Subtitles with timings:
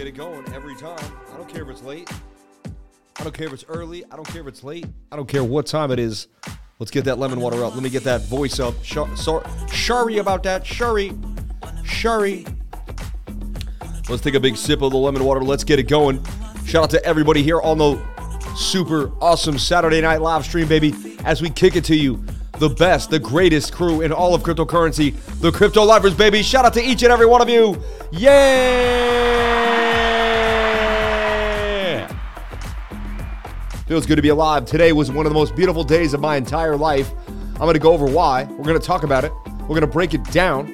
[0.00, 0.98] get it going every time.
[1.30, 2.10] I don't care if it's late.
[3.18, 4.02] I don't care if it's early.
[4.10, 4.86] I don't care if it's late.
[5.12, 6.26] I don't care what time it is.
[6.78, 7.74] Let's get that lemon water up.
[7.74, 8.74] Let me get that voice up.
[8.82, 10.66] Sorry, about that.
[10.66, 11.12] Sorry.
[11.84, 12.46] Sorry.
[14.08, 15.42] Let's take a big sip of the lemon water.
[15.42, 16.24] Let's get it going.
[16.64, 18.02] Shout out to everybody here on the
[18.56, 20.94] super awesome Saturday night live stream, baby,
[21.26, 22.24] as we kick it to you.
[22.58, 26.42] The best, the greatest crew in all of cryptocurrency, the Crypto Lifers, baby.
[26.42, 27.78] Shout out to each and every one of you.
[28.12, 29.09] Yeah!
[33.90, 34.66] Feels good to be alive.
[34.66, 37.10] Today was one of the most beautiful days of my entire life.
[37.54, 38.44] I'm going to go over why.
[38.44, 39.32] We're going to talk about it.
[39.62, 40.68] We're going to break it down.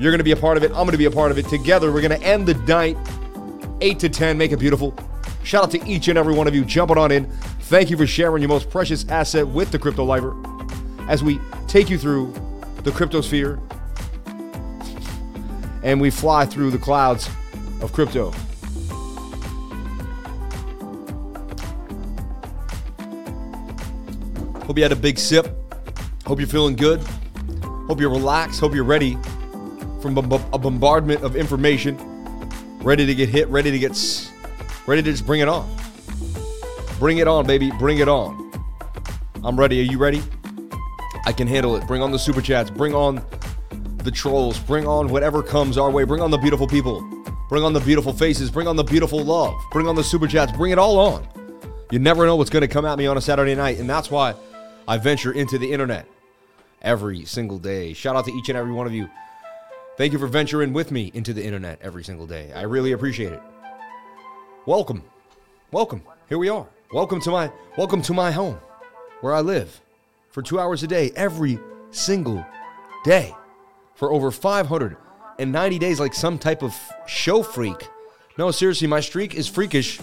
[0.00, 0.72] You're going to be a part of it.
[0.72, 1.46] I'm going to be a part of it.
[1.46, 2.96] Together, we're going to end the night
[3.80, 4.36] 8 to 10.
[4.36, 4.96] Make it beautiful.
[5.44, 7.30] Shout out to each and every one of you jumping on in.
[7.60, 10.34] Thank you for sharing your most precious asset with the Crypto Lifer
[11.08, 11.38] as we
[11.68, 12.32] take you through
[12.78, 13.60] the cryptosphere
[15.84, 17.30] and we fly through the clouds
[17.80, 18.34] of crypto.
[24.66, 25.46] Hope you had a big sip.
[26.26, 27.00] Hope you're feeling good.
[27.86, 28.60] Hope you're relaxed.
[28.60, 29.18] Hope you're ready
[30.00, 31.98] from a bombardment of information.
[32.82, 33.92] Ready to get hit, ready to get
[34.86, 35.70] ready to just bring it on.
[36.98, 37.70] Bring it on, baby.
[37.78, 38.52] Bring it on.
[39.42, 39.80] I'm ready.
[39.80, 40.22] Are you ready?
[41.26, 41.86] I can handle it.
[41.86, 42.70] Bring on the super chats.
[42.70, 43.22] Bring on
[43.98, 44.58] the trolls.
[44.58, 46.04] Bring on whatever comes our way.
[46.04, 47.02] Bring on the beautiful people.
[47.50, 48.50] Bring on the beautiful faces.
[48.50, 49.54] Bring on the beautiful love.
[49.72, 50.52] Bring on the super chats.
[50.52, 51.28] Bring it all on.
[51.90, 54.10] You never know what's going to come at me on a Saturday night, and that's
[54.10, 54.34] why
[54.86, 56.06] I venture into the internet
[56.82, 57.94] every single day.
[57.94, 59.08] Shout out to each and every one of you.
[59.96, 62.52] Thank you for venturing with me into the internet every single day.
[62.52, 63.42] I really appreciate it.
[64.66, 65.02] Welcome.
[65.70, 66.02] Welcome.
[66.28, 66.66] Here we are.
[66.92, 68.58] Welcome to my welcome to my home
[69.22, 69.80] where I live
[70.30, 71.58] for 2 hours a day every
[71.90, 72.44] single
[73.04, 73.34] day
[73.94, 76.74] for over 590 days like some type of
[77.06, 77.88] show freak.
[78.36, 79.98] No, seriously, my streak is freakish.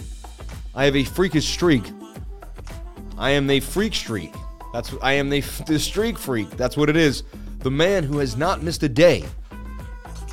[0.74, 1.84] I have a freakish streak.
[3.16, 4.32] I am the freak streak.
[4.72, 6.50] That's I am the, the streak freak.
[6.50, 7.24] That's what it is.
[7.60, 9.24] The man who has not missed a day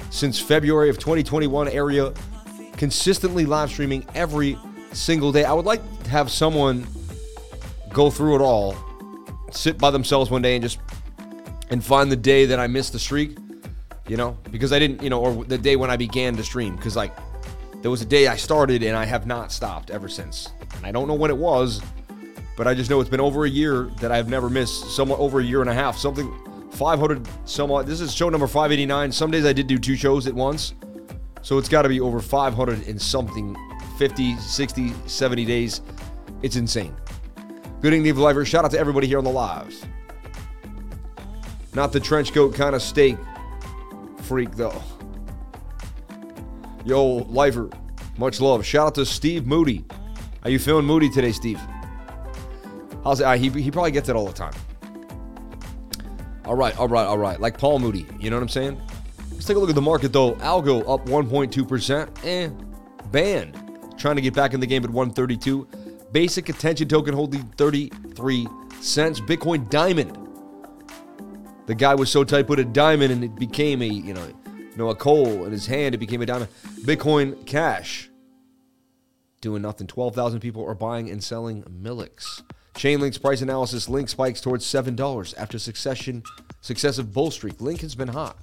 [0.10, 2.14] since February of 2021 area
[2.78, 4.58] consistently live streaming every
[4.94, 5.44] single day.
[5.44, 6.88] I would like to have someone
[7.92, 8.76] go through it all,
[9.52, 10.80] sit by themselves one day and just
[11.70, 13.38] and find the day that I missed the streak,
[14.08, 16.76] you know, because I didn't, you know, or the day when I began to stream
[16.76, 17.16] because like
[17.82, 20.50] there was a day I started and I have not stopped ever since.
[20.78, 21.82] And I don't know when it was,
[22.60, 25.40] but I just know it's been over a year that I've never missed, somewhat over
[25.40, 26.30] a year and a half, something
[26.72, 27.86] 500 somewhat.
[27.86, 29.14] This is show number 589.
[29.14, 30.74] Some days I did do two shows at once.
[31.42, 33.56] So it's got to be over 500 and something
[33.98, 35.80] 50, 60, 70 days.
[36.42, 36.94] It's insane.
[37.80, 38.44] Good evening, Lifer.
[38.44, 39.86] Shout out to everybody here on the lives.
[41.74, 43.16] Not the trench coat kind of steak
[44.24, 44.84] freak, though.
[46.84, 47.70] Yo, Lifer,
[48.18, 48.66] much love.
[48.66, 49.86] Shout out to Steve Moody.
[50.44, 51.62] How you feeling moody today, Steve?
[53.04, 53.24] How's it?
[53.24, 54.54] Uh, he, he probably gets it all the time.
[56.46, 57.40] All right, all right, all right.
[57.40, 58.06] Like Paul Moody.
[58.20, 58.82] You know what I'm saying?
[59.32, 60.34] Let's take a look at the market, though.
[60.36, 62.26] Algo up 1.2%.
[62.26, 62.50] Eh,
[63.12, 63.56] banned.
[63.98, 65.68] Trying to get back in the game at 132.
[66.12, 68.48] Basic attention token holding 33
[68.82, 69.20] cents.
[69.20, 70.18] Bitcoin Diamond.
[71.68, 74.76] The guy was so tight, put a diamond, and it became a you know, you
[74.76, 75.94] know, a coal in his hand.
[75.94, 76.50] It became a diamond.
[76.82, 78.10] Bitcoin Cash.
[79.40, 79.86] Doing nothing.
[79.86, 82.42] 12,000 people are buying and selling Millix.
[82.80, 83.90] Chainlink's price analysis.
[83.90, 86.24] Link spikes towards seven dollars after succession
[86.62, 87.60] successive bull streak.
[87.60, 88.38] Link has been hot.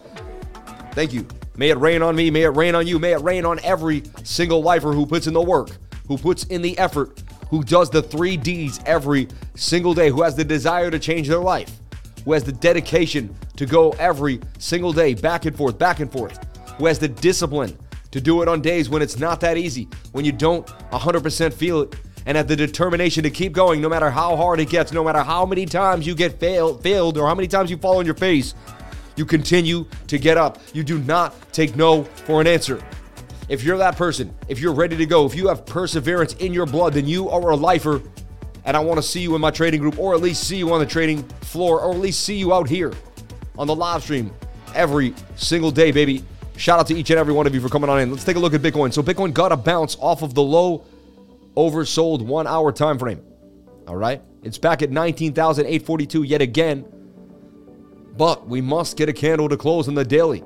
[0.91, 1.25] Thank you.
[1.55, 2.29] May it rain on me.
[2.29, 2.99] May it rain on you.
[2.99, 5.69] May it rain on every single lifer who puts in the work,
[6.05, 10.35] who puts in the effort, who does the three D's every single day, who has
[10.35, 11.79] the desire to change their life,
[12.25, 16.39] who has the dedication to go every single day back and forth, back and forth,
[16.77, 17.77] who has the discipline
[18.11, 21.81] to do it on days when it's not that easy, when you don't 100% feel
[21.81, 21.95] it,
[22.25, 25.23] and have the determination to keep going no matter how hard it gets, no matter
[25.23, 28.15] how many times you get failed, failed or how many times you fall on your
[28.15, 28.53] face.
[29.15, 30.59] You continue to get up.
[30.73, 32.83] You do not take no for an answer.
[33.49, 36.65] If you're that person, if you're ready to go, if you have perseverance in your
[36.65, 38.01] blood, then you are a lifer.
[38.65, 40.71] And I want to see you in my trading group, or at least see you
[40.71, 42.93] on the trading floor, or at least see you out here
[43.61, 44.33] on the live stream
[44.73, 46.23] every single day, baby.
[46.57, 48.09] Shout out to each and every one of you for coming on in.
[48.09, 48.91] Let's take a look at Bitcoin.
[48.91, 50.83] So Bitcoin got a bounce off of the low
[51.55, 53.21] oversold one hour time frame.
[53.87, 54.19] All right.
[54.41, 56.85] It's back at 19,842 yet again.
[58.17, 60.43] But we must get a candle to close in the daily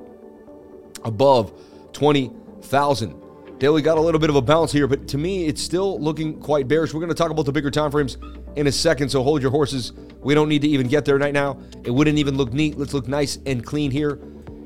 [1.02, 1.58] above
[1.94, 3.58] 20,000.
[3.58, 6.38] Daily got a little bit of a bounce here, but to me, it's still looking
[6.38, 6.92] quite bearish.
[6.92, 8.18] We're going to talk about the bigger time frames
[8.56, 9.92] in a second, so hold your horses.
[10.20, 11.58] We don't need to even get there right now.
[11.84, 12.76] It wouldn't even look neat.
[12.76, 14.18] Let's look nice and clean here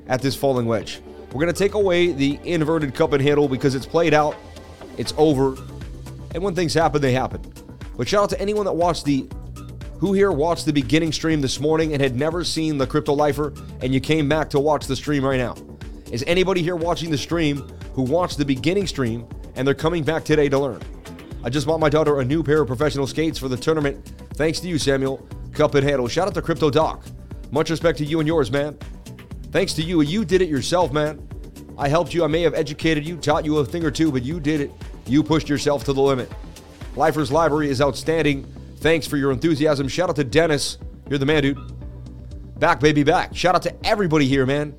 [0.06, 1.00] at this falling wedge.
[1.32, 4.36] We're going to take away the inverted cup and handle because it's played out,
[4.96, 5.56] it's over,
[6.34, 7.40] and when things happen, they happen.
[7.96, 9.28] But shout out to anyone that watched the
[9.98, 13.52] who here watched the beginning stream this morning and had never seen the Crypto Lifer
[13.82, 15.54] and you came back to watch the stream right now?
[16.10, 17.58] Is anybody here watching the stream
[17.92, 20.80] who watched the beginning stream and they're coming back today to learn?
[21.42, 24.12] I just bought my daughter a new pair of professional skates for the tournament.
[24.34, 25.26] Thanks to you, Samuel.
[25.52, 26.06] Cup and handle.
[26.06, 27.04] Shout out to Crypto Doc.
[27.50, 28.78] Much respect to you and yours, man.
[29.50, 30.02] Thanks to you.
[30.02, 31.26] You did it yourself, man.
[31.78, 32.24] I helped you.
[32.24, 34.70] I may have educated you, taught you a thing or two, but you did it.
[35.06, 36.30] You pushed yourself to the limit.
[36.94, 38.44] Lifer's Library is outstanding.
[38.76, 39.88] Thanks for your enthusiasm.
[39.88, 40.78] Shout out to Dennis.
[41.08, 42.58] You're the man, dude.
[42.60, 43.34] Back, baby, back.
[43.34, 44.74] Shout out to everybody here, man.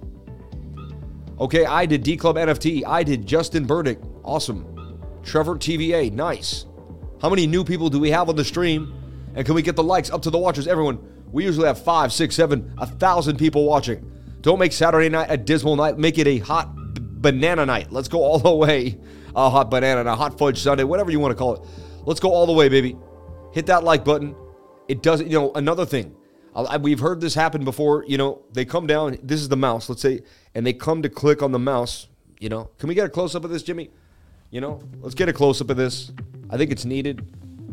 [1.40, 2.84] Okay, I did D Club NFT.
[2.86, 4.00] I did Justin Burdick.
[4.24, 4.71] Awesome.
[5.24, 6.12] Trevor TVA.
[6.12, 6.66] Nice.
[7.22, 8.94] How many new people do we have on the stream?
[9.36, 10.68] And can we get the likes up to the watchers?
[10.68, 11.00] Everyone,
[11.32, 14.12] we usually have five, six, seven, a thousand people watching.
[14.42, 15.98] Don't make Saturday night a dismal night.
[15.98, 17.92] Make it a hot b- banana night.
[17.92, 19.00] Let's go all the way.
[19.36, 21.62] A hot banana, and a hot fudge Sunday, whatever you want to call it.
[22.06, 22.98] Let's go all the way, baby.
[23.54, 24.36] Hit that like button.
[24.90, 26.16] It doesn't, you know, another thing.
[26.54, 28.04] I, we've heard this happen before.
[28.06, 29.18] You know, they come down.
[29.24, 30.22] This is the mouse, let's say,
[30.54, 32.08] and they come to click on the mouse.
[32.40, 33.92] You know, can we get a close up of this, Jimmy?
[34.52, 36.12] You know, let's get a close up of this.
[36.50, 37.26] I think it's needed.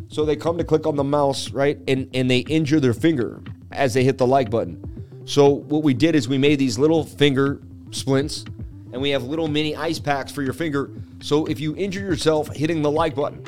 [0.07, 1.77] So they come to click on the mouse, right?
[1.87, 5.23] And and they injure their finger as they hit the like button.
[5.25, 7.61] So what we did is we made these little finger
[7.91, 8.45] splints
[8.91, 10.89] and we have little mini ice packs for your finger.
[11.21, 13.43] So if you injure yourself hitting the like button,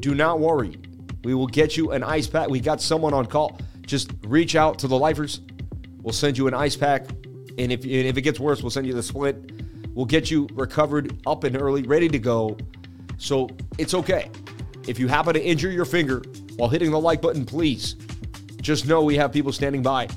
[0.00, 0.76] do not worry.
[1.22, 2.50] We will get you an ice pack.
[2.50, 3.58] We got someone on call.
[3.82, 5.40] Just reach out to the lifers.
[6.02, 7.08] We'll send you an ice pack.
[7.56, 9.36] And if, and if it gets worse, we'll send you the split.
[9.94, 12.56] We'll get you recovered up and early, ready to go.
[13.18, 13.48] So
[13.78, 14.30] it's okay.
[14.86, 16.22] If you happen to injure your finger
[16.56, 17.96] while hitting the like button, please
[18.60, 20.08] just know we have people standing by.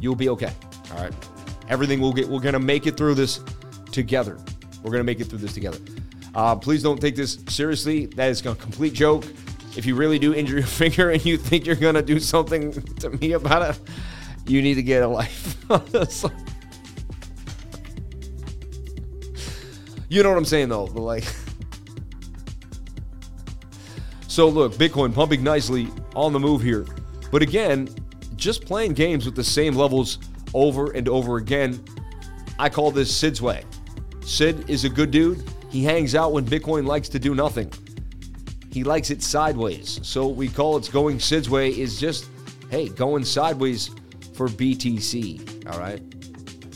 [0.00, 0.52] You'll be okay.
[0.92, 1.14] All right.
[1.68, 3.40] Everything will get, we're going to make it through this
[3.92, 4.38] together.
[4.82, 5.78] We're going to make it through this together.
[6.34, 8.06] Uh, please don't take this seriously.
[8.06, 9.24] That is a complete joke.
[9.76, 12.72] If you really do injure your finger and you think you're going to do something
[12.96, 13.80] to me about it,
[14.46, 15.56] you need to get a life.
[20.10, 20.86] you know what I'm saying, though.
[20.86, 21.24] But like,
[24.26, 26.84] so look, Bitcoin pumping nicely on the move here.
[27.30, 27.88] But again,
[28.36, 30.18] just playing games with the same levels
[30.52, 31.82] over and over again.
[32.58, 33.64] I call this Sid's way.
[34.26, 35.48] Sid is a good dude.
[35.70, 37.72] He hangs out when Bitcoin likes to do nothing.
[38.72, 40.00] He likes it sideways.
[40.02, 42.26] So we call it going Sid's way is just,
[42.68, 43.90] hey, going sideways
[44.34, 45.72] for BTC.
[45.72, 46.02] All right.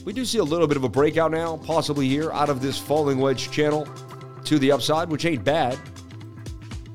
[0.05, 2.79] We do see a little bit of a breakout now, possibly here out of this
[2.79, 3.89] falling wedge channel
[4.45, 5.79] to the upside, which ain't bad.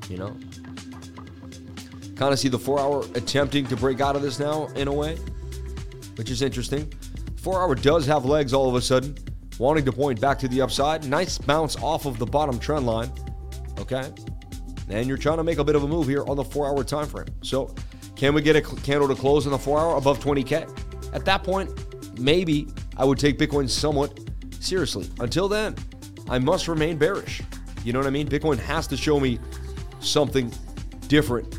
[0.08, 0.36] You know,
[2.16, 4.92] kind of see the four hour attempting to break out of this now in a
[4.92, 5.16] way,
[6.16, 6.92] which is interesting.
[7.36, 9.16] Four hour does have legs all of a sudden
[9.60, 11.04] wanting to point back to the upside.
[11.06, 13.12] Nice bounce off of the bottom trend line.
[13.78, 14.10] Okay.
[14.88, 16.82] And you're trying to make a bit of a move here on the four hour
[16.82, 17.26] time frame.
[17.42, 17.72] So,
[18.16, 21.14] can we get a candle to close in the four hour above 20K?
[21.14, 21.70] At that point,
[22.18, 22.68] maybe
[23.00, 24.20] I would take Bitcoin somewhat
[24.60, 25.08] seriously.
[25.20, 25.74] Until then,
[26.28, 27.40] I must remain bearish.
[27.82, 28.28] You know what I mean?
[28.28, 29.38] Bitcoin has to show me
[30.00, 30.52] something
[31.08, 31.58] different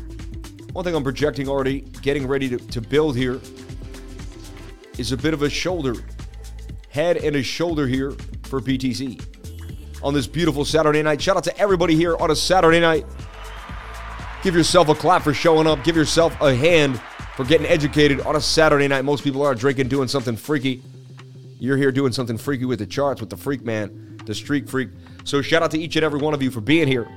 [0.72, 3.40] One thing I'm projecting already, getting ready to, to build here,
[4.98, 5.94] is a bit of a shoulder,
[6.90, 8.12] head and a shoulder here
[8.44, 9.20] for BTC
[10.02, 11.20] on this beautiful Saturday night.
[11.20, 13.04] Shout out to everybody here on a Saturday night.
[14.44, 15.82] Give yourself a clap for showing up.
[15.82, 17.00] Give yourself a hand
[17.36, 19.04] for getting educated on a Saturday night.
[19.04, 20.82] Most people are drinking, doing something freaky.
[21.62, 24.88] You're here doing something freaky with the charts, with the freak man, the streak freak.
[25.22, 27.08] So shout out to each and every one of you for being here.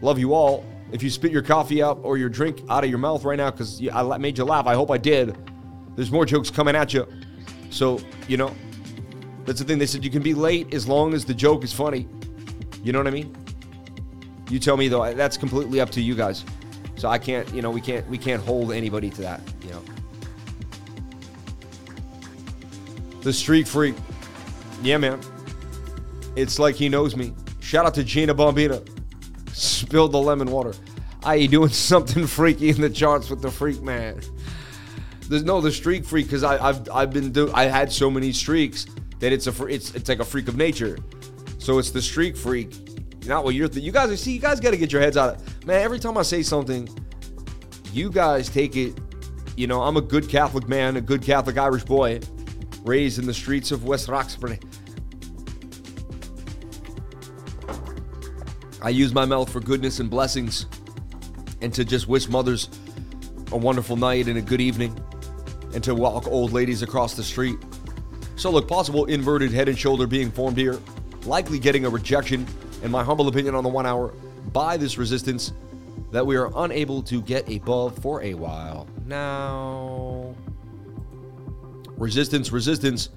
[0.00, 0.64] Love you all.
[0.92, 3.50] If you spit your coffee out or your drink out of your mouth right now
[3.50, 5.36] because I made you laugh, I hope I did.
[5.96, 7.04] There's more jokes coming at you.
[7.70, 8.54] So, you know,
[9.44, 9.80] that's the thing.
[9.80, 12.06] They said you can be late as long as the joke is funny.
[12.84, 13.36] You know what I mean?
[14.50, 15.12] You tell me though.
[15.14, 16.44] That's completely up to you guys.
[16.94, 19.82] So I can't, you know, we can't we can't hold anybody to that, you know.
[23.22, 23.94] The streak freak.
[24.82, 25.20] Yeah, man.
[26.36, 27.34] It's like he knows me.
[27.60, 28.86] Shout out to Gina Bombina.
[29.52, 30.72] Spilled the lemon water.
[31.22, 34.20] I you doing something freaky in the charts with the freak man.
[35.28, 38.86] There's no the streak freak because I've I've been do I had so many streaks
[39.20, 40.98] that it's a it's it's like a freak of nature.
[41.58, 42.74] So it's the streak freak,
[43.26, 43.68] not what you're.
[43.68, 45.36] Th- you guys see, you guys got to get your heads out.
[45.36, 46.88] of Man, every time I say something,
[47.92, 48.98] you guys take it.
[49.56, 52.20] You know, I'm a good Catholic man, a good Catholic Irish boy,
[52.84, 54.58] raised in the streets of West Roxbury.
[58.82, 60.66] I use my mouth for goodness and blessings,
[61.60, 62.70] and to just wish mothers
[63.52, 64.98] a wonderful night and a good evening,
[65.74, 67.58] and to walk old ladies across the street.
[68.36, 70.78] So, look, possible inverted head and shoulder being formed here
[71.26, 72.46] likely getting a rejection,
[72.82, 74.08] in my humble opinion, on the one hour
[74.52, 75.52] by this resistance
[76.10, 78.88] that we are unable to get above for a while.
[79.06, 80.19] Now,
[82.00, 83.10] resistance, resistance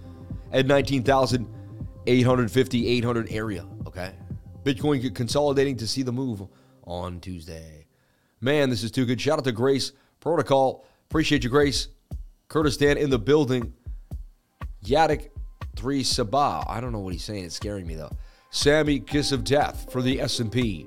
[0.52, 3.66] at 19,850, 800 area.
[3.88, 4.12] Okay.
[4.64, 6.44] Bitcoin consolidating to see the move
[6.86, 7.88] on Tuesday.
[8.42, 9.20] Man, this is too good.
[9.20, 10.86] Shout out to Grace Protocol.
[11.10, 11.88] Appreciate you, Grace.
[12.50, 13.74] Kurdistan in the building.
[14.86, 15.30] Yadik
[15.76, 16.64] 3 Sabah.
[16.70, 17.46] I don't know what he's saying.
[17.46, 18.12] It's scaring me though.
[18.52, 20.86] Sammy Kiss of Death for the S&P.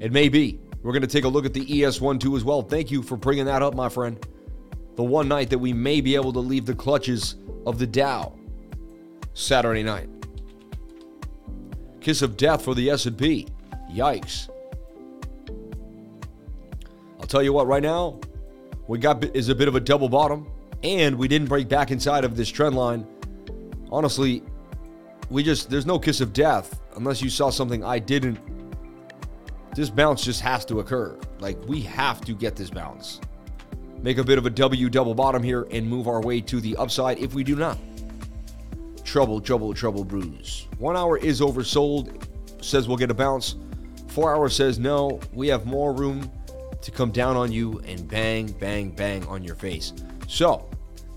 [0.00, 0.58] It may be.
[0.82, 2.60] We're going to take a look at the ES12 as well.
[2.62, 4.18] Thank you for bringing that up, my friend.
[4.96, 7.36] The one night that we may be able to leave the clutches
[7.66, 8.34] of the Dow.
[9.34, 10.08] Saturday night.
[12.00, 13.48] Kiss of Death for the S&P.
[13.90, 14.48] Yikes.
[17.20, 18.20] I'll tell you what right now,
[18.86, 20.46] we got is a bit of a double bottom
[20.82, 23.06] and we didn't break back inside of this trend line
[23.94, 24.42] honestly,
[25.30, 28.38] we just there's no kiss of death unless you saw something I didn't.
[29.74, 31.18] This bounce just has to occur.
[31.38, 33.20] Like we have to get this bounce.
[34.04, 36.76] Make a bit of a W double bottom here and move our way to the
[36.76, 37.78] upside if we do not.
[39.02, 40.68] Trouble, trouble, trouble bruise.
[40.76, 42.22] One hour is oversold,
[42.62, 43.54] says we'll get a bounce.
[44.08, 46.30] Four hours says no, we have more room
[46.82, 49.94] to come down on you and bang, bang, bang on your face.
[50.28, 50.68] So,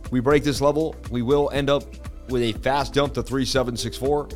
[0.10, 1.84] we break this level, we will end up
[2.30, 4.30] with a fast dump to 3764.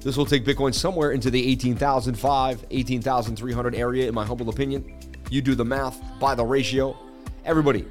[0.00, 4.98] This will take Bitcoin somewhere into the 18,005, 18,300 area, in my humble opinion.
[5.28, 6.96] You do the math by the ratio.
[7.44, 7.84] Everybody,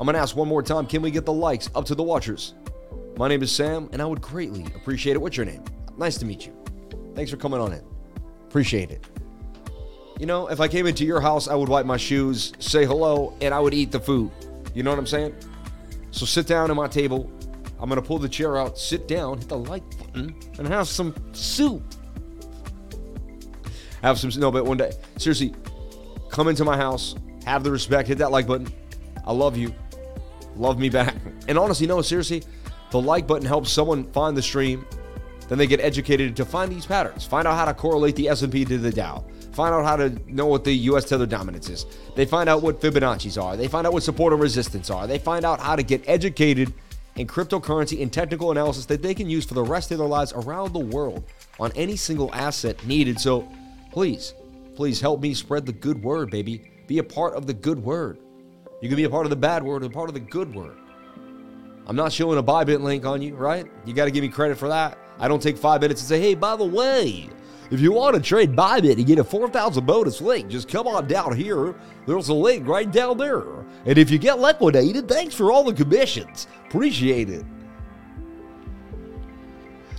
[0.00, 2.02] I'm going to ask one more time can we get the likes up to the
[2.02, 2.54] watchers?
[3.16, 5.18] My name is Sam, and I would greatly appreciate it.
[5.20, 5.64] What's your name?
[5.96, 6.56] Nice to meet you.
[7.16, 7.82] Thanks for coming on in.
[8.46, 9.04] Appreciate it.
[10.20, 13.34] You know, if I came into your house, I would wipe my shoes, say hello,
[13.40, 14.30] and I would eat the food.
[14.72, 15.34] You know what I'm saying?
[16.12, 17.30] So sit down at my table,
[17.80, 21.14] I'm gonna pull the chair out, sit down, hit the like button, and have some
[21.32, 21.82] soup.
[24.02, 25.54] Have some no, but one day, seriously,
[26.30, 28.72] come into my house, have the respect, hit that like button.
[29.26, 29.74] I love you,
[30.58, 31.14] love me back.
[31.46, 32.42] And honestly, no, seriously,
[32.90, 34.86] the like button helps someone find the stream.
[35.48, 38.66] Then they get educated to find these patterns, find out how to correlate the S&P
[38.66, 41.06] to the Dow, find out how to know what the U.S.
[41.06, 41.86] tether dominance is.
[42.14, 43.56] They find out what Fibonacci's are.
[43.56, 45.06] They find out what support and resistance are.
[45.06, 46.74] They find out how to get educated
[47.16, 50.32] in cryptocurrency and technical analysis that they can use for the rest of their lives
[50.34, 51.24] around the world
[51.58, 53.18] on any single asset needed.
[53.18, 53.48] So
[53.90, 54.34] please,
[54.76, 56.70] please help me spread the good word, baby.
[56.86, 58.18] Be a part of the good word.
[58.80, 60.76] You can be a part of the bad word, a part of the good word.
[61.86, 63.66] I'm not showing a Bybit link on you, right?
[63.84, 64.98] You got to give me credit for that.
[65.18, 67.28] I don't take five minutes and say, hey, by the way,
[67.70, 71.08] if you want to trade Bybit and get a 4,000 bonus link, just come on
[71.08, 71.74] down here.
[72.06, 73.42] There's a link right down there.
[73.84, 76.46] And if you get liquidated, thanks for all the commissions.
[76.66, 77.44] Appreciate it.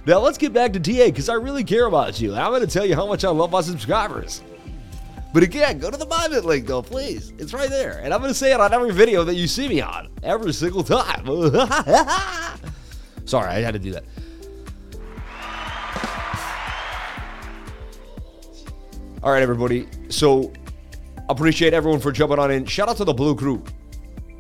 [0.06, 2.34] Now let's get back to TA because I really care about you.
[2.34, 4.42] I'm going to tell you how much I love my subscribers.
[5.32, 7.34] But again, go to the Bybit link though, please.
[7.38, 8.00] It's right there.
[8.04, 10.10] And I'm going to say it on every video that you see me on.
[10.24, 11.26] Every single time.
[13.26, 14.06] Sorry, I had to do that.
[19.22, 19.88] All right, everybody.
[20.10, 20.52] So
[21.28, 22.66] appreciate everyone for jumping on in.
[22.66, 23.64] Shout out to the Blue Crew.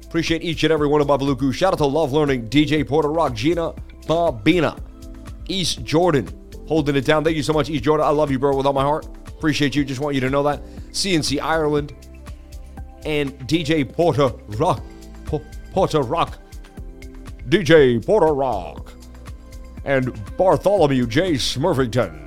[0.05, 1.51] Appreciate each and every one of my Blue Crew.
[1.51, 3.73] Shout out to Love Learning, DJ Porter Rock, Gina
[4.07, 4.79] Bobina,
[5.47, 6.27] East Jordan,
[6.67, 7.23] holding it down.
[7.23, 8.07] Thank you so much, East Jordan.
[8.07, 9.07] I love you, bro, with all my heart.
[9.27, 9.85] Appreciate you.
[9.85, 10.61] Just want you to know that.
[10.91, 11.93] CNC Ireland
[13.05, 14.83] and DJ Porter Rock.
[15.71, 16.39] Porter Rock.
[17.47, 18.93] DJ Porter Rock.
[19.85, 21.33] And Bartholomew J.
[21.33, 22.25] Smurfington.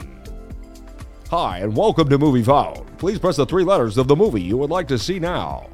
[1.31, 2.87] Hi, and welcome to Movie Phone.
[2.99, 5.69] Please press the three letters of the movie you would like to see now.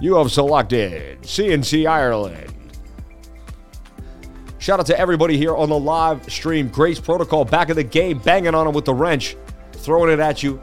[0.00, 2.52] You have selected CNC Ireland.
[4.58, 6.68] Shout out to everybody here on the live stream.
[6.68, 9.36] Grace Protocol back in the game, banging on them with the wrench,
[9.72, 10.60] throwing it at you.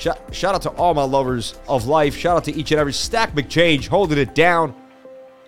[0.00, 2.16] Shout, shout out to all my lovers of life.
[2.16, 4.74] Shout out to each and every Stack McChange holding it down.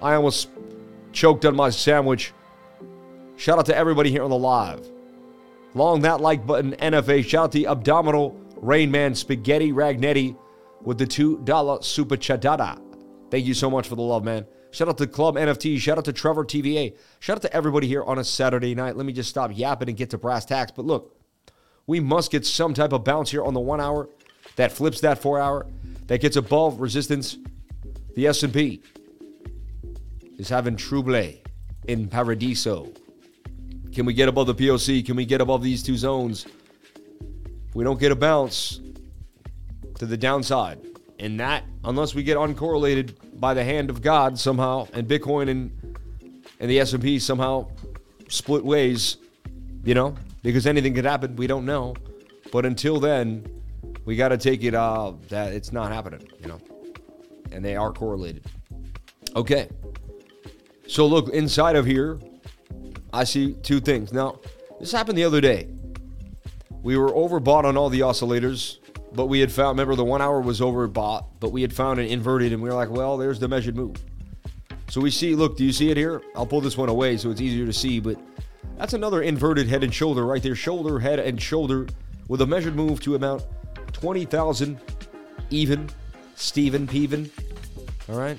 [0.02, 0.50] I almost
[1.10, 2.34] choked on my sandwich.
[3.36, 4.86] Shout out to everybody here on the live.
[5.72, 7.24] Long that like button, NFA.
[7.24, 10.36] Shout out to Abdominal Rain Man Spaghetti Ragnetti
[10.82, 12.78] with the $2 super chadada.
[13.30, 14.44] Thank you so much for the love, man.
[14.70, 15.78] Shout out to Club NFT.
[15.78, 16.94] Shout out to Trevor TVA.
[17.20, 18.98] Shout out to everybody here on a Saturday night.
[18.98, 20.72] Let me just stop yapping and get to brass tacks.
[20.76, 21.16] But look,
[21.86, 24.10] we must get some type of bounce here on the one hour
[24.56, 25.66] that flips that four hour,
[26.06, 27.38] that gets above resistance.
[28.14, 28.82] The S&P
[30.38, 31.32] is having trouble
[31.88, 32.92] in Paradiso.
[33.92, 35.04] Can we get above the POC?
[35.04, 36.46] Can we get above these two zones?
[37.68, 38.80] If we don't get a bounce,
[40.02, 40.80] to the downside.
[41.20, 45.70] And that, unless we get uncorrelated by the hand of God somehow, and Bitcoin and
[46.58, 47.68] and the S&P somehow
[48.28, 49.18] split ways,
[49.84, 51.36] you know, because anything could happen.
[51.36, 51.94] We don't know.
[52.50, 53.44] But until then,
[54.04, 56.60] we got to take it uh, that it's not happening, you know,
[57.50, 58.44] and they are correlated.
[59.36, 59.68] Okay.
[60.86, 62.18] So look inside of here,
[63.12, 64.12] I see two things.
[64.12, 64.40] Now,
[64.80, 65.68] this happened the other day.
[66.82, 68.78] We were overbought on all the oscillators
[69.14, 72.06] but we had found, remember, the one hour was overbought, but we had found an
[72.06, 73.96] inverted, and we were like, well, there's the measured move.
[74.88, 76.22] So we see, look, do you see it here?
[76.34, 78.18] I'll pull this one away so it's easier to see, but
[78.78, 80.54] that's another inverted head and shoulder right there.
[80.54, 81.86] Shoulder, head, and shoulder
[82.28, 83.44] with a measured move to about
[83.92, 84.80] 20,000
[85.50, 85.88] even.
[86.34, 87.30] Stephen Peven.
[88.08, 88.38] All right?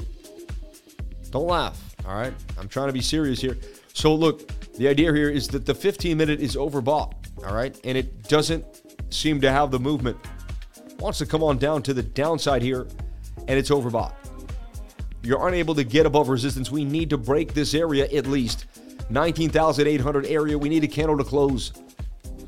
[1.32, 1.96] Don't laugh.
[2.06, 2.34] All right?
[2.58, 3.58] I'm trying to be serious here.
[3.94, 7.14] So look, the idea here is that the 15 minute is overbought.
[7.46, 7.80] All right?
[7.84, 8.66] And it doesn't
[9.10, 10.18] seem to have the movement
[11.04, 12.88] wants to come on down to the downside here,
[13.50, 14.14] and it's overbought.
[15.22, 16.72] You're unable to get above resistance.
[16.72, 18.66] We need to break this area at least.
[19.10, 20.58] 19,800 area.
[20.58, 21.74] We need a candle to close.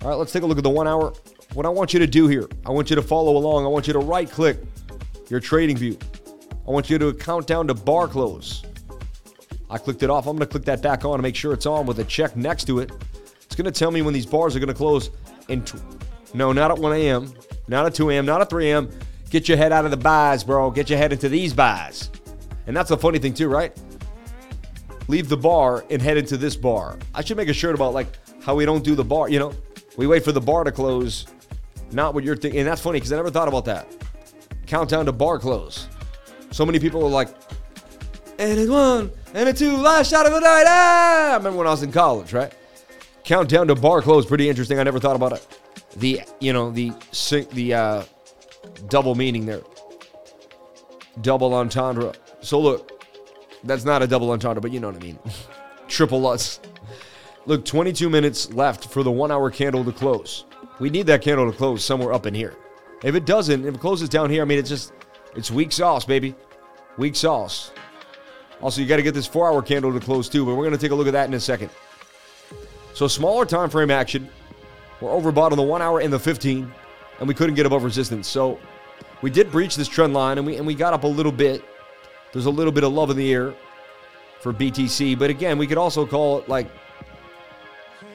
[0.01, 1.13] All right, let's take a look at the one hour.
[1.55, 3.63] What I want you to do here, I want you to follow along.
[3.63, 4.57] I want you to right click
[5.29, 5.97] your trading view.
[6.67, 8.61] I want you to count down to bar close.
[9.69, 10.27] I clicked it off.
[10.27, 12.35] I'm going to click that back on to make sure it's on with a check
[12.35, 12.91] next to it.
[13.45, 15.11] It's going to tell me when these bars are going to close
[15.47, 15.63] in.
[15.63, 15.81] Tw-
[16.33, 17.33] no, not at 1 a.m.
[17.69, 18.89] Not at 2 a.m., not at 3 a.m.
[19.29, 20.69] Get your head out of the buys, bro.
[20.71, 22.11] Get your head into these buys.
[22.67, 23.71] And that's the funny thing, too, right?
[25.07, 26.99] Leave the bar and head into this bar.
[27.13, 28.07] I should make a shirt about like
[28.41, 29.29] how we don't do the bar.
[29.29, 29.53] You know,
[29.95, 31.25] we wait for the bar to close,
[31.95, 32.60] not what you're thinking.
[32.60, 33.88] And that's funny because I never thought about that.
[34.67, 35.88] Countdown to bar close.
[36.51, 37.29] So many people are like,
[38.38, 40.65] and it's one, and a two, last shot of the night.
[40.67, 41.31] Ah!
[41.31, 42.53] I remember when I was in college, right?
[43.23, 44.77] Countdown to bar close, pretty interesting.
[44.77, 45.47] I never thought about it
[45.95, 46.91] the you know the
[47.53, 48.03] the uh,
[48.89, 49.62] double meaning there,
[51.21, 52.13] double entendre.
[52.41, 53.03] So look,
[53.63, 55.19] that's not a double entendre, but you know what I mean.
[55.88, 56.60] Triple us.
[57.47, 60.45] Look, 22 minutes left for the one-hour candle to close.
[60.79, 62.55] We need that candle to close somewhere up in here.
[63.03, 64.93] If it doesn't, if it closes down here, I mean, it's just
[65.35, 66.35] it's weak sauce, baby.
[66.97, 67.71] Weak sauce.
[68.61, 70.77] Also, you got to get this four-hour candle to close too, but we're going to
[70.77, 71.69] take a look at that in a second.
[72.93, 74.29] So smaller time frame action
[75.01, 76.71] we're overbought on the one hour and the 15,
[77.19, 78.27] and we couldn't get above resistance.
[78.27, 78.59] So
[79.21, 81.63] we did breach this trend line, and we and we got up a little bit.
[82.31, 83.53] There's a little bit of love in the air
[84.39, 86.69] for BTC, but again, we could also call it like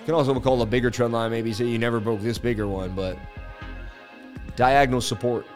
[0.00, 1.30] you can also call a bigger trend line.
[1.30, 3.18] Maybe say you never broke this bigger one, but
[4.56, 5.46] diagonal support.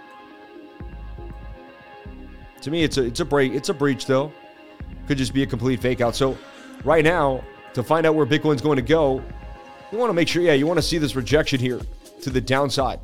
[2.60, 3.52] To me, it's a it's a break.
[3.52, 4.32] It's a breach though.
[5.06, 6.14] Could just be a complete fake out.
[6.16, 6.38] So
[6.84, 7.42] right now,
[7.74, 9.22] to find out where Bitcoin's going to go,
[9.92, 11.80] you want to make sure, yeah, you want to see this rejection here
[12.22, 13.00] to the downside.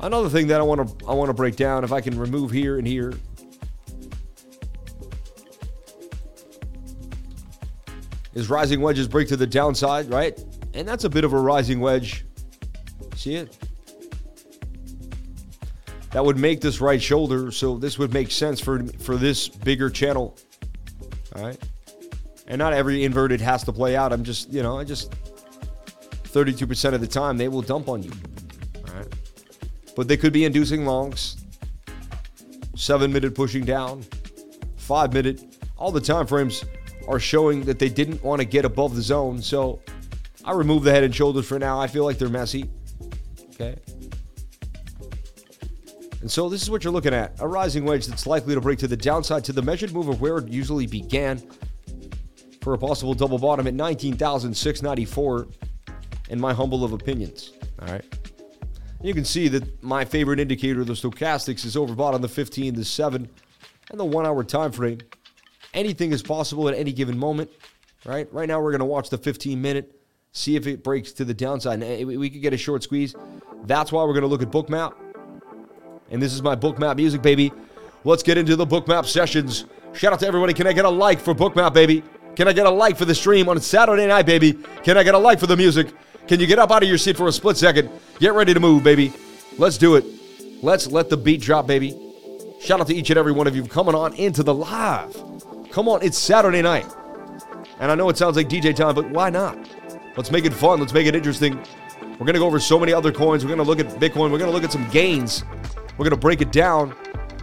[0.00, 2.50] Another thing that I want to I want to break down, if I can remove
[2.50, 3.14] here and here,
[8.36, 10.38] is rising wedges break to the downside, right?
[10.74, 12.26] And that's a bit of a rising wedge.
[13.16, 13.56] See it?
[16.12, 19.88] That would make this right shoulder, so this would make sense for for this bigger
[19.88, 20.36] channel.
[21.34, 21.58] All right?
[22.46, 24.12] And not every inverted has to play out.
[24.12, 25.12] I'm just, you know, I just
[26.24, 28.12] 32% of the time, they will dump on you.
[28.86, 29.12] All right.
[29.96, 31.42] But they could be inducing longs,
[32.76, 34.04] seven minute pushing down,
[34.76, 35.42] five minute.
[35.78, 36.64] All the time frames
[37.08, 39.40] are showing that they didn't want to get above the zone.
[39.42, 39.80] So
[40.44, 41.80] I remove the head and shoulders for now.
[41.80, 42.70] I feel like they're messy.
[43.54, 43.76] Okay.
[46.20, 48.78] And so this is what you're looking at a rising wedge that's likely to break
[48.80, 51.40] to the downside to the measured move of where it usually began
[52.62, 55.46] for a possible double bottom at 19,694
[56.30, 57.52] in my humble of opinions.
[57.80, 58.04] All right.
[59.02, 62.84] You can see that my favorite indicator, the stochastics, is overbought on the 15, the
[62.84, 63.28] 7,
[63.90, 64.98] and the 1 hour time frame.
[65.74, 67.50] Anything is possible at any given moment,
[68.04, 68.32] right?
[68.32, 70.00] Right now, we're going to watch the 15 minute,
[70.32, 71.80] see if it breaks to the downside.
[72.04, 73.14] We could get a short squeeze.
[73.64, 74.94] That's why we're going to look at Bookmap.
[76.10, 77.52] And this is my Bookmap music, baby.
[78.04, 79.64] Let's get into the Bookmap sessions.
[79.92, 80.54] Shout out to everybody.
[80.54, 82.02] Can I get a like for Bookmap, baby?
[82.36, 84.52] Can I get a like for the stream on Saturday night, baby?
[84.84, 85.88] Can I get a like for the music?
[86.28, 87.90] Can you get up out of your seat for a split second?
[88.20, 89.12] Get ready to move, baby.
[89.58, 90.04] Let's do it.
[90.62, 91.98] Let's let the beat drop, baby.
[92.60, 95.14] Shout out to each and every one of you coming on into the live.
[95.76, 96.86] Come on, it's Saturday night.
[97.80, 99.58] And I know it sounds like DJ time, but why not?
[100.16, 100.80] Let's make it fun.
[100.80, 101.62] Let's make it interesting.
[102.00, 103.44] We're going to go over so many other coins.
[103.44, 104.30] We're going to look at Bitcoin.
[104.30, 105.44] We're going to look at some gains.
[105.98, 106.94] We're going to break it down.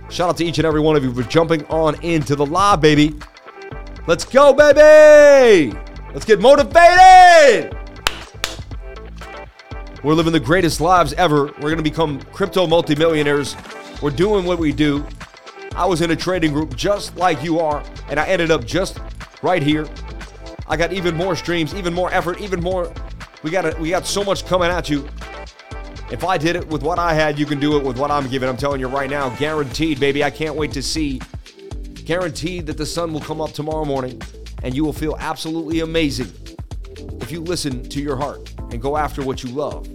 [0.10, 2.82] Shout out to each and every one of you for jumping on into the live,
[2.82, 3.14] baby.
[4.08, 5.78] Let's go, baby!
[6.12, 7.78] Let's get motivated!
[10.04, 11.46] We're living the greatest lives ever.
[11.46, 13.56] We're going to become crypto multimillionaires.
[14.02, 15.06] We're doing what we do.
[15.76, 19.00] I was in a trading group just like you are, and I ended up just
[19.42, 19.88] right here.
[20.68, 22.94] I got even more streams, even more effort, even more.
[23.42, 25.08] We got a, we got so much coming at you.
[26.12, 28.30] If I did it with what I had, you can do it with what I'm
[28.30, 28.48] giving.
[28.48, 30.24] I'm telling you right now, guaranteed, baby.
[30.24, 31.20] I can't wait to see.
[32.06, 34.22] Guaranteed that the sun will come up tomorrow morning,
[34.62, 36.32] and you will feel absolutely amazing
[37.20, 39.88] if you listen to your heart and go after what you love.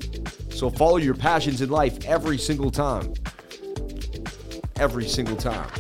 [0.51, 3.15] So follow your passions in life every single time.
[4.79, 5.71] Every single time.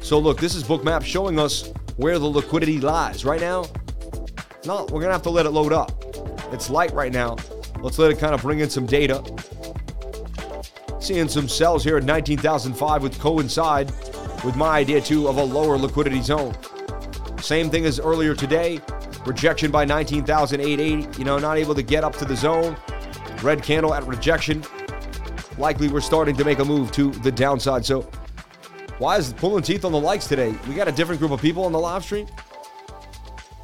[0.00, 3.24] So look, this is Bookmap showing us where the liquidity lies.
[3.24, 3.66] Right now,
[4.64, 5.92] no, we're gonna have to let it load up.
[6.52, 7.36] It's light right now.
[7.80, 9.22] Let's let it kind of bring in some data.
[11.00, 13.90] Seeing some sells here at 19,005 with coincide
[14.44, 16.54] with my idea too of a lower liquidity zone.
[17.40, 18.80] Same thing as earlier today.
[19.26, 21.18] Rejection by 19,880.
[21.18, 22.76] You know, not able to get up to the zone.
[23.42, 24.62] Red candle at rejection.
[25.60, 27.84] Likely we're starting to make a move to the downside.
[27.84, 28.08] So,
[28.96, 30.54] why is pulling teeth on the likes today?
[30.66, 32.26] We got a different group of people on the live stream.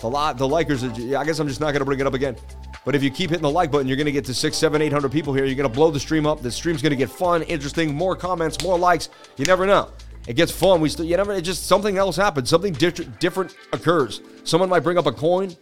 [0.00, 0.84] The lot, the likers.
[1.16, 2.36] I guess I'm just not going to bring it up again.
[2.84, 4.82] But if you keep hitting the like button, you're going to get to six, seven,
[4.82, 5.46] eight hundred people here.
[5.46, 6.42] You're going to blow the stream up.
[6.42, 9.08] The stream's going to get fun, interesting, more comments, more likes.
[9.38, 9.90] You never know.
[10.26, 10.82] It gets fun.
[10.82, 12.50] We still, you never, it just something else happens.
[12.50, 14.20] Something different, different occurs.
[14.44, 15.56] Someone might bring up a coin.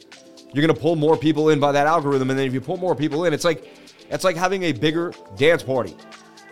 [0.53, 2.95] You're gonna pull more people in by that algorithm, and then if you pull more
[2.95, 3.73] people in, it's like,
[4.11, 5.97] it's like having a bigger dance party,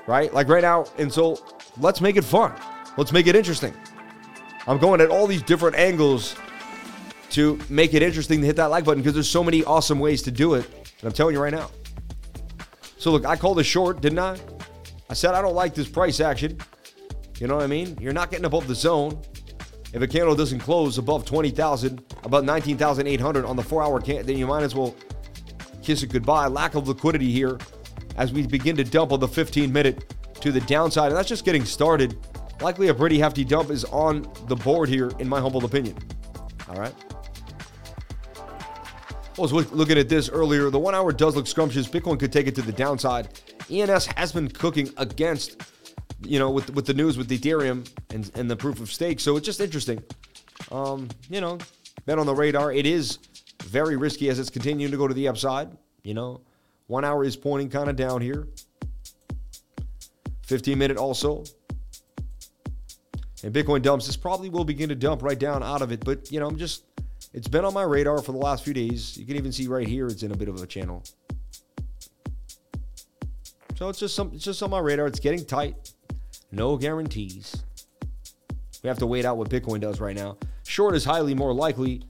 [0.06, 0.32] right?
[0.32, 0.86] Like right now.
[0.98, 1.38] And so
[1.78, 2.52] let's make it fun.
[2.96, 3.74] Let's make it interesting.
[4.66, 6.36] I'm going at all these different angles
[7.30, 10.22] to make it interesting to hit that like button because there's so many awesome ways
[10.22, 10.66] to do it.
[10.74, 11.70] And I'm telling you right now.
[12.98, 14.38] So look, I called a short, didn't I?
[15.10, 16.58] I said I don't like this price action.
[17.38, 17.98] You know what I mean?
[18.00, 19.20] You're not getting above the zone.
[19.92, 24.38] If a candle doesn't close above 20,000, about 19,800 on the four hour candle, then
[24.38, 24.94] you might as well
[25.82, 26.46] kiss it goodbye.
[26.46, 27.58] Lack of liquidity here
[28.16, 31.08] as we begin to dump on the 15 minute to the downside.
[31.08, 32.18] And that's just getting started.
[32.60, 35.96] Likely a pretty hefty dump is on the board here, in my humble opinion.
[36.68, 36.94] All right.
[38.38, 40.68] I was looking at this earlier.
[40.68, 41.88] The one hour does look scrumptious.
[41.88, 43.28] Bitcoin could take it to the downside.
[43.70, 45.62] ENS has been cooking against
[46.24, 49.20] you know, with with the news with Ethereum and and the proof of stake.
[49.20, 50.02] So it's just interesting.
[50.70, 51.58] Um, you know,
[52.06, 52.72] been on the radar.
[52.72, 53.18] It is
[53.62, 55.70] very risky as it's continuing to go to the upside.
[56.02, 56.40] You know,
[56.92, 58.46] one hour is pointing kind of down here.
[60.42, 61.42] 15 minute also.
[63.42, 64.06] And Bitcoin dumps.
[64.06, 66.04] This probably will begin to dump right down out of it.
[66.04, 66.84] But, you know, I'm just,
[67.32, 69.16] it's been on my radar for the last few days.
[69.16, 71.02] You can even see right here, it's in a bit of a channel.
[73.76, 75.06] So it's just some, it's just on my radar.
[75.06, 75.94] It's getting tight.
[76.50, 77.56] No guarantees.
[78.82, 80.36] We have to wait out what Bitcoin does right now.
[80.66, 82.02] Short is highly more likely,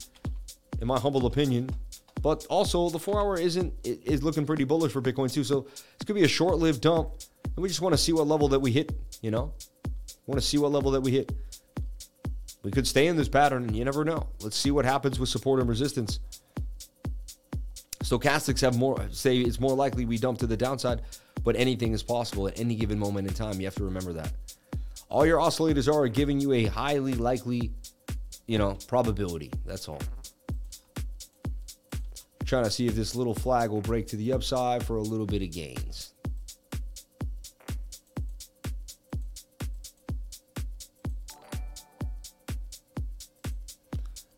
[0.81, 1.69] in my humble opinion.
[2.23, 5.43] But also, the four hour isn't is looking pretty bullish for Bitcoin too.
[5.43, 7.11] So this could be a short lived dump.
[7.43, 8.91] And we just want to see what level that we hit.
[9.21, 9.53] You know,
[10.25, 11.31] want to see what level that we hit.
[12.63, 13.63] We could stay in this pattern.
[13.65, 14.29] And you never know.
[14.41, 16.19] Let's see what happens with support and resistance.
[17.99, 21.01] Stochastics have more say it's more likely we dump to the downside
[21.43, 23.59] but anything is possible at any given moment in time.
[23.59, 24.31] You have to remember that.
[25.09, 27.71] All your oscillators are giving you a highly likely,
[28.47, 29.51] you know, probability.
[29.65, 30.01] That's all.
[32.53, 35.25] Trying to see if this little flag will break to the upside for a little
[35.25, 36.13] bit of gains.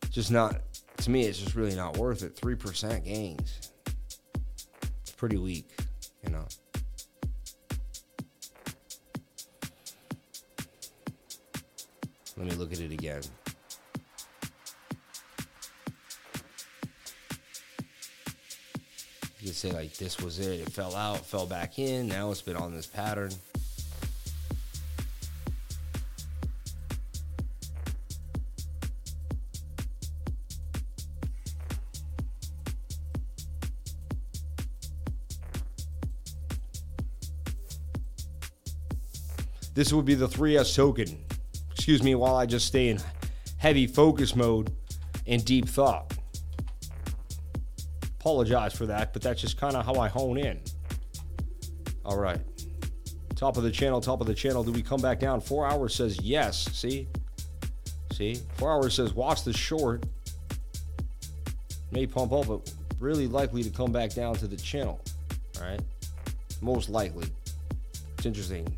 [0.10, 0.62] just not
[0.95, 1.25] to me.
[1.25, 2.38] It's just really not worth it.
[2.38, 3.73] Three percent gains.
[5.01, 5.69] It's pretty weak,
[6.23, 6.47] you know.
[12.38, 13.23] Let me look at it again.
[19.56, 20.60] Say like this was it.
[20.60, 22.08] It fell out, fell back in.
[22.08, 23.32] Now it's been on this pattern.
[39.74, 41.18] This would be the 3S token.
[41.72, 43.00] Excuse me while I just stay in
[43.58, 44.72] heavy focus mode
[45.28, 46.14] and deep thought.
[48.26, 50.60] Apologize for that, but that's just kind of how I hone in.
[52.04, 52.40] All right.
[53.36, 54.64] Top of the channel, top of the channel.
[54.64, 55.40] Do we come back down?
[55.40, 56.68] Four hours says yes.
[56.74, 57.08] See?
[58.14, 58.40] See?
[58.56, 60.08] Four hours says watch the short.
[61.92, 65.00] May pump up, but really likely to come back down to the channel.
[65.60, 65.82] All right.
[66.64, 67.28] Most likely.
[68.18, 68.76] It's interesting.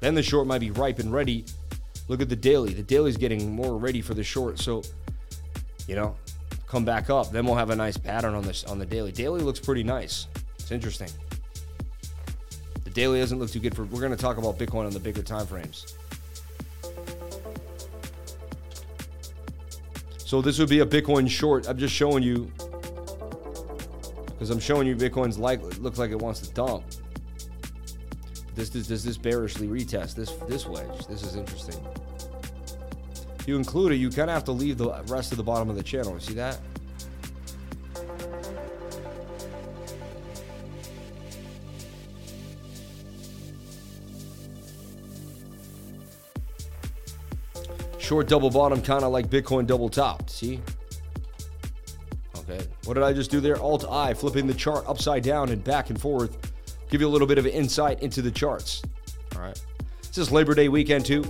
[0.00, 1.44] Then the short might be ripe and ready.
[2.08, 2.74] Look at the daily.
[2.74, 4.58] The daily's getting more ready for the short.
[4.58, 4.82] So,
[5.86, 6.16] you know,
[6.70, 7.32] come back up.
[7.32, 9.10] Then we'll have a nice pattern on this on the daily.
[9.10, 10.28] Daily looks pretty nice.
[10.58, 11.10] It's interesting.
[12.84, 13.84] The daily doesn't look too good for.
[13.84, 15.96] We're going to talk about Bitcoin on the bigger time frames.
[20.18, 21.68] So this would be a Bitcoin short.
[21.68, 22.50] I'm just showing you
[24.26, 26.84] because I'm showing you Bitcoin's like looks like it wants to dump.
[28.54, 31.06] This does this, this bearishly retest this this wedge.
[31.08, 31.84] This is interesting.
[33.46, 35.76] You include it, you kind of have to leave the rest of the bottom of
[35.76, 36.14] the channel.
[36.14, 36.58] You see that?
[47.98, 50.28] Short double bottom, kind of like Bitcoin double top.
[50.28, 50.60] See?
[52.38, 52.66] Okay.
[52.84, 53.56] What did I just do there?
[53.60, 56.36] Alt I, flipping the chart upside down and back and forth
[56.90, 58.82] give you a little bit of insight into the charts.
[59.36, 59.60] All right.
[60.02, 61.22] This is Labor Day weekend, too.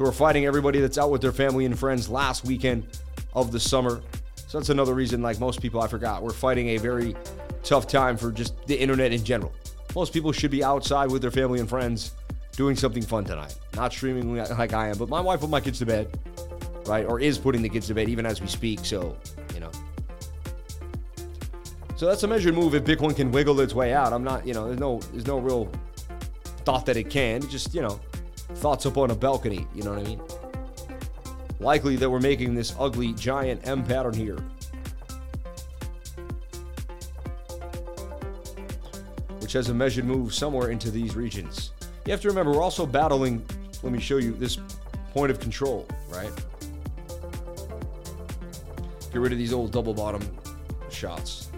[0.00, 2.86] So we're fighting everybody that's out with their family and friends last weekend
[3.34, 4.00] of the summer.
[4.34, 7.14] So that's another reason, like most people, I forgot, we're fighting a very
[7.62, 9.52] tough time for just the internet in general.
[9.94, 12.14] Most people should be outside with their family and friends
[12.52, 14.96] doing something fun tonight, not streaming like I am.
[14.96, 16.18] But my wife put my kids to bed,
[16.86, 17.04] right?
[17.04, 18.78] Or is putting the kids to bed even as we speak.
[18.86, 19.18] So,
[19.52, 19.70] you know,
[21.96, 24.14] so that's a measured move if Bitcoin can wiggle its way out.
[24.14, 25.70] I'm not, you know, there's no there's no real
[26.64, 27.46] thought that it can.
[27.50, 28.00] Just, you know,
[28.54, 30.20] thoughts up on a balcony, you know what I mean?
[31.60, 34.38] Likely that we're making this ugly giant M pattern here.
[39.40, 41.72] Which has a measured move somewhere into these regions.
[42.06, 43.44] You have to remember we're also battling,
[43.82, 44.58] let me show you this
[45.12, 46.32] point of control, right?
[49.12, 50.22] Get rid of these old double bottom
[50.90, 51.49] shots.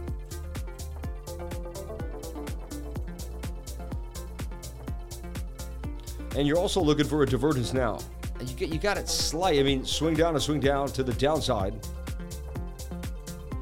[6.37, 7.99] And you're also looking for a divergence now.
[8.41, 9.59] You get you got it slight.
[9.59, 11.75] I mean, swing down and swing down to the downside.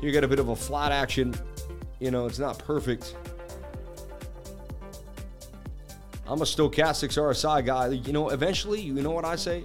[0.01, 1.35] You get a bit of a flat action.
[1.99, 3.17] You know, it's not perfect.
[6.27, 7.89] I'm a stochastics RSI guy.
[7.89, 9.65] You know, eventually, you know what I say?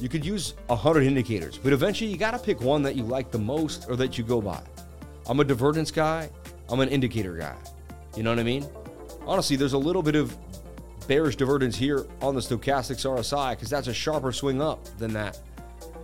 [0.00, 3.30] You could use 100 indicators, but eventually you got to pick one that you like
[3.30, 4.62] the most or that you go by.
[5.26, 6.30] I'm a divergence guy.
[6.68, 7.56] I'm an indicator guy.
[8.16, 8.66] You know what I mean?
[9.26, 10.36] Honestly, there's a little bit of
[11.06, 15.40] bearish divergence here on the stochastics RSI because that's a sharper swing up than that.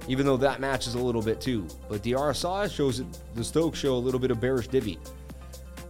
[0.08, 1.66] Even though that matches a little bit too.
[1.88, 4.98] But the RSI shows it, the Stokes show a little bit of bearish divvy.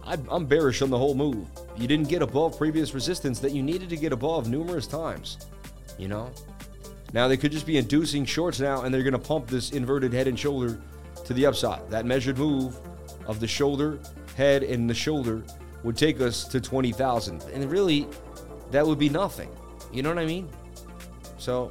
[0.05, 1.47] I'm bearish on the whole move.
[1.77, 5.37] You didn't get above previous resistance that you needed to get above numerous times.
[5.97, 6.29] You know?
[7.13, 10.11] Now they could just be inducing shorts now and they're going to pump this inverted
[10.11, 10.81] head and shoulder
[11.25, 11.89] to the upside.
[11.89, 12.77] That measured move
[13.27, 13.97] of the shoulder,
[14.35, 15.43] head, and the shoulder
[15.83, 17.43] would take us to 20,000.
[17.53, 18.07] And really,
[18.73, 19.49] that would be nothing.
[19.91, 20.49] You know what I mean?
[21.37, 21.69] So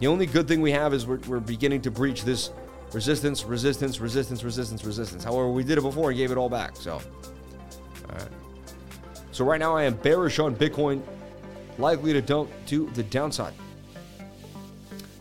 [0.00, 2.50] the only good thing we have is we're, we're beginning to breach this
[2.92, 5.22] resistance, resistance, resistance, resistance, resistance.
[5.22, 6.76] However, we did it before and gave it all back.
[6.76, 7.02] So, all
[8.10, 8.26] right.
[9.32, 11.02] So right now I am bearish on Bitcoin,
[11.76, 13.52] likely to dump to the downside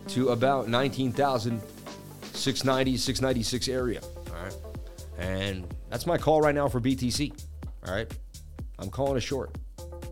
[0.08, 4.00] to about 19,690, 696 area.
[4.30, 4.56] All right.
[5.18, 7.38] And that's my call right now for BTC.
[7.86, 8.10] All right.
[8.80, 9.54] I'm calling it short.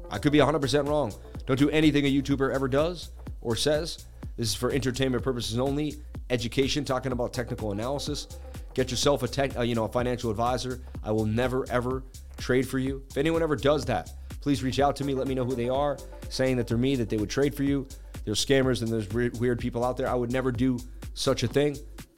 [0.09, 1.13] I could be 100% wrong.
[1.45, 4.05] Don't do anything a YouTuber ever does or says.
[4.37, 5.95] This is for entertainment purposes only.
[6.29, 8.27] Education, talking about technical analysis.
[8.73, 10.81] Get yourself a tech, uh, you know, a financial advisor.
[11.03, 12.03] I will never ever
[12.37, 13.03] trade for you.
[13.09, 15.13] If anyone ever does that, please reach out to me.
[15.13, 15.97] Let me know who they are,
[16.29, 17.87] saying that they're me, that they would trade for you.
[18.25, 20.09] There's scammers and there's weird people out there.
[20.09, 20.79] I would never do
[21.13, 21.77] such a thing.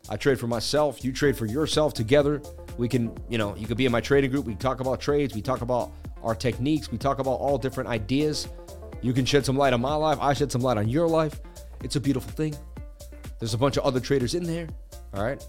[0.09, 1.03] I trade for myself.
[1.03, 1.93] You trade for yourself.
[1.93, 2.41] Together,
[2.77, 4.45] we can, you know, you could be in my trading group.
[4.45, 5.33] We talk about trades.
[5.33, 5.91] We talk about
[6.23, 6.91] our techniques.
[6.91, 8.47] We talk about all different ideas.
[9.01, 10.17] You can shed some light on my life.
[10.21, 11.39] I shed some light on your life.
[11.83, 12.55] It's a beautiful thing.
[13.39, 14.67] There's a bunch of other traders in there.
[15.13, 15.45] All right.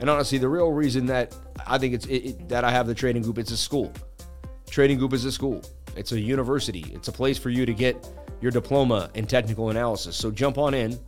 [0.00, 1.34] And honestly, the real reason that
[1.66, 3.92] I think it's it, it, that I have the trading group, it's a school.
[4.68, 5.62] Trading group is a school.
[5.96, 6.84] It's a university.
[6.92, 8.06] It's a place for you to get
[8.40, 10.16] your diploma in technical analysis.
[10.16, 10.98] So jump on in.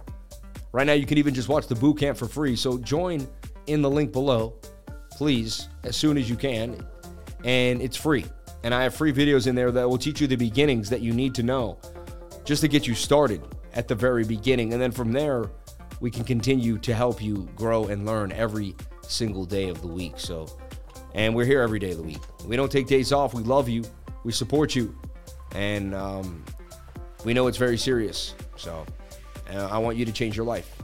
[0.72, 2.56] Right now, you can even just watch the boot camp for free.
[2.56, 3.26] So join
[3.66, 4.54] in the link below,
[5.18, 6.86] please, as soon as you can.
[7.42, 8.24] And it's free.
[8.62, 11.12] And I have free videos in there that will teach you the beginnings that you
[11.12, 11.76] need to know
[12.44, 13.42] just to get you started
[13.74, 14.72] at the very beginning.
[14.72, 15.50] And then from there,
[15.98, 20.14] we can continue to help you grow and learn every single day of the week.
[20.18, 20.46] So,
[21.14, 22.22] and we're here every day of the week.
[22.46, 23.34] We don't take days off.
[23.34, 23.82] We love you.
[24.22, 24.96] We support you.
[25.52, 26.44] And um,
[27.24, 28.36] we know it's very serious.
[28.54, 28.86] So,
[29.52, 30.76] uh, I want you to change your life.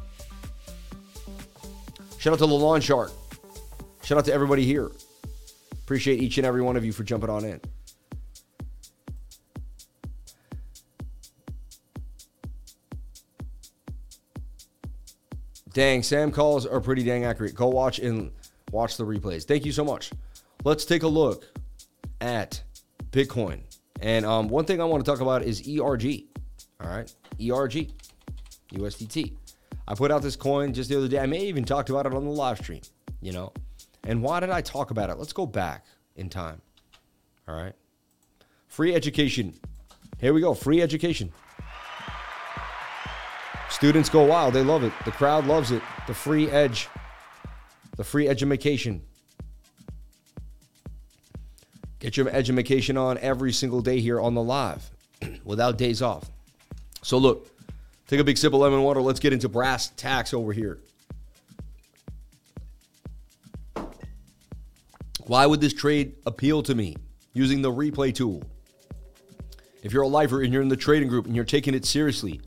[2.18, 3.12] Shout out to the Lawn Shark.
[4.04, 4.90] Shout out to everybody here.
[5.72, 7.60] Appreciate each and every one of you for jumping on in.
[15.72, 17.54] Dang, Sam calls are pretty dang accurate.
[17.54, 18.30] Go watch and
[18.70, 19.44] watch the replays.
[19.44, 20.10] Thank you so much.
[20.64, 21.46] Let's take a look
[22.20, 22.62] at
[23.10, 23.60] Bitcoin.
[24.00, 26.24] And um, one thing I want to talk about is ERG.
[26.80, 27.90] All right, ERG,
[28.72, 29.34] USDT.
[29.88, 31.18] I put out this coin just the other day.
[31.18, 32.82] I may even talked about it on the live stream,
[33.20, 33.52] you know.
[34.06, 35.18] And why did I talk about it?
[35.18, 35.86] Let's go back
[36.16, 36.60] in time.
[37.48, 37.74] All right.
[38.68, 39.54] Free education.
[40.18, 40.54] Here we go.
[40.54, 41.32] Free education.
[43.70, 44.54] Students go wild.
[44.54, 44.92] They love it.
[45.04, 45.82] The crowd loves it.
[46.06, 46.88] The free edge,
[47.96, 49.02] the free education.
[51.98, 54.90] Get your education on every single day here on the live
[55.44, 56.30] without days off.
[57.02, 57.48] So, look,
[58.06, 59.00] take a big sip of lemon water.
[59.00, 60.78] Let's get into brass tacks over here.
[65.26, 66.96] Why would this trade appeal to me
[67.32, 68.42] using the replay tool?
[69.82, 72.42] If you're a lifer and you're in the trading group and you're taking it seriously,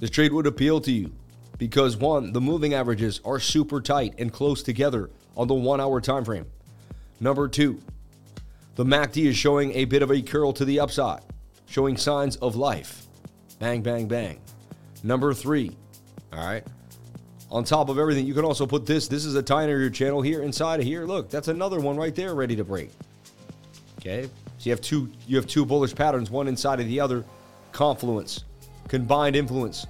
[0.00, 1.12] this trade would appeal to you
[1.58, 6.00] because one, the moving averages are super tight and close together on the one hour
[6.00, 6.46] time frame.
[7.20, 7.80] Number two,
[8.74, 11.22] the MACD is showing a bit of a curl to the upside,
[11.66, 13.06] showing signs of life.
[13.60, 14.40] Bang, bang, bang.
[15.04, 15.76] Number three,
[16.32, 16.66] all right.
[17.52, 19.08] On top of everything, you can also put this.
[19.08, 21.04] This is a tinier channel here inside of here.
[21.04, 22.90] Look, that's another one right there ready to break.
[23.98, 24.24] Okay.
[24.24, 24.30] So
[24.62, 27.26] you have two you have two bullish patterns, one inside of the other.
[27.72, 28.44] Confluence,
[28.88, 29.86] combined influence.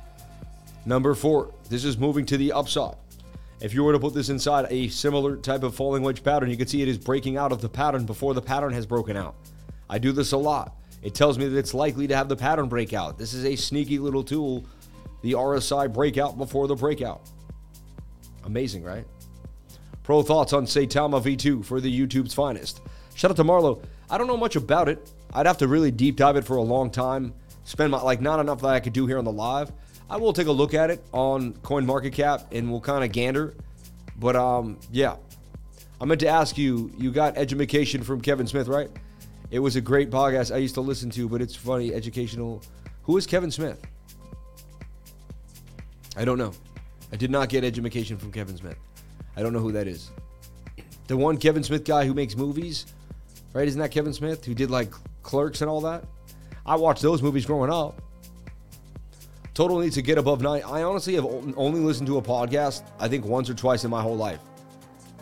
[0.87, 2.97] Number four, this is moving to the upside.
[3.61, 6.57] If you were to put this inside a similar type of falling wedge pattern, you
[6.57, 9.37] can see it is breaking out of the pattern before the pattern has broken out.
[9.89, 10.75] I do this a lot.
[11.03, 13.19] It tells me that it's likely to have the pattern breakout.
[13.19, 14.65] This is a sneaky little tool,
[15.23, 17.21] the RSI breakout before the breakout.
[18.45, 19.07] Amazing, right?
[20.03, 22.83] Pro thoughts on Saitama V2 for the YouTube's finest.
[23.15, 23.83] Shout out to Marlo.
[24.11, 25.11] I don't know much about it.
[25.33, 27.35] I'd have to really deep dive it for a long time.
[27.65, 29.73] Spend my like not enough that I could do here on the live.
[30.11, 33.55] I will take a look at it on CoinMarketCap and we'll kind of gander.
[34.19, 35.17] But um, yeah,
[36.01, 36.93] I meant to ask you.
[36.99, 38.91] You got education from Kevin Smith, right?
[39.51, 42.63] It was a great podcast I used to listen to, but it's funny, educational.
[43.05, 43.81] Who is Kevin Smith?
[46.17, 46.53] I don't know.
[47.13, 48.79] I did not get education from Kevin Smith.
[49.37, 50.11] I don't know who that is.
[51.07, 52.87] The one Kevin Smith guy who makes movies,
[53.53, 53.69] right?
[53.69, 56.05] Isn't that Kevin Smith who did like Clerks and all that?
[56.65, 58.01] I watched those movies growing up.
[59.55, 60.63] Total needs to get above nine.
[60.65, 64.01] I honestly have only listened to a podcast, I think once or twice in my
[64.01, 64.41] whole life.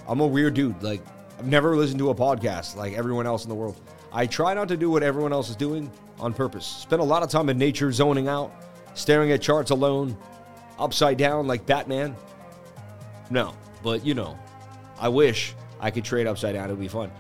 [0.07, 0.81] I'm a weird dude.
[0.83, 1.03] Like,
[1.39, 3.81] I've never listened to a podcast like everyone else in the world.
[4.13, 6.67] I try not to do what everyone else is doing on purpose.
[6.67, 8.53] Spend a lot of time in nature, zoning out,
[8.95, 10.17] staring at charts alone,
[10.81, 12.17] upside down like Batman.
[13.31, 14.39] No, but you know,
[14.99, 16.69] I wish I could trade upside down.
[16.69, 17.11] It would be fun.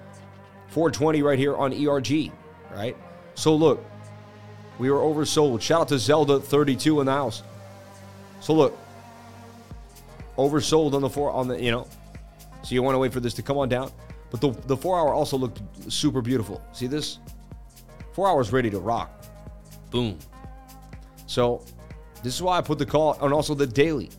[0.68, 2.30] 420 right here on ERG,
[2.72, 2.96] right?
[3.34, 3.84] So look,
[4.78, 5.60] we were oversold.
[5.60, 7.42] Shout out to Zelda32 in the house.
[8.40, 8.78] So look,
[10.38, 11.86] oversold on the four on the you know.
[12.62, 13.90] So you want to wait for this to come on down,
[14.30, 15.60] but the the four hour also looked
[15.92, 16.62] super beautiful.
[16.72, 17.18] See this?
[18.12, 19.24] Four hours ready to rock.
[19.90, 20.18] Boom.
[21.26, 21.64] So
[22.22, 24.10] this is why I put the call and also the daily.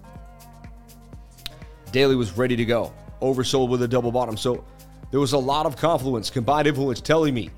[1.91, 2.93] Daily was ready to go.
[3.21, 4.37] Oversold with a double bottom.
[4.37, 4.63] So
[5.11, 7.49] there was a lot of confluence, combined influence telling me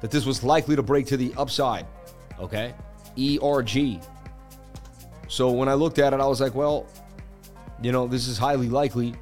[0.00, 1.86] that this was likely to break to the upside
[2.42, 2.74] okay?
[3.18, 4.00] ERG.
[5.28, 6.86] So when I looked at it, I was like, well,
[7.80, 9.14] you know, this is highly likely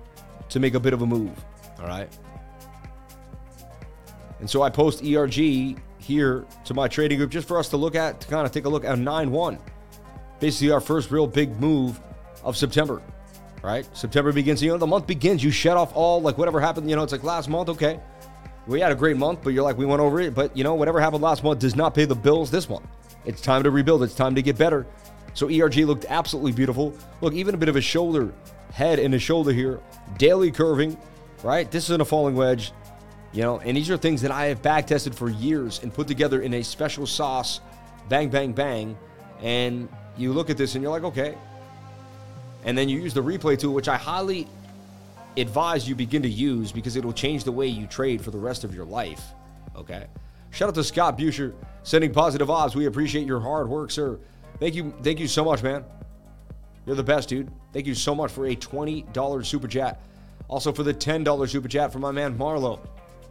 [0.48, 1.32] to make a bit of a move,
[1.78, 2.08] all right?
[4.40, 7.94] And so I post ERG here to my trading group just for us to look
[7.94, 9.58] at, to kind of take a look at 9 1.
[10.40, 12.00] Basically, our first real big move
[12.42, 13.02] of September.
[13.62, 13.86] right?
[13.96, 14.62] September begins.
[14.62, 15.44] You know, the month begins.
[15.44, 16.88] You shut off all like whatever happened.
[16.88, 17.68] You know, it's like last month.
[17.68, 18.00] Okay,
[18.66, 20.34] we had a great month, but you're like we went over it.
[20.34, 22.86] But you know, whatever happened last month does not pay the bills this month.
[23.26, 24.02] It's time to rebuild.
[24.02, 24.86] It's time to get better.
[25.34, 26.94] So ERG looked absolutely beautiful.
[27.20, 28.32] Look, even a bit of a shoulder,
[28.72, 29.80] head and a shoulder here,
[30.18, 30.96] daily curving,
[31.42, 31.70] right?
[31.70, 32.72] This isn't a falling wedge,
[33.32, 33.60] you know.
[33.60, 36.54] And these are things that I have back tested for years and put together in
[36.54, 37.60] a special sauce.
[38.08, 38.96] Bang, bang, bang.
[39.40, 39.88] And
[40.20, 41.36] you look at this and you're like, okay,
[42.64, 44.46] and then you use the replay tool, which I highly
[45.36, 48.64] advise you begin to use because it'll change the way you trade for the rest
[48.64, 49.22] of your life.
[49.76, 50.06] Okay.
[50.50, 51.54] Shout out to Scott Busher
[51.84, 52.74] sending positive odds.
[52.74, 54.18] We appreciate your hard work, sir.
[54.58, 54.92] Thank you.
[55.02, 55.84] Thank you so much, man.
[56.84, 57.50] You're the best, dude.
[57.72, 60.02] Thank you so much for a $20 super chat.
[60.48, 62.80] Also for the $10 super chat from my man Marlo.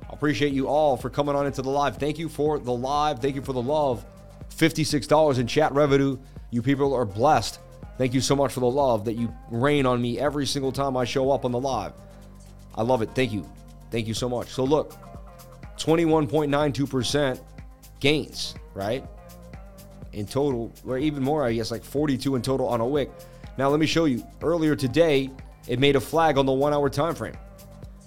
[0.09, 1.97] I appreciate you all for coming on into the live.
[1.97, 3.19] Thank you for the live.
[3.19, 4.05] Thank you for the love.
[4.49, 6.17] $56 in chat revenue.
[6.51, 7.59] You people are blessed.
[7.97, 10.95] Thank you so much for the love that you rain on me every single time
[10.95, 11.93] I show up on the live.
[12.75, 13.09] I love it.
[13.13, 13.49] Thank you.
[13.91, 14.49] Thank you so much.
[14.49, 14.93] So look,
[15.77, 17.41] 21.92%
[17.99, 19.05] gains, right?
[20.13, 23.11] In total, or even more, I guess, like 42 in total on a wick.
[23.57, 24.25] Now let me show you.
[24.41, 25.29] Earlier today,
[25.67, 27.37] it made a flag on the one hour time frame.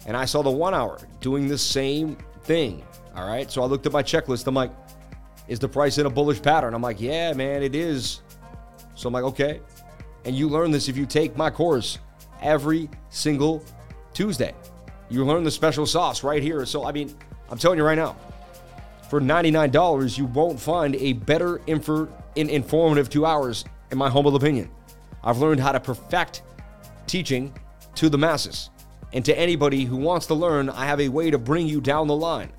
[0.06, 2.82] And I saw the one hour doing the same thing.
[3.14, 3.50] All right.
[3.50, 4.46] So I looked at my checklist.
[4.46, 4.72] I'm like,
[5.48, 6.74] is the price in a bullish pattern?
[6.74, 8.22] I'm like, yeah, man, it is.
[8.94, 9.60] So I'm like, okay.
[10.24, 11.98] And you learn this if you take my course
[12.40, 13.64] every single
[14.14, 14.54] Tuesday.
[15.10, 16.64] You learn the special sauce right here.
[16.64, 17.14] So, I mean,
[17.50, 18.16] I'm telling you right now,
[19.10, 24.36] for $99, you won't find a better infor- in informative two hours, in my humble
[24.36, 24.70] opinion.
[25.22, 26.42] I've learned how to perfect
[27.06, 27.54] teaching
[27.96, 28.70] to the masses.
[29.12, 32.06] And to anybody who wants to learn, I have a way to bring you down
[32.06, 32.50] the line.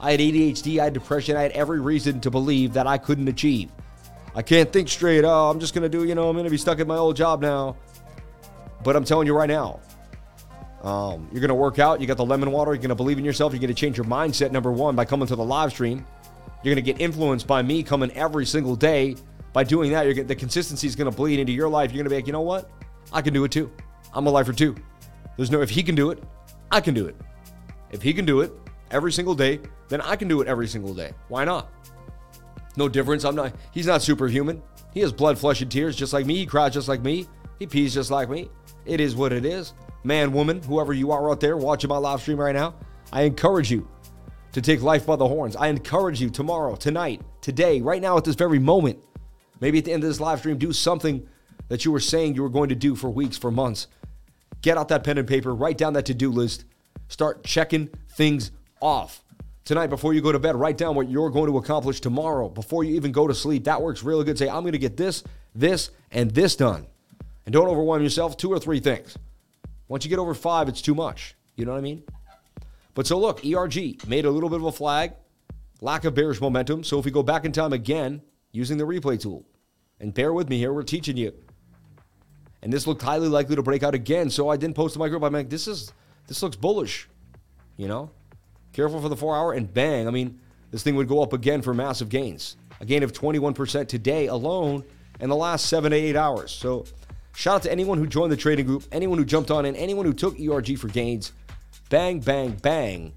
[0.00, 3.28] I had ADHD, I had depression, I had every reason to believe that I couldn't
[3.28, 3.70] achieve.
[4.34, 5.24] I can't think straight.
[5.24, 6.96] Oh, I'm just going to do, you know, I'm going to be stuck at my
[6.96, 7.76] old job now.
[8.84, 9.80] But I'm telling you right now,
[10.82, 12.00] um, you're going to work out.
[12.00, 12.72] You got the lemon water.
[12.72, 13.52] You're going to believe in yourself.
[13.52, 16.06] You're going to change your mindset, number one, by coming to the live stream.
[16.62, 19.16] You're going to get influenced by me coming every single day.
[19.52, 21.90] By doing that, get, the consistency is going to bleed into your life.
[21.90, 22.70] You're going to be like, you know what?
[23.12, 23.72] I can do it too.
[24.14, 24.76] I'm a lifer too.
[25.36, 26.22] There's no, if he can do it,
[26.70, 27.16] I can do it.
[27.90, 28.52] If he can do it
[28.90, 31.12] every single day, then I can do it every single day.
[31.28, 31.70] Why not?
[32.76, 33.24] No difference.
[33.24, 33.54] I'm not.
[33.72, 34.62] He's not superhuman.
[34.92, 36.36] He has blood, flesh, and tears just like me.
[36.36, 37.26] He cries just like me.
[37.58, 38.50] He pees just like me.
[38.86, 39.74] It is what it is.
[40.04, 42.74] Man, woman, whoever you are out there watching my live stream right now,
[43.12, 43.88] I encourage you
[44.52, 45.56] to take life by the horns.
[45.56, 49.02] I encourage you tomorrow, tonight, today, right now, at this very moment.
[49.60, 51.26] Maybe at the end of this live stream, do something
[51.68, 53.88] that you were saying you were going to do for weeks, for months.
[54.62, 56.64] Get out that pen and paper, write down that to do list,
[57.08, 59.22] start checking things off.
[59.64, 62.84] Tonight, before you go to bed, write down what you're going to accomplish tomorrow before
[62.84, 63.64] you even go to sleep.
[63.64, 64.38] That works really good.
[64.38, 65.22] Say, I'm going to get this,
[65.54, 66.86] this, and this done.
[67.44, 68.36] And don't overwhelm yourself.
[68.36, 69.16] Two or three things.
[69.88, 71.34] Once you get over five, it's too much.
[71.56, 72.02] You know what I mean?
[72.94, 75.12] But so look, ERG made a little bit of a flag,
[75.80, 76.82] lack of bearish momentum.
[76.82, 78.22] So if we go back in time again
[78.52, 79.44] using the replay tool,
[80.00, 81.32] and bear with me here, we're teaching you.
[82.62, 84.30] And this looked highly likely to break out again.
[84.30, 85.22] So I didn't post to my group.
[85.22, 85.92] I'm like, this is
[86.26, 87.08] this looks bullish.
[87.76, 88.10] You know?
[88.78, 90.06] Careful for the four hour, and bang.
[90.06, 90.38] I mean,
[90.70, 92.56] this thing would go up again for massive gains.
[92.80, 94.84] A gain of 21% today alone
[95.18, 96.52] in the last seven to eight hours.
[96.52, 96.84] So,
[97.34, 100.06] shout out to anyone who joined the trading group, anyone who jumped on in, anyone
[100.06, 101.32] who took ERG for gains.
[101.90, 103.12] Bang, bang, bang,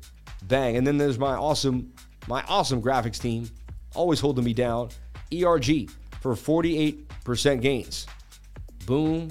[0.47, 0.77] bang.
[0.77, 1.93] And then there's my awesome,
[2.27, 3.47] my awesome graphics team,
[3.93, 4.89] always holding me down.
[5.31, 5.91] ERG
[6.21, 8.07] for 48% gains.
[8.87, 9.29] Boom,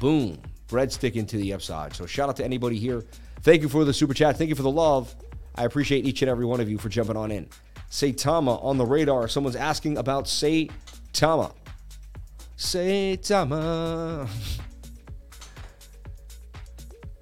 [0.00, 0.36] boom.
[0.66, 1.94] Breadstick into the upside.
[1.94, 3.04] So shout out to anybody here.
[3.42, 4.38] Thank you for the super chat.
[4.38, 5.14] Thank you for the love.
[5.54, 7.48] I appreciate each and every one of you for jumping on in.
[7.90, 9.28] Saitama on the radar.
[9.28, 11.54] Someone's asking about Saitama.
[12.56, 14.28] Saitama.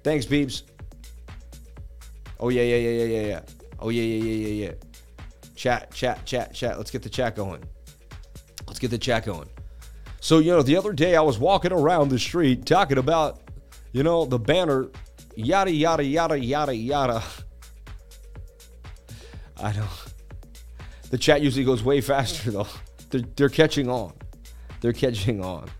[0.03, 0.63] Thanks, Beebs.
[2.39, 3.41] Oh, yeah, yeah, yeah, yeah, yeah, yeah.
[3.79, 4.71] Oh, yeah, yeah, yeah, yeah, yeah.
[5.55, 6.77] Chat, chat, chat, chat.
[6.77, 7.63] Let's get the chat going.
[8.67, 9.47] Let's get the chat going.
[10.19, 13.41] So, you know, the other day I was walking around the street talking about,
[13.91, 14.89] you know, the banner,
[15.35, 17.23] yada, yada, yada, yada, yada.
[19.63, 19.87] I know.
[21.09, 22.67] The chat usually goes way faster though.
[23.09, 24.11] They're, they're catching on.
[24.81, 25.69] They're catching on.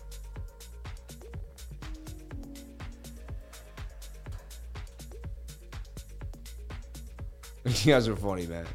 [7.65, 8.65] You guys are funny, man.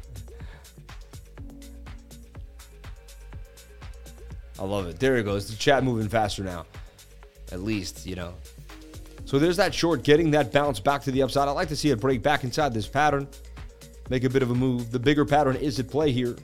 [4.59, 4.99] I love it.
[4.99, 5.49] There it goes.
[5.49, 6.65] The chat moving faster now.
[7.51, 8.33] At least, you know.
[9.25, 11.47] So there's that short getting that bounce back to the upside.
[11.47, 13.27] I'd like to see it break back inside this pattern
[14.09, 14.91] make a bit of a move.
[14.91, 16.35] The bigger pattern is at play here.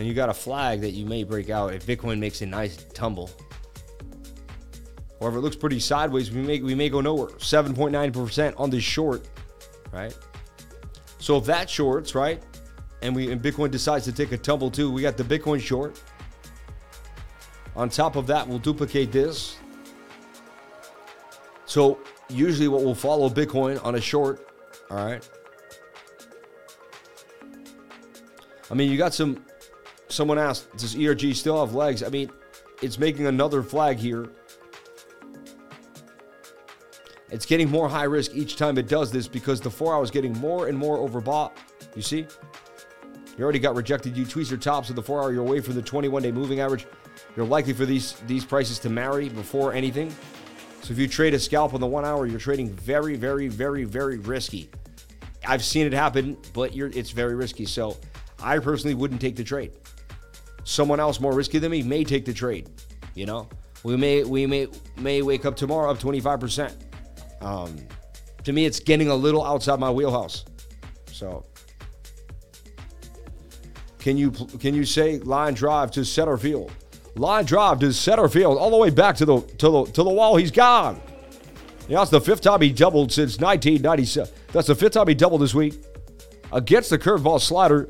[0.00, 2.84] and you got a flag that you may break out if Bitcoin makes a nice
[2.94, 3.30] tumble.
[5.20, 6.30] However, it looks pretty sideways.
[6.30, 7.28] We may we may go nowhere.
[7.28, 9.28] 7.9% on this short,
[9.92, 10.16] right?
[11.18, 12.42] So if that shorts, right,
[13.02, 16.02] and we and Bitcoin decides to take a tumble too, we got the Bitcoin short.
[17.76, 19.58] On top of that, we'll duplicate this.
[21.66, 21.98] So
[22.30, 24.48] usually what will follow Bitcoin on a short,
[24.90, 25.28] all right.
[28.70, 29.44] I mean, you got some
[30.08, 32.02] someone asked, does ERG still have legs?
[32.02, 32.30] I mean,
[32.82, 34.28] it's making another flag here.
[37.30, 40.32] It's getting more high risk each time it does this because the four hours getting
[40.38, 41.52] more and more overbought.
[41.94, 42.26] You see?
[43.38, 44.16] You already got rejected.
[44.16, 45.32] You tweezer tops of the four hour.
[45.32, 46.86] You're away from the 21 day moving average.
[47.36, 50.14] You're likely for these these prices to marry before anything.
[50.90, 54.18] If you trade a scalp on the one hour, you're trading very, very, very, very
[54.18, 54.68] risky.
[55.46, 57.64] I've seen it happen, but it's very risky.
[57.64, 57.96] So
[58.42, 59.70] I personally wouldn't take the trade.
[60.64, 62.68] Someone else more risky than me may take the trade.
[63.14, 63.48] You know,
[63.84, 64.66] we may we may
[64.96, 66.76] may wake up tomorrow up 25 percent.
[67.40, 67.76] Um,
[68.42, 70.44] to me, it's getting a little outside my wheelhouse.
[71.12, 71.46] So,
[74.00, 76.72] can you can you say line drive to center field?
[77.16, 80.10] Line drive to center field, all the way back to the to the to the
[80.10, 80.36] wall.
[80.36, 81.00] He's gone.
[81.88, 84.32] Yeah, that's the fifth time he doubled since 1997.
[84.52, 85.74] That's the fifth time he doubled this week
[86.52, 87.88] against the curveball slider.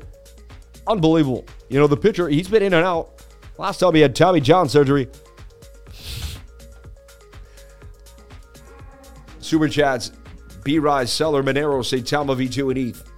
[0.87, 1.45] Unbelievable.
[1.69, 2.27] You know the pitcher.
[2.27, 3.23] He's been in and out.
[3.57, 5.07] Last time he had Tommy John surgery.
[9.39, 10.11] Super chats.
[10.63, 13.10] B Rise, Celer, Monero, Saitama V2 and ETH.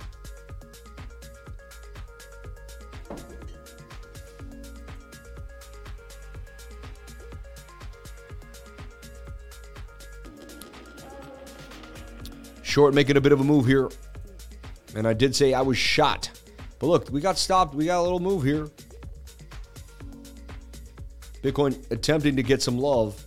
[12.73, 13.87] Short making a bit of a move here.
[14.95, 16.31] And I did say I was shot.
[16.79, 17.75] But look, we got stopped.
[17.75, 18.67] We got a little move here.
[21.43, 23.23] Bitcoin attempting to get some love.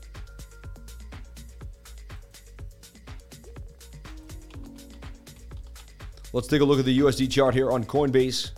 [6.32, 8.51] Let's take a look at the USD chart here on Coinbase.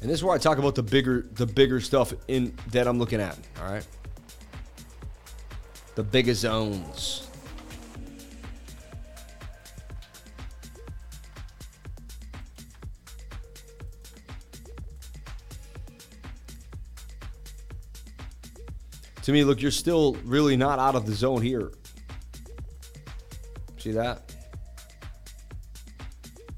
[0.00, 3.00] And this is where I talk about the bigger the bigger stuff in that I'm
[3.00, 3.84] looking at, all right?
[5.96, 7.26] The bigger zones.
[19.22, 21.72] To me, look, you're still really not out of the zone here.
[23.78, 24.32] See that?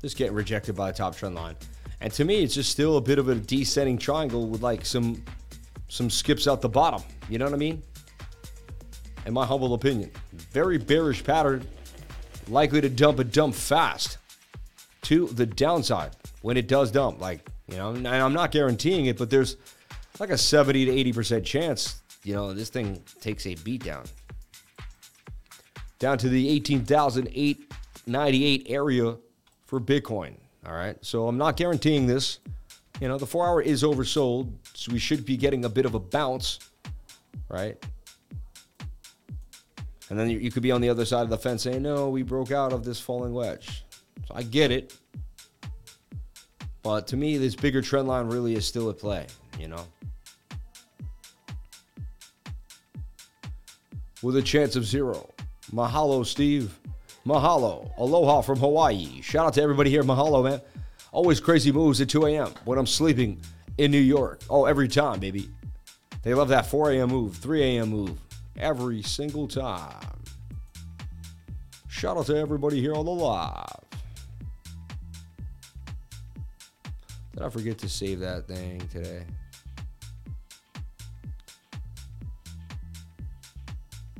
[0.02, 1.56] Just getting rejected by the top trend line.
[2.00, 5.22] And to me, it's just still a bit of a descending triangle with like some
[5.88, 7.02] some skips out the bottom.
[7.30, 7.82] You know what I mean?
[9.28, 10.10] In my humble opinion.
[10.32, 11.68] Very bearish pattern,
[12.48, 14.16] likely to dump a dump fast
[15.02, 17.20] to the downside when it does dump.
[17.20, 19.58] Like, you know, and I'm not guaranteeing it, but there's
[20.18, 24.06] like a 70 to 80% chance, you know, this thing takes a beat down
[25.98, 29.16] down to the 18,898 area
[29.64, 30.34] for Bitcoin.
[30.66, 30.96] All right.
[31.02, 32.38] So I'm not guaranteeing this.
[33.00, 34.52] You know, the four hour is oversold.
[34.74, 36.60] So we should be getting a bit of a bounce,
[37.48, 37.76] right?
[40.10, 42.22] And then you could be on the other side of the fence saying, no, we
[42.22, 43.84] broke out of this falling wedge.
[44.26, 44.96] So I get it.
[46.82, 49.26] But to me, this bigger trend line really is still at play,
[49.58, 49.84] you know?
[54.22, 55.28] With a chance of zero.
[55.72, 56.74] Mahalo, Steve.
[57.26, 57.90] Mahalo.
[57.98, 59.20] Aloha from Hawaii.
[59.20, 60.02] Shout out to everybody here.
[60.02, 60.60] Mahalo, man.
[61.12, 62.52] Always crazy moves at 2 a.m.
[62.64, 63.40] when I'm sleeping
[63.76, 64.40] in New York.
[64.48, 65.50] Oh, every time, baby.
[66.22, 67.10] They love that 4 a.m.
[67.10, 67.90] move, 3 a.m.
[67.90, 68.18] move.
[68.58, 70.22] Every single time.
[71.88, 73.64] Shout out to everybody here on the live.
[77.32, 79.24] Did I forget to save that thing today?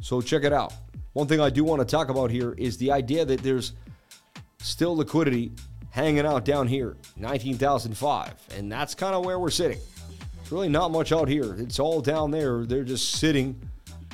[0.01, 0.73] So check it out.
[1.15, 3.73] One thing I do want to talk about here is the idea that there's
[4.61, 5.51] still liquidity
[5.91, 8.35] hanging out down here, 19,005.
[8.57, 9.81] And that's kind of where we're sitting.
[10.41, 11.57] It's really not much out here.
[11.59, 12.65] It's all down there.
[12.65, 13.68] They're just sitting.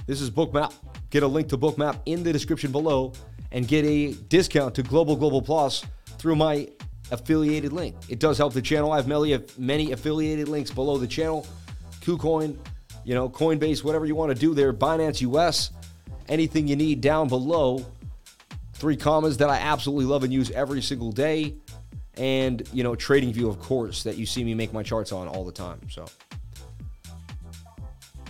[0.07, 0.75] This is Bookmap.
[1.09, 3.15] Get a link to Bookmap in the description below
[3.53, 5.83] and get a discount to Global Global Plus
[6.19, 6.69] through my
[7.11, 7.97] affiliated link.
[8.11, 8.93] It does help the channel.
[8.93, 11.47] I have many, many affiliated links below the channel.
[12.01, 12.59] KuCoin,
[13.05, 14.75] you know, Coinbase, whatever you want to do there.
[14.75, 15.71] Binance US,
[16.29, 17.85] anything you need down below.
[18.79, 21.55] 3Commas that I absolutely love and use every single day.
[22.19, 25.45] And, you know, TradingView, of course, that you see me make my charts on all
[25.45, 25.81] the time.
[25.89, 26.05] So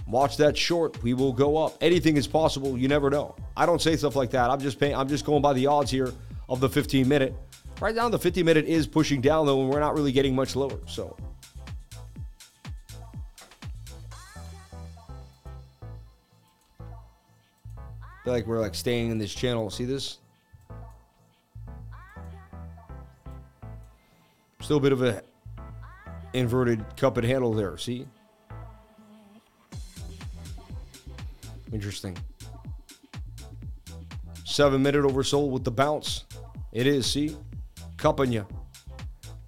[0.07, 1.03] watch that short.
[1.03, 1.77] We will go up.
[1.81, 2.77] Anything is possible.
[2.77, 3.35] You never know.
[3.57, 4.51] I don't say stuff like that.
[4.51, 6.13] I'm just paying, I'm just going by the odds here
[6.49, 7.35] of the 15 minute.
[7.81, 10.57] Right now, the 50 minute is pushing down, though, and we're not really getting much
[10.57, 10.79] lower.
[10.87, 11.17] So.
[18.25, 19.69] feel like we're like staying in this channel.
[19.69, 20.19] See this?
[24.61, 25.23] Still a bit of a
[26.33, 27.77] inverted cup and handle there.
[27.77, 28.07] See?
[31.75, 32.17] Interesting.
[34.45, 36.25] Seven minute oversold with the bounce.
[36.73, 37.37] It is, see?
[37.97, 38.47] Cupping you.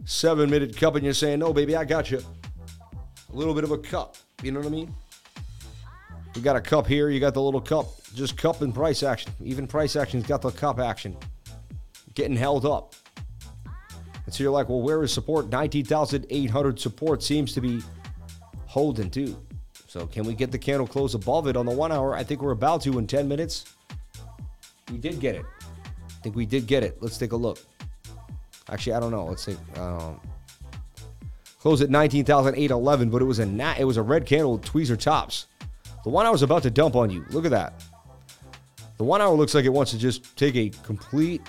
[0.04, 2.18] Seven minute cupping you saying, no, baby, I got you.
[2.18, 4.16] A little bit of a cup.
[4.42, 4.92] You know what I mean?
[6.34, 7.86] You got a cup here, you got the little cup.
[8.12, 9.30] Just cup and price action.
[9.40, 11.16] Even price action's got the cup action.
[12.14, 12.96] Getting held up.
[14.24, 15.48] And so you're like, well, where is support?
[15.50, 17.82] 19,800 support seems to be
[18.66, 19.36] holding too.
[19.96, 22.14] So can we get the candle close above it on the one hour?
[22.14, 23.64] I think we're about to in 10 minutes.
[24.92, 25.46] We did get it.
[25.70, 26.98] I think we did get it.
[27.00, 27.58] Let's take a look.
[28.68, 29.24] Actually, I don't know.
[29.24, 29.56] Let's see.
[29.76, 30.20] Um,
[31.60, 35.46] close at 19,811, but it was a it was a red candle with tweezer tops.
[36.04, 37.24] The one hour is about to dump on you.
[37.30, 37.82] Look at that.
[38.98, 41.40] The one hour looks like it wants to just take a complete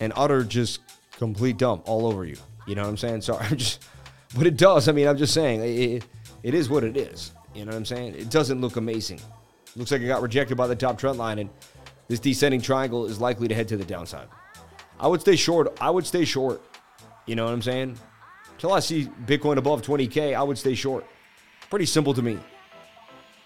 [0.00, 0.80] and utter just
[1.18, 2.38] complete dump all over you.
[2.66, 3.20] You know what I'm saying?
[3.20, 3.84] Sorry, I'm just,
[4.34, 4.88] but it does.
[4.88, 6.06] I mean, I'm just saying it,
[6.42, 7.32] it is what it is.
[7.58, 8.14] You know what I'm saying?
[8.14, 9.20] It doesn't look amazing.
[9.74, 11.50] Looks like it got rejected by the top trend line, and
[12.06, 14.28] this descending triangle is likely to head to the downside.
[15.00, 15.76] I would stay short.
[15.80, 16.62] I would stay short.
[17.26, 17.98] You know what I'm saying?
[18.52, 21.04] Until I see Bitcoin above 20K, I would stay short.
[21.68, 22.38] Pretty simple to me.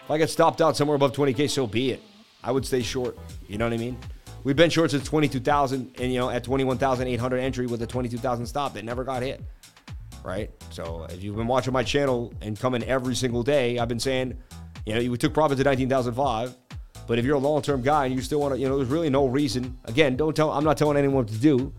[0.03, 2.01] If I get stopped out somewhere above 20K, so be it.
[2.43, 3.17] I would stay short.
[3.47, 3.97] You know what I mean?
[4.43, 8.75] We've been short since 22,000 and, you know, at 21,800 entry with a 22,000 stop
[8.75, 9.41] that never got hit.
[10.23, 10.51] Right?
[10.69, 14.37] So if you've been watching my channel and coming every single day, I've been saying,
[14.85, 16.55] you know, we took profit to 19,005.
[17.05, 19.09] But if you're a long-term guy and you still want to, you know, there's really
[19.09, 19.77] no reason.
[19.85, 20.51] Again, don't tell.
[20.51, 21.73] I'm not telling anyone what to do,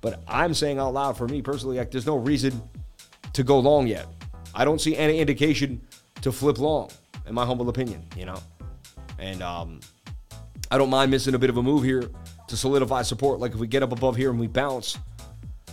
[0.00, 2.62] but I'm saying out loud for me personally, like there's no reason
[3.32, 4.06] to go long yet.
[4.54, 5.80] I don't see any indication
[6.22, 6.90] to flip long
[7.26, 8.40] in my humble opinion, you know.
[9.18, 9.80] And um,
[10.70, 12.08] I don't mind missing a bit of a move here
[12.48, 13.40] to solidify support.
[13.40, 14.96] Like if we get up above here and we bounce,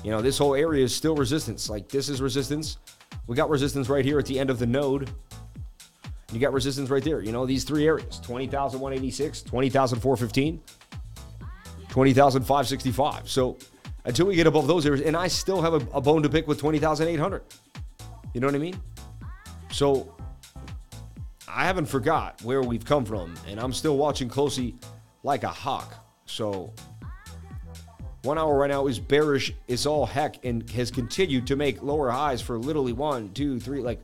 [0.05, 1.67] you know, this whole area is still resistance.
[1.67, 2.77] Like this is resistance.
[3.25, 5.09] We got resistance right here at the end of the node.
[6.31, 7.21] You got resistance right there.
[7.21, 10.61] You know, these three areas 20,186, 20,415,
[11.89, 13.27] 20,565.
[13.27, 13.57] So
[14.05, 16.47] until we get above those areas, and I still have a, a bone to pick
[16.47, 17.41] with 20,800.
[18.35, 18.79] You know what I mean?
[19.71, 20.13] So
[21.47, 24.75] I haven't forgot where we've come from, and I'm still watching closely
[25.23, 25.95] like a hawk.
[26.27, 26.75] So
[28.25, 29.53] one hour right now is bearish.
[29.67, 33.81] It's all heck and has continued to make lower highs for literally one, two, three,
[33.81, 33.99] like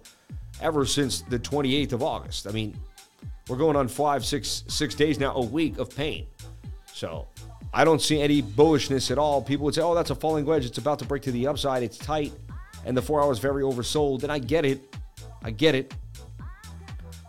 [0.61, 2.47] ever since the 28th of August.
[2.47, 2.77] I mean,
[3.49, 6.27] we're going on five, six, six days now, a week of pain.
[6.93, 7.27] So
[7.73, 9.41] I don't see any bullishness at all.
[9.41, 10.65] People would say, oh, that's a falling wedge.
[10.65, 11.81] It's about to break to the upside.
[11.81, 12.31] It's tight.
[12.85, 14.23] And the four hours very oversold.
[14.23, 14.95] And I get it.
[15.43, 15.93] I get it.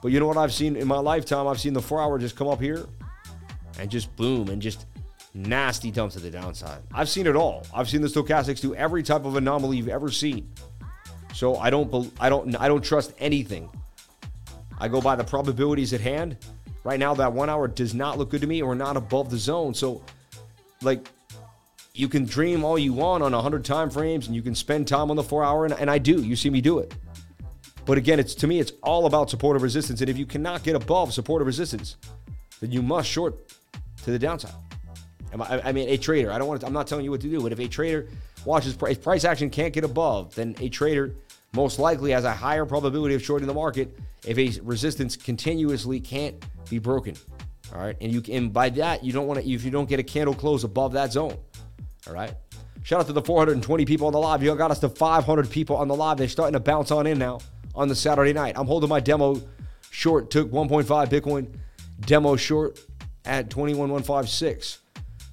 [0.03, 1.47] But you know what I've seen in my lifetime?
[1.47, 2.85] I've seen the four hour just come up here
[3.79, 4.87] and just boom and just
[5.35, 6.83] nasty dump to the downside.
[6.93, 7.67] I've seen it all.
[7.75, 10.53] I've seen the stochastics do every type of anomaly you've ever seen.
[11.35, 13.71] So I don't I don't I don't trust anything.
[14.79, 16.37] I go by the probabilities at hand.
[16.85, 19.39] Right now that 1 hour does not look good to me or not above the
[19.39, 19.73] zone.
[19.73, 20.03] So
[20.83, 21.09] like
[21.95, 25.11] you can dream all you want on 100 time frames and you can spend time
[25.11, 26.23] on the 4 hour and, and I do.
[26.23, 26.95] You see me do it.
[27.85, 30.01] But again, it's to me, it's all about supportive resistance.
[30.01, 31.97] And if you cannot get above supportive resistance,
[32.61, 33.53] then you must short
[34.05, 34.55] to the downside.
[35.41, 36.31] I mean, a trader.
[36.31, 36.61] I don't want.
[36.61, 38.09] To, I'm not telling you what to do, but if a trader
[38.45, 41.15] watches if price action can't get above, then a trader
[41.55, 46.45] most likely has a higher probability of shorting the market if a resistance continuously can't
[46.69, 47.15] be broken.
[47.75, 50.01] All right, and you and by that you don't want to if you don't get
[50.01, 51.37] a candle close above that zone.
[52.07, 52.35] All right.
[52.85, 54.43] Shout out to the 420 people on the live.
[54.43, 56.19] You got us to 500 people on the live.
[56.19, 57.39] They're starting to bounce on in now
[57.77, 58.55] on the Saturday night.
[58.59, 59.41] I'm holding my demo
[59.91, 61.55] short, took 1.5 Bitcoin
[62.01, 62.81] demo short
[63.25, 64.79] at 21156.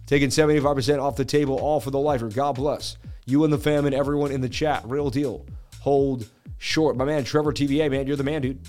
[0.09, 2.29] Taking 75% off the table, all for the lifer.
[2.29, 2.97] God bless.
[3.27, 4.81] You and the fam and everyone in the chat.
[4.85, 5.45] Real deal.
[5.81, 6.97] Hold short.
[6.97, 8.59] My man, Trevor TVA, man, you're the man, dude.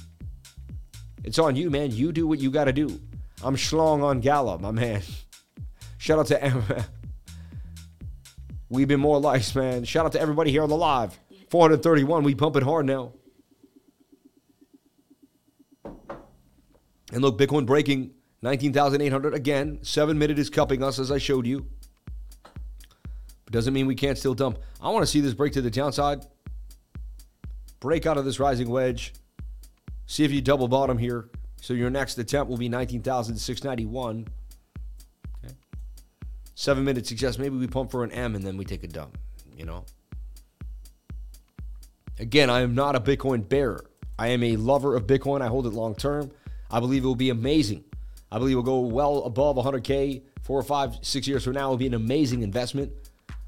[1.24, 1.93] It's on you, man.
[1.93, 3.01] You do what you got to do.
[3.43, 5.01] I'm schlong on Gala, my man.
[5.97, 6.84] Shout out to Emma.
[8.68, 9.84] We've been more likes, man.
[9.84, 11.18] Shout out to everybody here on the live.
[11.49, 12.22] 431.
[12.22, 13.12] We pumping hard now.
[17.14, 18.11] And look, Bitcoin breaking
[18.43, 19.78] 19,800 again.
[19.82, 21.66] Seven minute is cupping us, as I showed you.
[23.45, 24.59] But doesn't mean we can't still dump.
[24.80, 26.24] I want to see this break to the downside.
[27.80, 29.12] Break out of this rising wedge.
[30.07, 31.28] See if you double bottom here.
[31.61, 34.28] So your next attempt will be 19,691.
[35.45, 35.55] Okay.
[36.55, 39.18] Seven minutes suggests maybe we pump for an M and then we take a dump.
[39.57, 39.84] you know.
[42.18, 43.84] Again, I am not a Bitcoin bearer.
[44.18, 45.41] I am a lover of Bitcoin.
[45.41, 46.30] I hold it long term.
[46.70, 47.84] I believe it will be amazing.
[48.32, 51.68] I believe will go well above 100K four or five, six years from now.
[51.68, 52.92] It will be an amazing investment.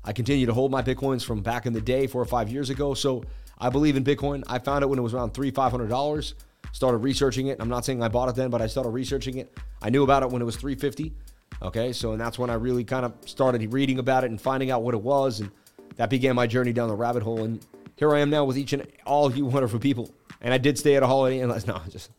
[0.05, 2.71] I continue to hold my Bitcoins from back in the day, four or five years
[2.71, 2.95] ago.
[2.95, 3.25] So
[3.59, 4.43] I believe in Bitcoin.
[4.49, 6.35] I found it when it was around three, five hundred dollars.
[6.73, 7.59] Started researching it.
[7.61, 9.57] I'm not saying I bought it then, but I started researching it.
[9.83, 11.13] I knew about it when it was 350.
[11.61, 14.71] Okay, so and that's when I really kind of started reading about it and finding
[14.71, 15.51] out what it was, and
[15.97, 17.45] that began my journey down the rabbit hole.
[17.45, 17.65] And
[17.97, 20.11] here I am now with each and all you wonderful people.
[20.41, 21.51] And I did stay at a Holiday Inn.
[21.51, 21.67] last.
[21.69, 22.11] No, just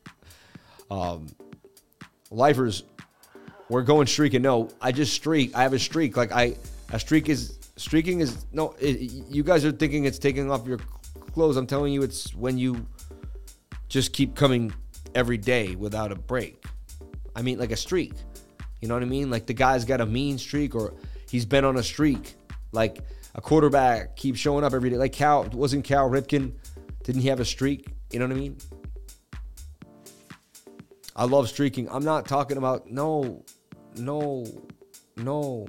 [0.91, 1.27] um,
[2.33, 2.83] lifers.
[3.69, 4.41] We're going streaking.
[4.41, 5.55] No, I just streak.
[5.55, 6.17] I have a streak.
[6.17, 6.55] Like I,
[6.91, 8.75] a streak is streaking is no.
[8.79, 10.79] It, you guys are thinking it's taking off your
[11.33, 11.57] clothes.
[11.57, 12.85] I'm telling you, it's when you
[13.87, 14.73] just keep coming
[15.15, 16.63] every day without a break.
[17.35, 18.13] I mean, like a streak.
[18.81, 19.29] You know what I mean?
[19.29, 20.93] Like the guy's got a mean streak or
[21.29, 22.35] he's been on a streak.
[22.71, 22.99] Like
[23.35, 24.97] a quarterback keeps showing up every day.
[24.97, 26.53] Like Cal, wasn't Cal Ripken?
[27.03, 27.87] Didn't he have a streak?
[28.11, 28.57] You know what I mean?
[31.15, 31.89] I love streaking.
[31.89, 33.43] I'm not talking about no,
[33.95, 34.45] no,
[35.17, 35.67] no.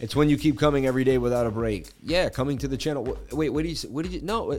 [0.00, 1.88] It's when you keep coming every day without a break.
[2.02, 3.18] Yeah, coming to the channel.
[3.32, 3.88] Wait, what did you?
[3.90, 4.20] What did you?
[4.22, 4.58] No,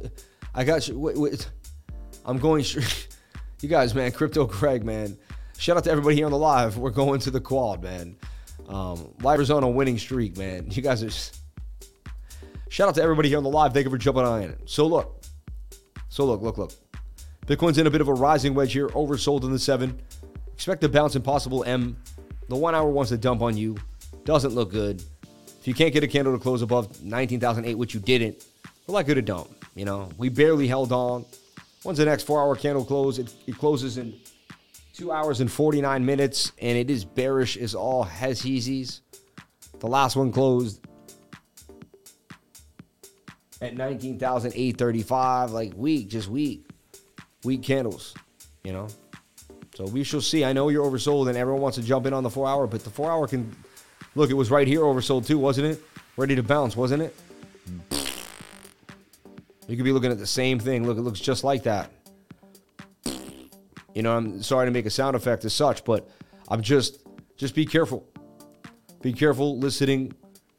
[0.53, 0.87] I got.
[0.89, 1.49] Wait, wait.
[2.25, 2.63] I'm going.
[3.61, 5.17] You guys, man, Crypto Craig, man.
[5.57, 6.77] Shout out to everybody here on the live.
[6.77, 8.15] We're going to the quad, man.
[8.69, 10.71] Um, Lifers on a winning streak, man.
[10.71, 11.07] You guys are.
[11.07, 11.41] Just...
[12.69, 13.73] Shout out to everybody here on the live.
[13.73, 14.55] Thank you for jumping on.
[14.65, 15.25] So look,
[16.07, 16.71] so look, look, look.
[17.49, 19.99] Bitcoin's in a bit of a rising wedge here, oversold in the seven.
[20.53, 21.97] Expect a bounce impossible M.
[22.47, 23.75] The one hour wants to dump on you.
[24.23, 25.03] Doesn't look good.
[25.59, 28.45] If you can't get a candle to close above 19,008, which you didn't,
[28.85, 29.49] we're likely to dump.
[29.73, 31.25] You know, we barely held on.
[31.81, 33.17] When's the next four hour candle close?
[33.17, 34.13] It, it closes in
[34.93, 38.99] two hours and 49 minutes, and it is bearish as all has heezies.
[39.79, 40.85] The last one closed
[43.59, 45.51] at 19,835.
[45.51, 46.68] Like weak, just weak.
[47.43, 48.13] Weak candles,
[48.63, 48.87] you know?
[49.75, 50.43] So we shall see.
[50.43, 52.83] I know you're oversold and everyone wants to jump in on the four hour, but
[52.83, 53.55] the four hour can
[54.15, 55.81] look, it was right here oversold too, wasn't it?
[56.17, 57.15] Ready to bounce, wasn't it?
[59.69, 60.85] You could be looking at the same thing.
[60.85, 61.91] Look, it looks just like that.
[63.93, 66.09] You know, I'm sorry to make a sound effect as such, but
[66.49, 67.05] I'm just
[67.37, 68.05] just be careful.
[69.01, 70.13] Be careful listening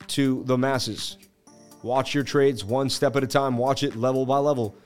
[0.08, 1.18] to the masses.
[1.82, 3.58] Watch your trades one step at a time.
[3.58, 4.76] Watch it level by level.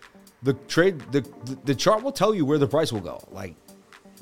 [0.45, 1.21] The trade the
[1.65, 3.21] the chart will tell you where the price will go.
[3.33, 3.57] Like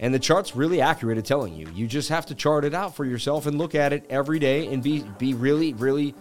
[0.00, 1.68] and the chart's really accurate at telling you.
[1.74, 4.72] You just have to chart it out for yourself and look at it every day
[4.72, 6.14] and be be really really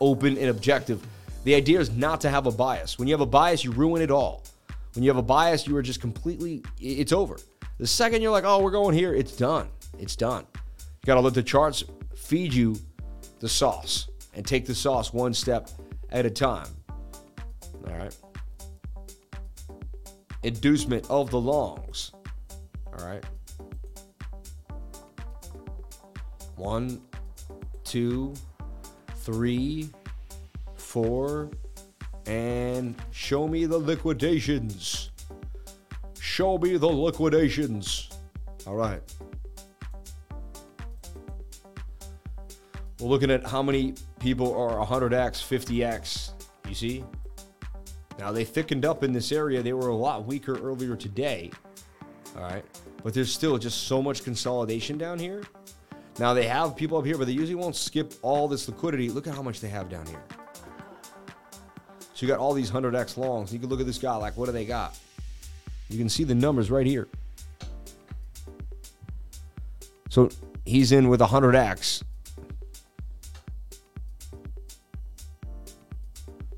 [0.00, 1.06] open and objective
[1.44, 2.98] the idea is not to have a bias.
[2.98, 4.44] When you have a bias, you ruin it all.
[4.94, 7.38] When you have a bias, you are just completely, it's over.
[7.78, 9.68] The second you're like, oh, we're going here, it's done.
[9.98, 10.46] It's done.
[10.54, 11.84] You got to let the charts
[12.14, 12.76] feed you
[13.38, 15.70] the sauce and take the sauce one step
[16.10, 16.68] at a time.
[17.86, 18.14] All right.
[20.42, 22.12] Inducement of the longs.
[22.86, 23.24] All right.
[26.56, 27.00] One,
[27.84, 28.34] two,
[29.16, 29.90] three,
[30.76, 31.50] four,
[32.26, 35.10] and show me the liquidations.
[36.18, 38.10] Show me the liquidations.
[38.66, 39.02] All right.
[43.00, 46.32] We're looking at how many people are 100x, 50x.
[46.68, 47.04] You see?
[48.20, 49.62] Now they thickened up in this area.
[49.62, 51.50] They were a lot weaker earlier today.
[52.36, 52.64] All right.
[53.02, 55.42] But there's still just so much consolidation down here.
[56.18, 59.08] Now they have people up here, but they usually won't skip all this liquidity.
[59.08, 60.22] Look at how much they have down here.
[62.12, 63.54] So you got all these 100x longs.
[63.54, 64.98] You can look at this guy, like, what do they got?
[65.88, 67.08] You can see the numbers right here.
[70.10, 70.28] So
[70.66, 72.02] he's in with 100x.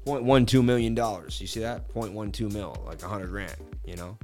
[0.07, 1.41] 0.12 million dollars.
[1.41, 1.89] You see that?
[1.93, 4.19] 0.12 mil, like 100 grand, you know?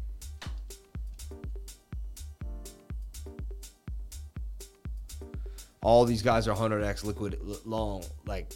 [5.80, 8.52] All these guys are 100x liquid long, like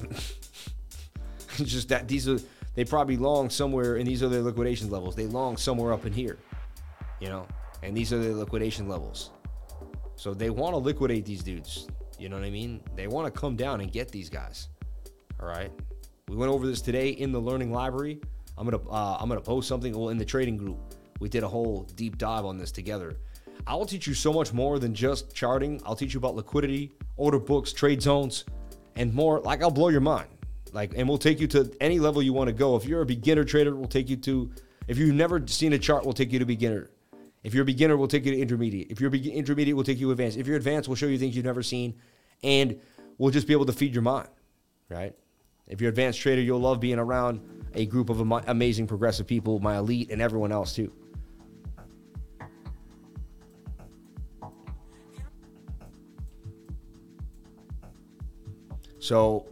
[1.56, 2.38] just that these are
[2.74, 5.14] they probably long somewhere, and these are their liquidation levels.
[5.14, 6.38] They long somewhere up in here,
[7.20, 7.46] you know,
[7.82, 9.30] and these are their liquidation levels.
[10.16, 11.88] So they want to liquidate these dudes.
[12.18, 12.80] You know what I mean?
[12.96, 14.68] They want to come down and get these guys.
[15.40, 15.70] All right.
[16.32, 18.18] We went over this today in the learning library.
[18.56, 20.78] I'm gonna uh, I'm gonna post something well in the trading group.
[21.20, 23.18] We did a whole deep dive on this together.
[23.66, 25.78] I will teach you so much more than just charting.
[25.84, 28.46] I'll teach you about liquidity, order books, trade zones,
[28.96, 29.40] and more.
[29.40, 30.28] Like I'll blow your mind.
[30.72, 32.76] Like, and we'll take you to any level you want to go.
[32.76, 34.50] If you're a beginner trader, we'll take you to.
[34.88, 36.88] If you've never seen a chart, we'll take you to beginner.
[37.42, 38.90] If you're a beginner, we'll take you to intermediate.
[38.90, 40.38] If you're be- intermediate, we'll take you advanced.
[40.38, 41.96] If you're advanced, we'll show you things you've never seen,
[42.42, 42.80] and
[43.18, 44.28] we'll just be able to feed your mind,
[44.88, 45.14] right?
[45.68, 47.40] If you're an advanced trader, you'll love being around
[47.74, 50.92] a group of am- amazing progressive people, my elite, and everyone else too.
[58.98, 59.46] So,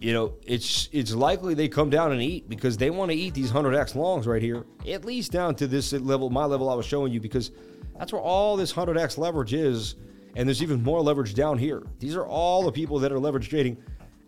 [0.00, 3.34] you know, it's it's likely they come down and eat because they want to eat
[3.34, 6.86] these 100x longs right here, at least down to this level, my level I was
[6.86, 7.52] showing you, because
[7.98, 9.94] that's where all this 100x leverage is.
[10.34, 11.82] And there's even more leverage down here.
[11.98, 13.78] These are all the people that are leverage trading.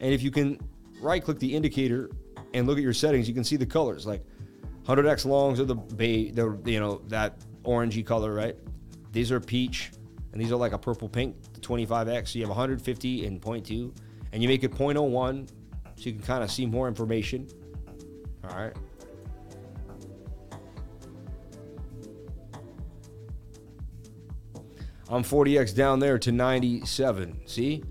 [0.01, 0.59] And if you can
[1.01, 2.11] right click the indicator
[2.55, 4.25] and look at your settings, you can see the colors like
[4.85, 8.57] 100x longs are the bay, the you know that orangey color, right?
[9.13, 9.93] These are peach,
[10.33, 12.29] and these are like a purple pink, the 25x.
[12.29, 13.93] So you have 150 and 0.2,
[14.33, 15.53] and you make it 0.01, so
[15.97, 17.47] you can kind of see more information.
[18.45, 18.73] All right.
[25.11, 27.41] I'm 40x down there to 97.
[27.47, 27.83] See?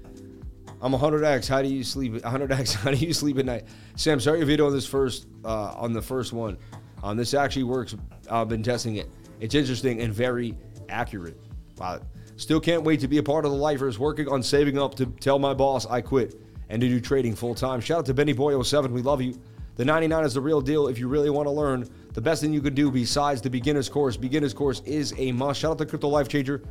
[0.82, 1.48] I'm 100x.
[1.48, 2.14] How do you sleep?
[2.14, 2.74] 100x.
[2.84, 3.66] How do you sleep at night?
[3.96, 6.58] Sam, sorry if you on this first uh, on the first one.
[7.04, 7.96] Um, this actually works.
[8.30, 9.10] I've been testing it.
[9.40, 10.56] It's interesting and very
[10.90, 11.40] accurate.
[11.78, 12.02] Wow.
[12.38, 15.06] Still can't wait to be a part of the lifers working on saving up to
[15.06, 17.82] tell my boss I quit and to do trading full time.
[17.82, 18.92] Shout out to Benny Boy 07.
[18.92, 19.40] We love you.
[19.76, 21.88] The 99 is the real deal if you really want to learn.
[22.14, 24.18] The best thing you can do besides the beginner's course.
[24.18, 25.60] Beginner's course is a must.
[25.60, 26.64] Shout out to Crypto Life Changer.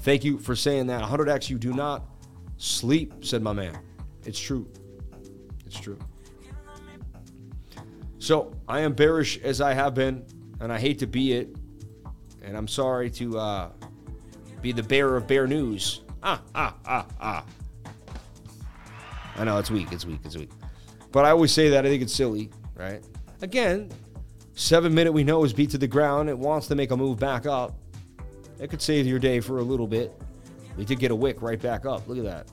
[0.00, 1.02] Thank you for saying that.
[1.02, 2.04] 100x, you do not
[2.58, 3.78] sleep, said my man.
[4.24, 4.68] It's true.
[5.64, 5.98] It's true.
[8.18, 10.24] So I am bearish as I have been,
[10.60, 11.56] and I hate to be it.
[12.42, 13.70] And I'm sorry to uh,
[14.60, 16.02] be the bearer of bear news.
[16.22, 17.44] Ah, ah, ah, ah.
[19.36, 20.50] I know it's weak, it's weak, it's weak.
[21.12, 21.86] But I always say that.
[21.86, 23.02] I think it's silly, right?
[23.40, 23.90] Again,
[24.54, 26.28] seven minute we know is beat to the ground.
[26.28, 27.78] It wants to make a move back up.
[28.58, 30.12] It could save your day for a little bit.
[30.78, 32.06] We did get a wick right back up.
[32.06, 32.46] Look at that.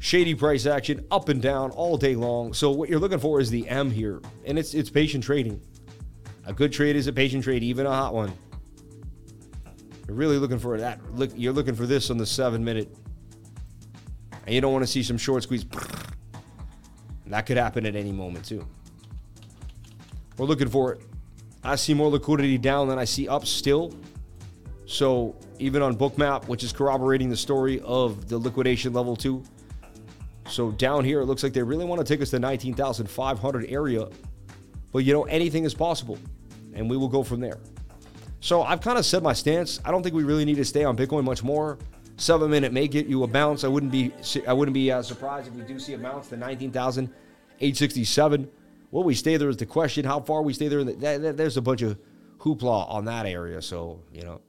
[0.00, 2.52] Shady price action up and down all day long.
[2.52, 5.60] So what you're looking for is the M here, and it's it's patient trading.
[6.46, 8.32] A good trade is a patient trade, even a hot one.
[10.08, 10.98] You're really looking for that.
[11.14, 12.92] Look, you're looking for this on the seven minute,
[14.46, 15.64] and you don't want to see some short squeeze.
[17.26, 18.66] That could happen at any moment too.
[20.38, 21.02] We're looking for it.
[21.62, 23.94] I see more liquidity down than I see up still.
[24.88, 29.42] So even on Bookmap, which is corroborating the story of the liquidation level two.
[30.48, 34.08] So down here, it looks like they really want to take us to 19,500 area.
[34.90, 36.18] But you know, anything is possible.
[36.72, 37.58] And we will go from there.
[38.40, 39.78] So I've kind of said my stance.
[39.84, 41.76] I don't think we really need to stay on Bitcoin much more.
[42.16, 43.64] Seven minute may get you a bounce.
[43.64, 44.10] I wouldn't be
[44.46, 48.50] I wouldn't be uh, surprised if we do see a bounce to 19,867.
[48.90, 50.06] Will we stay there is the question.
[50.06, 50.82] How far we stay there?
[50.82, 51.98] The, there's a bunch of
[52.38, 53.60] hoopla on that area.
[53.60, 54.40] So you know,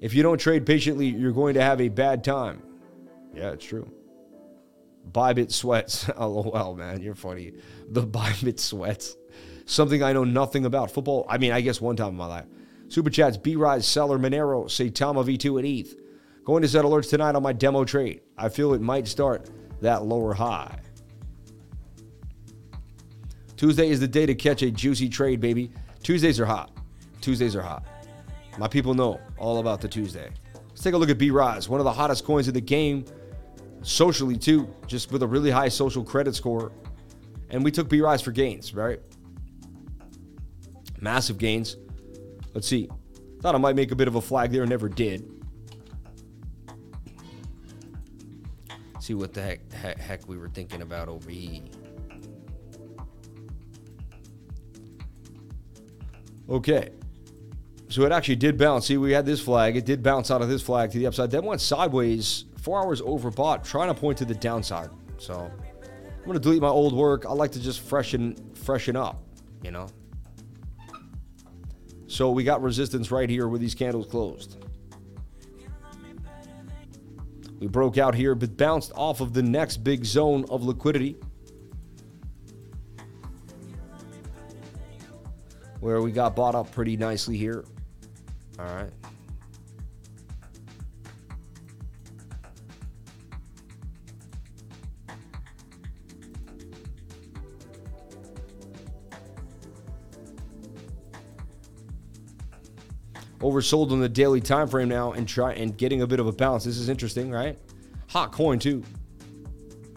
[0.00, 2.62] if you don't trade patiently, you're going to have a bad time.
[3.34, 3.90] Yeah, it's true.
[5.10, 6.08] Bybit sweats.
[6.18, 7.52] LOL, man, you're funny.
[7.88, 9.16] The Bybit sweats.
[9.66, 10.90] Something I know nothing about.
[10.90, 12.46] Football, I mean, I guess one time in my life.
[12.88, 15.94] Super chats, B Rise, Celer, Monero, Say Saitama V2, and ETH.
[16.44, 18.22] Going to set alerts tonight on my demo trade.
[18.36, 19.48] I feel it might start
[19.80, 20.80] that lower high.
[23.56, 25.70] Tuesday is the day to catch a juicy trade, baby.
[26.02, 26.72] Tuesdays are hot.
[27.20, 27.84] Tuesdays are hot.
[28.60, 30.28] My people know all about the Tuesday.
[30.68, 33.06] Let's take a look at B Rise, one of the hottest coins in the game,
[33.80, 36.70] socially too, just with a really high social credit score.
[37.48, 39.00] And we took B Rise for gains, right?
[41.00, 41.78] Massive gains.
[42.52, 42.90] Let's see.
[43.40, 45.26] Thought I might make a bit of a flag there, never did.
[48.98, 51.62] See what the heck, heck, heck we were thinking about over here.
[56.50, 56.90] Okay.
[57.90, 58.86] So it actually did bounce.
[58.86, 59.76] See, we had this flag.
[59.76, 61.32] It did bounce out of this flag to the upside.
[61.32, 62.44] Then went sideways.
[62.58, 64.90] Four hours overbought, trying to point to the downside.
[65.18, 65.50] So
[65.90, 67.26] I'm gonna delete my old work.
[67.26, 69.20] I like to just freshen freshen up,
[69.64, 69.88] you know.
[72.06, 74.64] So we got resistance right here with these candles closed.
[77.58, 81.16] We broke out here, but bounced off of the next big zone of liquidity.
[85.80, 87.64] Where we got bought up pretty nicely here.
[88.60, 88.90] All right.
[103.40, 106.32] oversold on the daily time frame now and try and getting a bit of a
[106.32, 106.64] bounce.
[106.64, 107.58] This is interesting, right?
[108.08, 108.84] Hot coin too.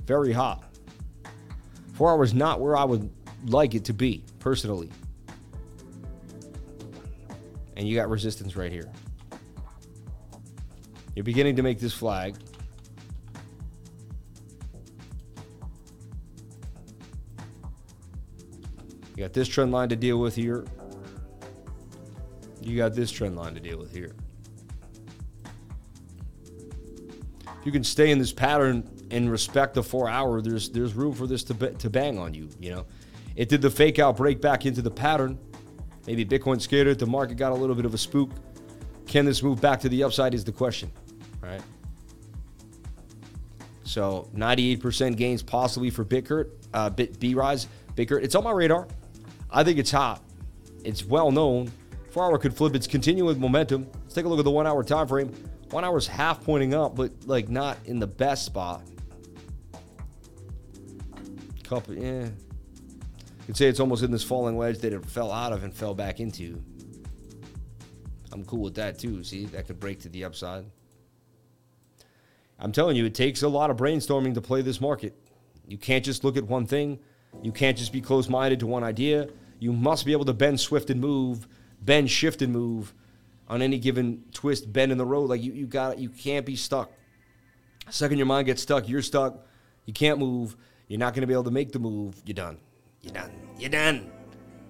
[0.06, 0.64] Very hot.
[1.94, 3.10] Four hours not where I would
[3.46, 4.90] like it to be, personally.
[7.76, 8.92] And you got resistance right here.
[11.16, 12.36] You're beginning to make this flag.
[19.16, 20.66] You got this trend line to deal with here.
[22.62, 24.16] You got this trend line to deal with here.
[27.46, 31.14] If you can stay in this pattern and respect the four hour, there's there's room
[31.14, 32.50] for this to to bang on you.
[32.60, 32.86] You know,
[33.36, 35.38] it did the fake out break back into the pattern.
[36.08, 37.00] Maybe Bitcoin scared it.
[37.00, 38.32] The market got a little bit of a spook.
[39.06, 40.34] Can this move back to the upside?
[40.34, 40.92] Is the question,
[41.42, 41.62] right?
[43.84, 48.24] So 98% gains possibly for Bitgert, uh, B Rise, Bitgert.
[48.24, 48.88] It's on my radar.
[49.52, 50.24] I think it's hot.
[50.84, 51.72] It's well known.
[52.12, 52.76] Four hour could flip.
[52.76, 53.88] It's continuing momentum.
[54.02, 55.32] Let's take a look at the one hour time frame.
[55.70, 58.84] One hour's half pointing up, but like not in the best spot.
[61.64, 62.28] Couple, yeah.
[63.44, 65.74] You could say it's almost in this falling wedge that it fell out of and
[65.74, 66.64] fell back into.
[68.32, 69.22] I'm cool with that too.
[69.26, 70.64] See, that could break to the upside.
[72.58, 75.14] I'm telling you, it takes a lot of brainstorming to play this market.
[75.68, 77.00] You can't just look at one thing.
[77.42, 79.28] You can't just be close minded to one idea.
[79.60, 81.46] You must be able to bend, swift, and move,
[81.82, 82.94] bend, shift, and move
[83.50, 85.30] on any given twist, bend in the road.
[85.30, 86.92] Like you, you got you can't be stuck.
[87.90, 89.46] Second your mind gets stuck, you're stuck.
[89.86, 90.56] You can't move.
[90.88, 92.22] You're not going to be able to make the move.
[92.26, 92.58] You're done.
[93.04, 93.32] You're done.
[93.60, 94.12] You're done.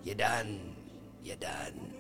[0.04, 0.76] You're done.
[1.24, 1.94] You're done.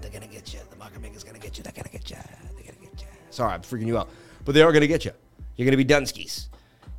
[0.00, 0.60] They're gonna get you.
[0.70, 1.62] The market maker's gonna get you.
[1.62, 2.16] They're gonna get you.
[2.16, 3.06] They're gonna get you.
[3.30, 4.08] Sorry, I'm freaking you out,
[4.44, 5.12] but they are gonna get you.
[5.56, 6.48] You're gonna be Dunskies.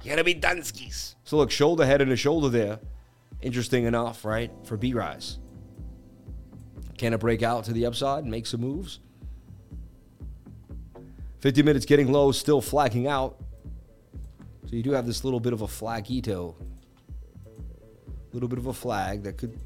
[0.03, 1.15] You're gonna be Dunskies.
[1.23, 2.79] So look, shoulder head and a shoulder there.
[3.41, 4.51] Interesting enough, right?
[4.63, 5.39] For B Rise.
[6.97, 8.99] Can it break out to the upside and make some moves?
[11.39, 13.37] 50 minutes getting low, still flagging out.
[14.67, 16.55] So you do have this little bit of a flagito.
[18.33, 19.59] Little bit of a flag that could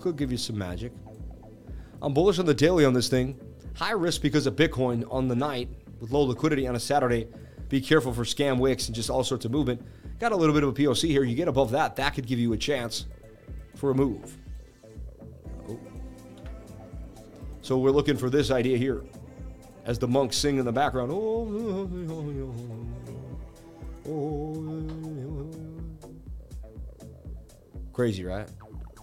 [0.00, 0.92] could give you some magic.
[2.02, 3.38] I'm bullish on the daily on this thing.
[3.74, 5.68] High risk because of Bitcoin on the night
[6.00, 7.28] with low liquidity on a Saturday.
[7.68, 9.82] Be careful for scam wicks and just all sorts of movement.
[10.18, 11.22] Got a little bit of a POC here.
[11.22, 13.06] You get above that, that could give you a chance
[13.76, 14.38] for a move.
[15.68, 15.78] Oh.
[17.62, 19.04] So we're looking for this idea here
[19.84, 21.12] as the monks sing in the background.
[28.00, 28.48] Crazy, right?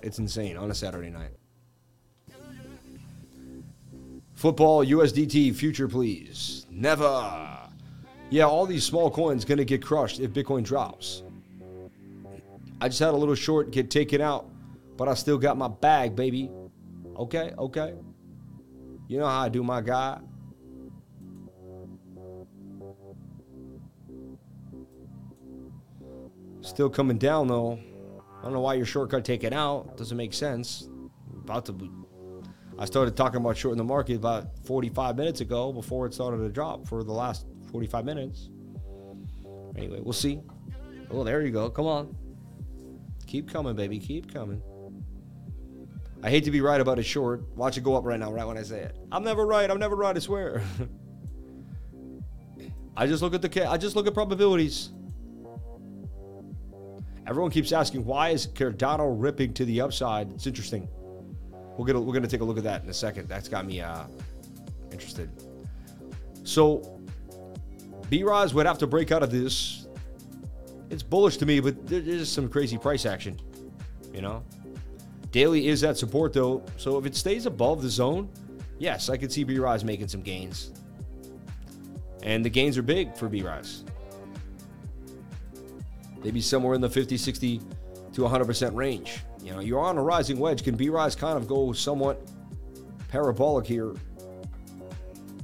[0.01, 1.29] It's insane on a Saturday night.
[4.33, 6.65] Football USDT future, please.
[6.71, 7.69] Never.
[8.31, 11.21] Yeah, all these small coins gonna get crushed if Bitcoin drops.
[12.81, 14.49] I just had a little short get taken out,
[14.97, 16.49] but I still got my bag, baby.
[17.17, 17.93] Okay, okay.
[19.07, 20.17] You know how I do, my guy.
[26.61, 27.77] Still coming down though.
[28.47, 29.97] I don't know why your shortcut taken out.
[29.97, 30.87] Doesn't make sense.
[31.43, 32.05] About to
[32.79, 36.47] I started talking about shorting the market about 45 minutes ago before it started to
[36.47, 38.49] drop for the last 45 minutes.
[39.75, 40.39] Anyway, we'll see.
[41.11, 41.69] Oh, there you go.
[41.69, 42.15] Come on.
[43.25, 43.99] Keep coming, baby.
[43.99, 44.61] Keep coming.
[46.23, 47.53] I hate to be right about a short.
[47.57, 48.95] Watch it go up right now, right when I say it.
[49.11, 49.69] I'm never right.
[49.69, 50.61] I'm never right, I swear.
[52.95, 54.93] I just look at the I just look at probabilities.
[57.27, 60.31] Everyone keeps asking why is Cardano ripping to the upside?
[60.31, 60.87] It's interesting.
[61.77, 63.27] We're gonna we're gonna take a look at that in a second.
[63.27, 64.05] That's got me uh,
[64.91, 65.29] interested.
[66.43, 67.01] So,
[68.09, 69.87] B Rise would have to break out of this.
[70.89, 73.37] It's bullish to me, but there's some crazy price action.
[74.13, 74.43] You know,
[75.31, 78.29] daily is at support though, so if it stays above the zone,
[78.79, 80.71] yes, I could see B Rise making some gains.
[82.23, 83.83] And the gains are big for B Rise.
[86.27, 87.61] Maybe somewhere in the 50, 60
[88.11, 89.21] to 100% range.
[89.41, 90.61] You know, you're on a rising wedge.
[90.61, 92.21] Can B Rise kind of go somewhat
[93.07, 93.93] parabolic here?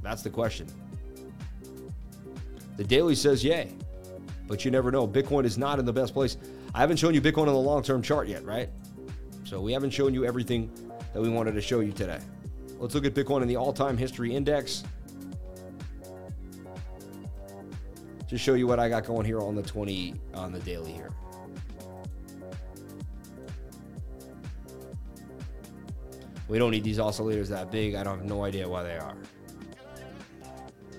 [0.02, 0.66] That's the question.
[2.76, 3.72] The daily says yay,
[4.46, 5.08] but you never know.
[5.08, 6.36] Bitcoin is not in the best place.
[6.74, 8.68] I haven't shown you Bitcoin on the long term chart yet, right?
[9.44, 10.70] So we haven't shown you everything
[11.14, 12.20] that we wanted to show you today.
[12.78, 14.84] Let's look at Bitcoin in the all time history index.
[18.26, 21.10] Just show you what I got going here on the 20 on the daily here.
[26.48, 27.94] We don't need these oscillators that big.
[27.94, 29.16] I don't have no idea why they are.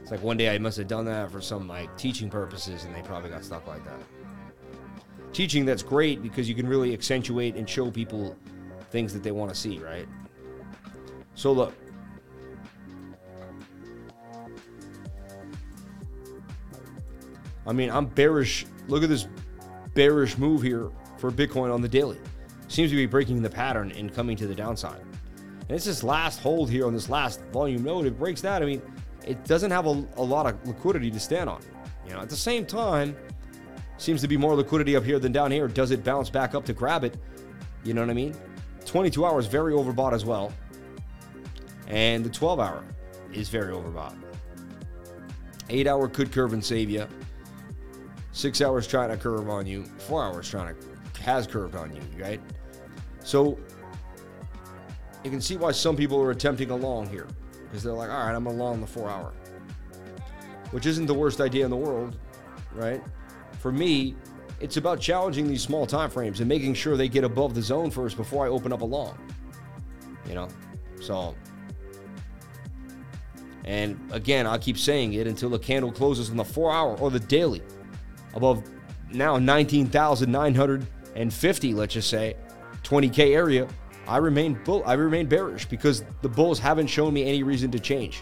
[0.02, 2.96] It's like one day I must have done that for some like teaching purposes and
[2.96, 4.00] they probably got stuck like that.
[5.34, 8.36] Teaching that's great because you can really accentuate and show people
[8.92, 10.08] things that they want to see, right?
[11.34, 11.74] So look.
[17.68, 18.66] I mean, I'm bearish.
[18.88, 19.28] Look at this
[19.94, 22.18] bearish move here for Bitcoin on the daily.
[22.68, 25.02] Seems to be breaking the pattern and coming to the downside.
[25.68, 28.06] And it's this last hold here on this last volume node.
[28.06, 28.62] It breaks that.
[28.62, 28.82] I mean,
[29.26, 31.62] it doesn't have a, a lot of liquidity to stand on.
[32.08, 33.16] You know, at the same time,
[33.98, 35.68] seems to be more liquidity up here than down here.
[35.68, 37.18] Does it bounce back up to grab it?
[37.84, 38.36] You know what I mean?
[38.86, 40.54] 22 hours very overbought as well.
[41.88, 42.84] And the 12 hour
[43.34, 44.16] is very overbought.
[45.70, 47.08] 8 hour could curve and save you.
[48.36, 49.86] 6 hours trying to curve on you.
[50.00, 52.42] 4 hours trying to has curved on you, right?
[53.24, 53.58] So
[55.24, 57.28] you can see why some people are attempting a long here
[57.64, 59.34] because they're like, all right, I'm along the 4 hour.
[60.72, 62.18] Which isn't the worst idea in the world,
[62.74, 63.02] right?
[63.60, 64.16] For me,
[64.60, 67.90] it's about challenging these small time frames and making sure they get above the zone
[67.90, 69.18] first before I open up a long.
[70.28, 70.50] You know?
[71.00, 71.36] So
[73.64, 77.10] and again, I'll keep saying it until the candle closes on the 4 hour or
[77.10, 77.62] the daily
[78.36, 78.64] above
[79.12, 82.36] now 19,950, let's just say,
[82.84, 83.68] 20k area.
[84.08, 87.80] I remain bull I remain bearish because the bulls haven't shown me any reason to
[87.80, 88.22] change.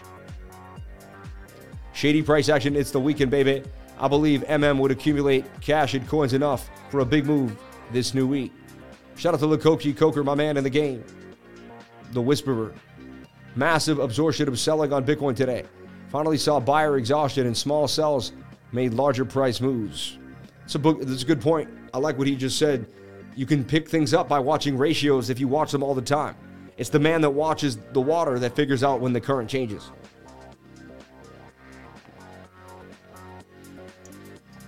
[1.92, 3.62] Shady price action, it's the weekend, baby.
[3.98, 7.56] I believe MM would accumulate cash and coins enough for a big move
[7.92, 8.50] this new week.
[9.16, 11.04] Shout out to Lukoki Coker, my man in the game.
[12.12, 12.74] The Whisperer.
[13.54, 15.64] Massive absorption of selling on Bitcoin today.
[16.08, 18.32] Finally saw buyer exhaustion and small sells
[18.74, 20.18] made larger price moves.
[20.64, 21.00] It's a book.
[21.00, 21.70] That's a good point.
[21.94, 22.86] I like what he just said.
[23.36, 26.36] You can pick things up by watching ratios if you watch them all the time.
[26.76, 29.90] It's the man that watches the water that figures out when the current changes.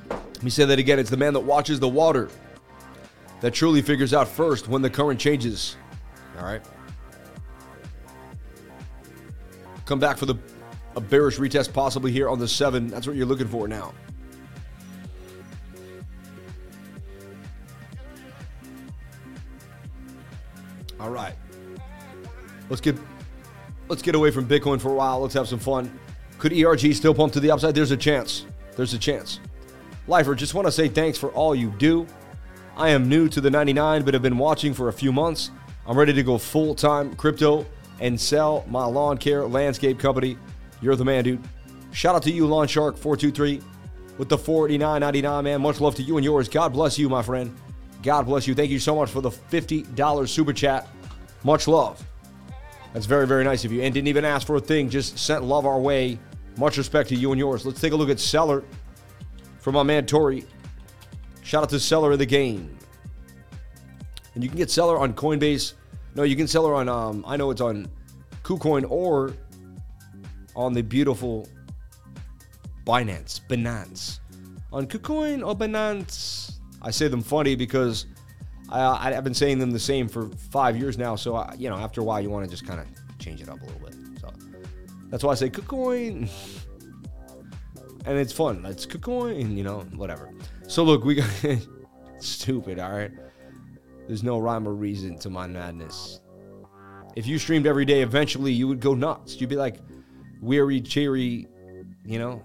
[0.09, 0.99] Let me say that again.
[0.99, 2.29] It's the man that watches the water
[3.41, 5.77] that truly figures out first when the current changes.
[6.39, 6.63] All right.
[9.85, 10.37] Come back for the
[10.97, 12.89] a bearish retest possibly here on the seven.
[12.89, 13.93] That's what you're looking for now.
[20.99, 21.35] All right.
[22.71, 22.97] Let's get
[23.89, 25.21] let's get away from Bitcoin for a while.
[25.21, 25.97] Let's have some fun.
[26.39, 27.75] Could ERG still pump to the upside?
[27.75, 28.47] There's a chance.
[28.75, 29.41] There's a chance.
[30.09, 32.07] Lifer, just want to say thanks for all you do.
[32.77, 35.51] I am new to the 99, but have been watching for a few months.
[35.87, 37.67] I'm ready to go full time crypto
[38.01, 40.37] and sell my lawn care landscape company.
[40.81, 41.43] You're the man, dude.
[41.93, 43.63] Shout out to you, Lawn Shark 423
[44.19, 45.63] with the 49.99, man.
[45.63, 46.49] Much love to you and yours.
[46.49, 47.55] God bless you, my friend.
[48.03, 48.55] God bless you.
[48.55, 50.89] Thank you so much for the $50 super chat.
[51.45, 52.05] Much love.
[52.93, 53.83] That's very, very nice of you.
[53.83, 56.19] And didn't even ask for a thing, just sent love our way.
[56.57, 57.67] Much respect to you and yours.
[57.67, 58.65] Let's take a look at Celer
[59.59, 60.45] from my man Tori.
[61.43, 62.77] Shout out to Celer of the game.
[64.35, 65.75] And you can get Celer on Coinbase
[66.17, 66.89] no, you can Celer on.
[66.89, 67.89] Um, I know it's on
[68.43, 69.35] KuCoin or
[70.57, 71.49] on the beautiful
[72.85, 73.41] Binance.
[73.49, 74.21] Binance
[74.73, 76.59] on KuCoin or Binance.
[76.83, 78.07] I say them funny because
[78.69, 81.17] I, I've been saying them the same for five years now.
[81.17, 82.87] So I, you know, after a while, you want to just kind of
[83.19, 83.95] change it up a little bit.
[84.21, 84.33] So
[85.11, 86.29] that's why I say KuCoin.
[88.07, 88.65] and it's fun.
[88.67, 90.33] It's KuCoin, you know, whatever.
[90.69, 91.31] So look, we got
[92.19, 92.79] stupid.
[92.79, 93.11] All right.
[94.07, 96.21] There's no rhyme or reason to my madness.
[97.17, 99.41] If you streamed every day, eventually you would go nuts.
[99.41, 99.79] You'd be like
[100.41, 101.47] weary, cheery,
[102.05, 102.45] you know,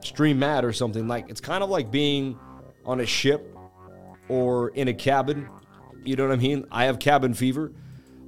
[0.00, 1.08] stream mad or something.
[1.08, 2.38] Like it's kind of like being
[2.84, 3.56] on a ship
[4.28, 5.48] or in a cabin.
[6.04, 6.66] You know what I mean?
[6.70, 7.72] I have cabin fever.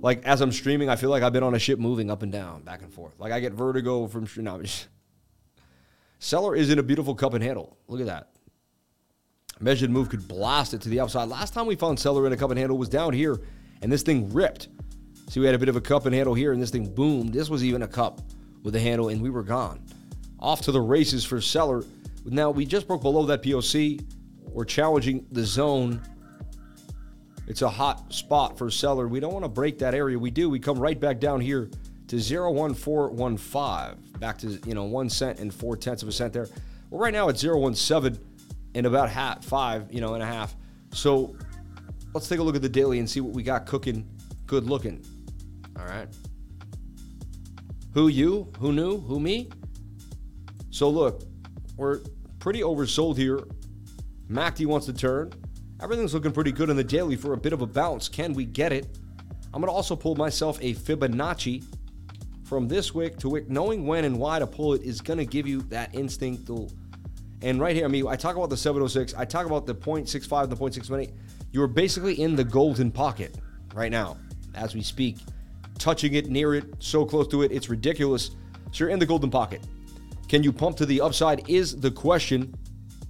[0.01, 2.33] Like as I'm streaming, I feel like I've been on a ship moving up and
[2.33, 3.15] down, back and forth.
[3.19, 4.67] Like I get vertigo from streaming.
[6.19, 7.77] Celer is in a beautiful cup and handle.
[7.89, 8.29] Look at that.
[9.61, 11.29] Measured move could blast it to the upside.
[11.29, 13.41] Last time we found Celer in a cup and handle was down here,
[13.81, 14.69] and this thing ripped.
[15.29, 17.33] See, we had a bit of a cup and handle here, and this thing boomed.
[17.33, 18.21] This was even a cup
[18.63, 19.81] with the handle, and we were gone.
[20.39, 21.85] Off to the races for Celer.
[22.25, 24.05] Now, we just broke below that POC.
[24.51, 26.01] We're challenging the zone.
[27.47, 29.09] It's a hot spot for Celer.
[29.09, 30.19] We don't want to break that area.
[30.19, 30.49] We do.
[30.49, 31.71] We come right back down here
[32.09, 34.19] to 01415.
[34.19, 36.49] Back to, you know, one cent and four tenths of a cent there.
[36.91, 38.19] Well, right now at 017
[38.75, 40.55] and about half, five, you know, and a half.
[40.93, 41.35] So
[42.15, 44.09] let's take a look at the daily and see what we got cooking,
[44.47, 45.05] good looking.
[45.79, 46.09] All right.
[47.95, 48.51] Who you?
[48.59, 48.99] Who knew?
[48.99, 49.51] Who me?
[50.71, 51.23] So look,
[51.77, 52.01] we're
[52.39, 53.41] pretty oversold here.
[54.29, 55.33] MACD wants to turn.
[55.83, 58.09] Everything's looking pretty good in the daily for a bit of a bounce.
[58.09, 58.99] Can we get it?
[59.53, 61.65] I'm going to also pull myself a Fibonacci
[62.45, 63.51] from this wick to wick.
[63.51, 66.71] Knowing when and why to pull it is going to give you that instinctual
[67.43, 70.45] and right here, I mean, I talk about the 706, I talk about the 0.65
[70.45, 71.13] and the 0.618.
[71.51, 73.37] You're basically in the golden pocket
[73.75, 74.17] right now
[74.55, 75.19] as we speak,
[75.79, 78.31] touching it, near it, so close to it, it's ridiculous.
[78.71, 79.61] So you're in the golden pocket.
[80.29, 82.55] Can you pump to the upside is the question.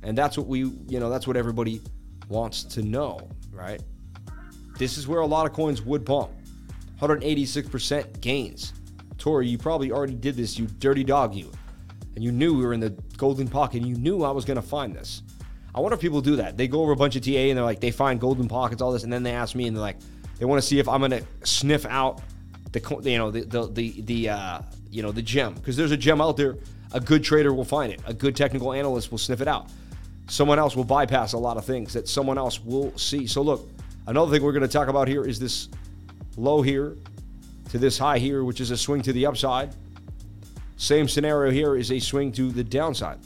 [0.03, 1.81] And that's what we, you know, that's what everybody
[2.29, 3.81] wants to know, right?
[4.77, 6.31] This is where a lot of coins would pump.
[7.01, 8.73] 186% gains.
[9.19, 11.53] Tori, you probably already did this, you dirty dog, you.
[12.15, 14.63] and you knew we were in the golden pocket, you knew I was going to
[14.63, 15.23] find this.
[15.75, 16.57] I wonder if people do that.
[16.57, 18.93] They go over a bunch of TA and they're like, they find golden pockets, all
[18.93, 19.99] this, and then they ask me and they're like,
[20.39, 22.21] they want to see if I'm going to sniff out
[22.73, 25.97] the, you know, the the the, the uh, you know, the gem because there's a
[25.97, 26.57] gem out there.
[26.95, 28.01] A good trader will find it.
[28.07, 29.71] A good technical analyst will sniff it out.
[30.29, 33.27] Someone else will bypass a lot of things that someone else will see.
[33.27, 33.69] So look,
[34.07, 35.69] another thing we're going to talk about here is this
[36.37, 36.97] low here
[37.71, 39.75] to this high here, which is a swing to the upside.
[40.77, 43.19] Same scenario here is a swing to the downside.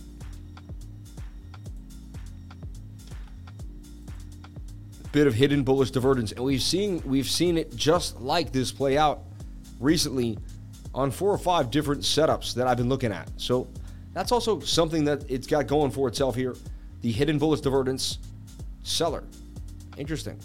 [5.11, 8.99] Bit of hidden bullish divergence, and we've seen we've seen it just like this play
[8.99, 9.26] out
[9.81, 10.39] recently
[10.95, 13.31] on four or five different setups that I've been looking at.
[13.37, 13.69] So
[14.13, 16.55] that's also something that it's got going for itself here.
[17.03, 18.19] The hidden bullish divergence
[18.83, 19.25] Celer.
[19.99, 20.39] Interesting.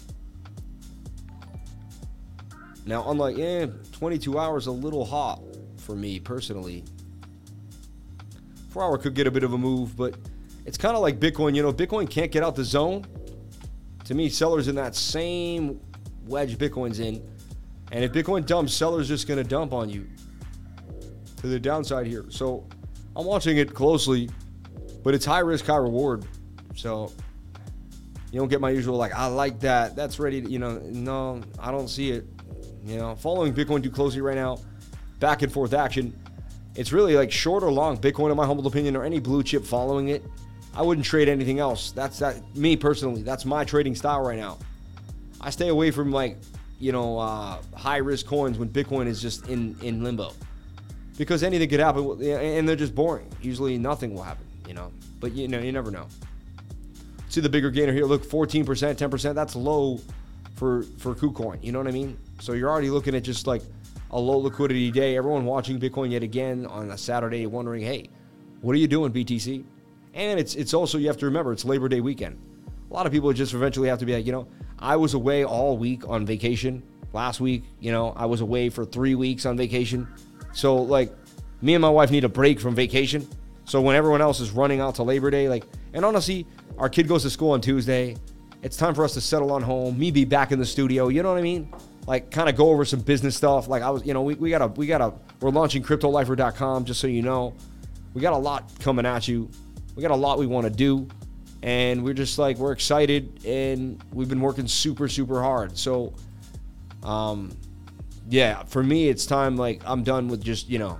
[2.84, 5.40] Now, unlike, eh, 22 hours a little hot
[5.76, 6.84] for me personally.
[8.70, 10.16] Four hour could get a bit of a move, but
[10.66, 11.54] it's kind of like Bitcoin.
[11.54, 13.06] You know, Bitcoin can't get out the zone.
[14.04, 15.80] To me, Celer's in that same
[16.26, 17.22] wedge Bitcoin's in.
[17.92, 20.06] And if Bitcoin dumps, Celer's just going to dump on you
[21.36, 22.24] to the downside here.
[22.30, 22.66] So
[23.14, 24.30] I'm watching it closely,
[25.04, 26.24] but it's high risk, high reward.
[26.74, 27.12] So
[28.32, 29.94] you don't get my usual like I like that.
[29.94, 32.24] That's ready to, you know, no, I don't see it.
[32.82, 34.58] You know, following Bitcoin too closely right now,
[35.20, 36.18] back and forth action.
[36.74, 39.64] It's really like short or long Bitcoin, in my humble opinion, or any blue chip
[39.64, 40.24] following it.
[40.74, 41.92] I wouldn't trade anything else.
[41.92, 43.22] That's that me personally.
[43.22, 44.58] That's my trading style right now.
[45.42, 46.38] I stay away from like
[46.82, 50.32] you know uh, high risk coins when Bitcoin is just in in limbo,
[51.16, 53.28] because anything could happen, and they're just boring.
[53.40, 54.44] Usually nothing will happen.
[54.66, 54.90] You know,
[55.20, 56.08] but you know you never know.
[57.28, 58.04] See the bigger gainer here.
[58.04, 59.34] Look, 14%, 10%.
[59.34, 60.00] That's low
[60.56, 61.62] for for KuCoin.
[61.62, 62.18] You know what I mean?
[62.40, 63.62] So you're already looking at just like
[64.10, 65.16] a low liquidity day.
[65.16, 68.10] Everyone watching Bitcoin yet again on a Saturday, wondering, hey,
[68.60, 69.64] what are you doing, BTC?
[70.14, 72.38] And it's it's also you have to remember it's Labor Day weekend.
[72.90, 74.48] A lot of people just eventually have to be like, you know,
[74.82, 76.82] I was away all week on vacation
[77.12, 77.62] last week.
[77.78, 80.08] You know, I was away for three weeks on vacation.
[80.52, 81.14] So like,
[81.62, 83.26] me and my wife need a break from vacation.
[83.64, 85.64] So when everyone else is running out to Labor Day, like,
[85.94, 86.46] and honestly,
[86.78, 88.16] our kid goes to school on Tuesday.
[88.62, 89.96] It's time for us to settle on home.
[89.96, 91.08] Me be back in the studio.
[91.08, 91.72] You know what I mean?
[92.08, 93.68] Like, kind of go over some business stuff.
[93.68, 96.84] Like I was, you know, we, we got a we got a we're launching CryptoLifer.com.
[96.84, 97.54] Just so you know,
[98.14, 99.48] we got a lot coming at you.
[99.94, 101.06] We got a lot we want to do,
[101.62, 105.78] and we're just like we're excited, and we've been working super super hard.
[105.78, 106.14] So,
[107.02, 107.56] um,
[108.28, 109.56] yeah, for me, it's time.
[109.56, 110.98] Like I'm done with just you know,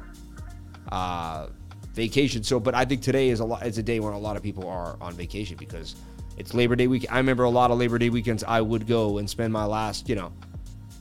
[0.90, 1.48] uh,
[1.94, 2.42] vacation.
[2.42, 3.64] So, but I think today is a lot.
[3.64, 5.96] It's a day when a lot of people are on vacation because
[6.36, 7.06] it's Labor Day week.
[7.10, 8.44] I remember a lot of Labor Day weekends.
[8.44, 10.32] I would go and spend my last, you know,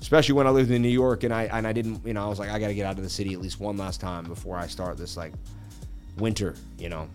[0.02, 2.28] especially when I lived in New York and I and I didn't, you know, I
[2.28, 4.26] was like, I got to get out of the city at least one last time
[4.26, 5.34] before I start this like
[6.18, 7.08] winter, you know.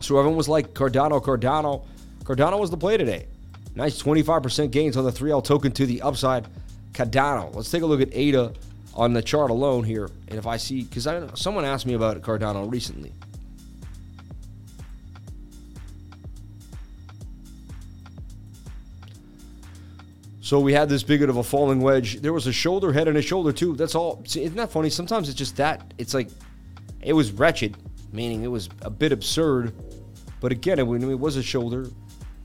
[0.00, 1.84] So everyone was like Cardano, Cardano,
[2.24, 3.26] Cardano was the play today.
[3.74, 6.46] Nice 25% gains on the 3L token to the upside.
[6.92, 7.54] Cardano.
[7.54, 8.52] Let's take a look at ADA
[8.94, 10.10] on the chart alone here.
[10.28, 13.12] And if I see, because I someone asked me about Cardano recently.
[20.40, 22.20] So we had this big of a falling wedge.
[22.20, 23.74] There was a shoulder, head, and a shoulder too.
[23.74, 24.22] That's all.
[24.26, 24.90] See, isn't that funny?
[24.90, 25.92] Sometimes it's just that.
[25.98, 26.28] It's like
[27.02, 27.76] it was wretched,
[28.16, 29.72] meaning it was a bit absurd.
[30.40, 31.88] But again, it, it was a shoulder,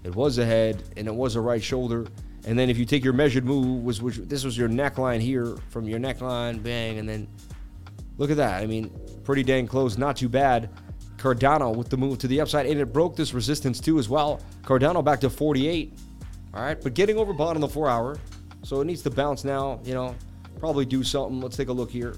[0.04, 2.06] it was a head, and it was a right shoulder.
[2.46, 5.58] And then if you take your measured move, was which this was your neckline here
[5.70, 7.28] from your neckline, bang, and then
[8.18, 8.62] look at that.
[8.62, 8.92] I mean,
[9.24, 10.70] pretty dang close, not too bad.
[11.18, 14.42] Cardano with the move to the upside, and it broke this resistance too as well.
[14.64, 15.94] Cardano back to 48.
[16.54, 18.18] All right, but getting over bottom the four hour,
[18.64, 19.80] so it needs to bounce now.
[19.86, 20.16] You know,
[20.60, 21.40] probably do something.
[21.40, 22.16] Let's take a look here.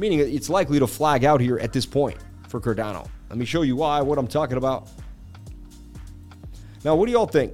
[0.00, 2.16] Meaning it's likely to flag out here at this point
[2.48, 3.06] for Cardano.
[3.28, 4.00] Let me show you why.
[4.00, 4.88] What I'm talking about.
[6.84, 7.52] Now, what do y'all think?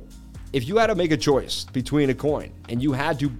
[0.56, 3.31] if you had to make a choice between a coin and you had to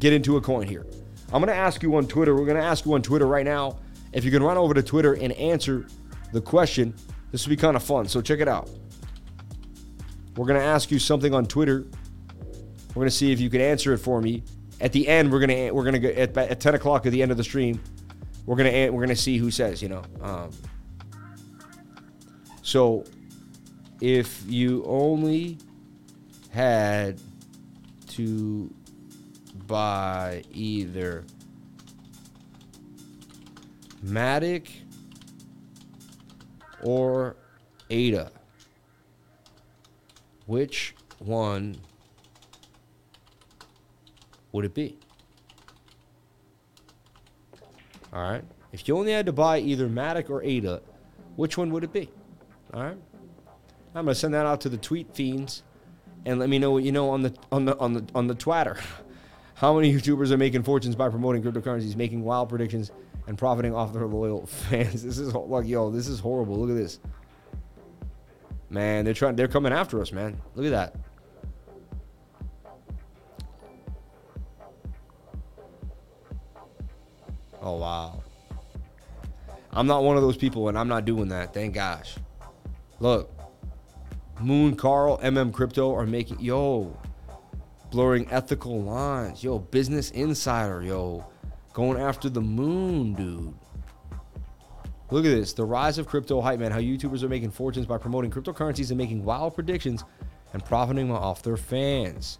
[0.00, 0.84] get into a coin here,
[1.32, 2.34] I'm going to ask you on Twitter.
[2.34, 3.78] We're going to ask you on Twitter right now.
[4.12, 5.86] If you can run over to Twitter and answer
[6.32, 6.92] the question,
[7.30, 8.08] this would be kind of fun.
[8.08, 8.68] So check it out.
[10.36, 11.86] We're going to ask you something on Twitter.
[12.88, 14.42] We're going to see if you can answer it for me.
[14.80, 17.22] At the end, we're going to we're going to at, at 10 o'clock at the
[17.22, 17.80] end of the stream.
[18.46, 19.82] We're to we're to see who says.
[19.82, 20.02] You know.
[20.22, 20.50] Um,
[22.62, 23.04] so
[24.00, 25.58] if you only
[26.50, 27.20] had
[28.08, 28.72] to
[29.66, 31.24] buy either
[34.04, 34.68] Matic
[36.82, 37.36] or
[37.90, 38.30] Ada.
[40.46, 41.76] Which one
[44.52, 44.98] would it be?
[48.16, 48.42] All right.
[48.72, 50.80] If you only had to buy either Matic or Ada,
[51.36, 52.10] which one would it be?
[52.72, 52.96] All right.
[53.94, 55.62] I'm gonna send that out to the tweet fiends,
[56.24, 58.34] and let me know what you know on the on the on the on the
[58.34, 58.78] Twitter.
[59.54, 62.90] How many YouTubers are making fortunes by promoting cryptocurrencies, making wild predictions,
[63.26, 65.02] and profiting off their loyal fans?
[65.02, 66.56] This is like yo, this is horrible.
[66.56, 66.98] Look at this.
[68.70, 69.36] Man, they're trying.
[69.36, 70.40] They're coming after us, man.
[70.54, 70.96] Look at that.
[77.62, 78.22] Oh wow.
[79.72, 81.52] I'm not one of those people, and I'm not doing that.
[81.52, 82.16] Thank gosh.
[82.98, 83.30] Look,
[84.40, 86.96] Moon, Carl, MM Crypto are making yo
[87.90, 89.42] blurring ethical lines.
[89.42, 91.26] Yo, Business Insider, yo,
[91.72, 93.54] going after the moon, dude.
[95.10, 95.52] Look at this.
[95.52, 96.72] The rise of crypto hype, man.
[96.72, 100.04] How YouTubers are making fortunes by promoting cryptocurrencies and making wild predictions
[100.52, 102.38] and profiting off their fans.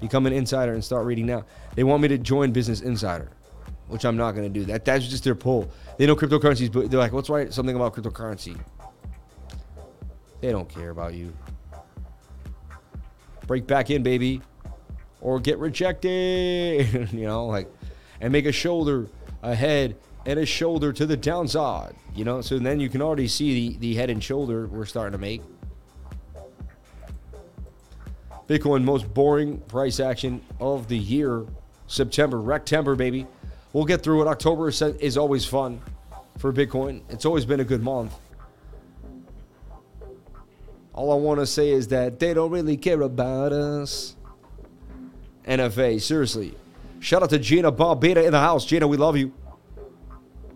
[0.00, 1.44] Become an insider and start reading now.
[1.74, 3.30] They want me to join Business Insider,
[3.88, 4.64] which I'm not going to do.
[4.66, 5.70] That that's just their pull.
[5.96, 8.58] They know cryptocurrencies, but they're like, "Let's write something about cryptocurrency."
[10.40, 11.32] They don't care about you.
[13.46, 14.40] Break back in, baby,
[15.20, 17.10] or get rejected.
[17.12, 17.68] you know, like,
[18.20, 19.08] and make a shoulder,
[19.42, 19.96] a head,
[20.26, 21.94] and a shoulder to the downside.
[22.14, 25.12] You know, so then you can already see the, the head and shoulder we're starting
[25.12, 25.42] to make.
[28.48, 31.44] Bitcoin most boring price action of the year,
[31.86, 33.26] September, Rectember, baby.
[33.72, 34.28] We'll get through it.
[34.28, 35.80] October is always fun
[36.38, 37.02] for Bitcoin.
[37.08, 38.14] It's always been a good month.
[40.94, 44.16] All I want to say is that they don't really care about us.
[45.46, 46.54] NFA, seriously.
[47.00, 48.64] Shout out to Gina Bob Beta in the house.
[48.66, 49.32] Gina, we love you.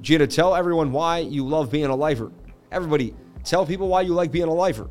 [0.01, 2.33] Gina, tell everyone why you love being a lifer.
[2.73, 3.15] Everybody,
[3.45, 4.91] tell people why you like being a lifer.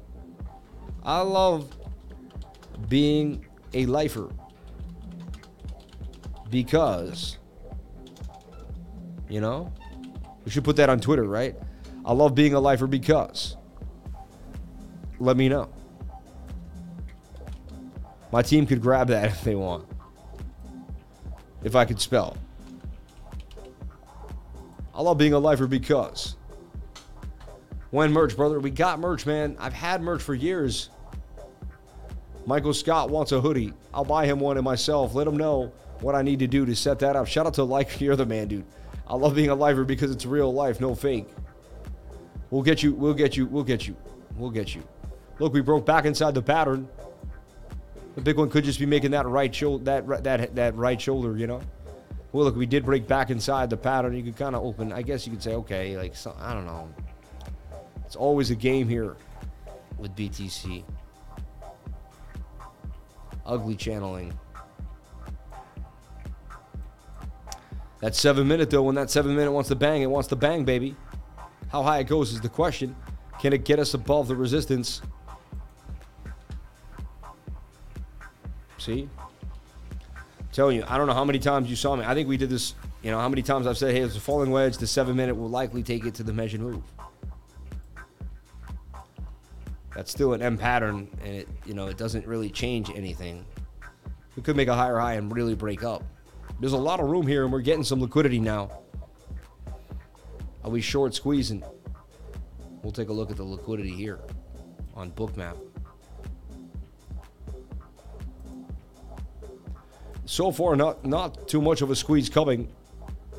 [1.03, 1.75] I love
[2.87, 4.29] being a lifer
[6.49, 7.37] because,
[9.31, 9.71] you know,
[10.43, 11.55] we should put that on Twitter, right?
[12.03, 13.55] I love being a lifer because.
[15.19, 15.69] Let me know.
[18.31, 19.87] My team could grab that if they want.
[21.63, 22.35] If I could spell.
[24.93, 26.35] I love being a lifer because.
[27.91, 28.59] When merch, brother?
[28.59, 29.55] We got merch, man.
[29.59, 30.89] I've had merch for years.
[32.45, 33.73] Michael Scott wants a hoodie.
[33.93, 35.13] I'll buy him one and myself.
[35.13, 35.71] Let him know
[36.01, 37.27] what I need to do to set that up.
[37.27, 38.65] Shout out to like you're the man, dude.
[39.11, 41.27] I love being a lifer because it's real life, no fake.
[42.49, 42.93] We'll get you.
[42.93, 43.45] We'll get you.
[43.45, 43.97] We'll get you.
[44.37, 44.83] We'll get you.
[45.37, 46.87] Look, we broke back inside the pattern.
[48.15, 51.37] The big one could just be making that right shoulder, that that that right shoulder,
[51.37, 51.61] you know.
[52.31, 54.15] Well, look, we did break back inside the pattern.
[54.15, 54.93] You could kind of open.
[54.93, 56.89] I guess you could say, okay, like so, I don't know.
[58.05, 59.17] It's always a game here
[59.97, 60.85] with BTC.
[63.45, 64.33] Ugly channeling.
[68.01, 70.65] That seven minute though, when that seven minute wants to bang, it wants to bang,
[70.65, 70.95] baby.
[71.69, 72.95] How high it goes is the question.
[73.39, 75.01] Can it get us above the resistance?
[78.77, 79.07] See?
[80.51, 82.03] telling you, I don't know how many times you saw me.
[82.05, 84.19] I think we did this, you know, how many times I've said, hey, it's a
[84.19, 84.77] falling wedge.
[84.77, 86.83] The seven minute will likely take it to the measured move.
[89.95, 93.45] That's still an M pattern, and it, you know, it doesn't really change anything.
[94.35, 96.03] We could make a higher high and really break up.
[96.61, 98.69] There's a lot of room here, and we're getting some liquidity now.
[100.63, 101.63] Are we short squeezing?
[102.83, 104.19] We'll take a look at the liquidity here
[104.93, 105.57] on Bookmap.
[110.25, 112.71] So far, not not too much of a squeeze coming.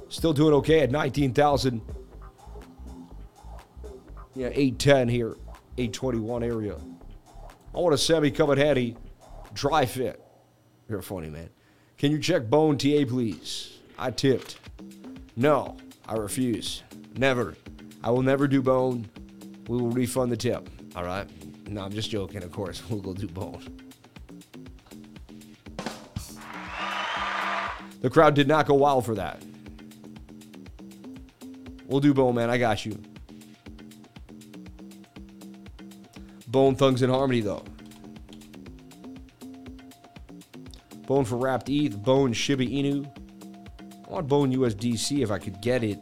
[0.09, 1.81] Still doing okay at 19,000.
[4.35, 5.37] Yeah, 810 here,
[5.79, 6.77] 821 area.
[7.73, 8.97] I want a semi-covered heady,
[9.55, 10.21] dry fit.
[10.89, 11.51] You're funny, man.
[12.03, 13.79] Can you check Bone TA, please?
[13.97, 14.59] I tipped.
[15.37, 15.77] No,
[16.09, 16.83] I refuse.
[17.17, 17.55] Never.
[18.03, 19.09] I will never do Bone.
[19.69, 20.69] We will refund the tip.
[20.97, 21.29] All right?
[21.69, 22.83] No, I'm just joking, of course.
[22.91, 23.63] We'll go do Bone.
[28.01, 29.41] The crowd did not go wild for that.
[31.87, 32.51] We'll do Bone Man.
[32.51, 33.01] I got you.
[36.49, 37.63] Bone Thugs-n-Harmony, though.
[41.07, 42.03] Bone for Wrapped ETH.
[42.03, 43.07] Bone Shiba Inu.
[44.07, 45.99] I want Bone USDC if I could get it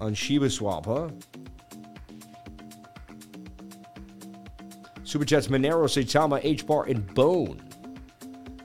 [0.00, 1.08] on Shiba Swap, huh?
[5.04, 7.60] Super Chats Monero, Saitama, H Bar, and Bone.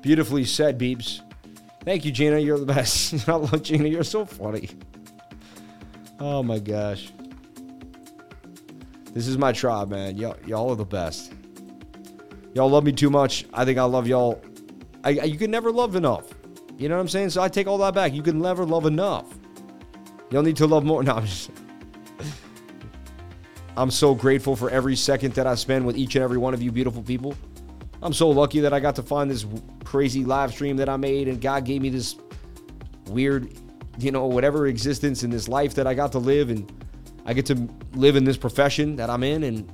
[0.01, 1.21] Beautifully said, Beeps.
[1.83, 2.39] Thank you, Gina.
[2.39, 3.27] You're the best.
[3.29, 3.87] I love Gina.
[3.87, 4.69] You're so funny.
[6.19, 7.11] Oh my gosh.
[9.13, 10.17] This is my tribe, man.
[10.17, 11.33] Y'all, y'all are the best.
[12.53, 13.45] Y'all love me too much.
[13.53, 14.41] I think I love y'all.
[15.03, 16.25] I, you can never love enough.
[16.77, 17.31] You know what I'm saying?
[17.31, 18.13] So I take all that back.
[18.13, 19.25] You can never love enough.
[20.29, 21.03] Y'all need to love more.
[21.07, 21.51] No, I'm just.
[23.77, 26.63] I'm so grateful for every second that I spend with each and every one of
[26.63, 27.35] you beautiful people.
[28.01, 29.45] I'm so lucky that I got to find this
[29.85, 32.15] crazy live stream that I made, and God gave me this
[33.07, 33.53] weird,
[33.99, 36.71] you know, whatever existence in this life that I got to live, and
[37.25, 39.71] I get to live in this profession that I'm in, and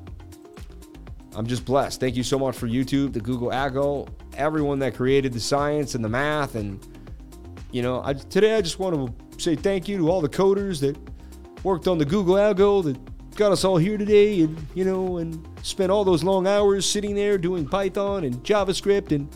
[1.34, 2.02] I'm just blessed.
[2.02, 6.04] Thank you so much for YouTube, the Google Algo, everyone that created the science and
[6.04, 6.86] the math, and
[7.72, 10.80] you know, I, today I just want to say thank you to all the coders
[10.82, 10.98] that
[11.64, 12.98] worked on the Google Algo that
[13.36, 17.16] got us all here today and, you know, and spent all those long hours sitting
[17.16, 19.12] there doing Python and JavaScript.
[19.12, 19.28] And,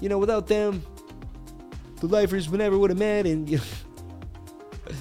[0.00, 0.82] you know, without them,
[2.00, 3.26] the lifers would never would have met.
[3.26, 3.64] And, you know,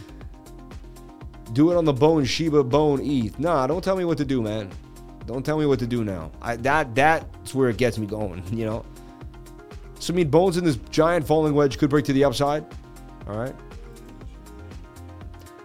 [1.53, 3.37] do it on the bone, Shiba bone, ETH.
[3.39, 4.69] Nah, don't tell me what to do, man.
[5.25, 6.31] Don't tell me what to do now.
[6.41, 8.85] I, that That's where it gets me going, you know?
[9.99, 12.65] So, I mean, bones in this giant falling wedge could break to the upside.
[13.27, 13.55] All right.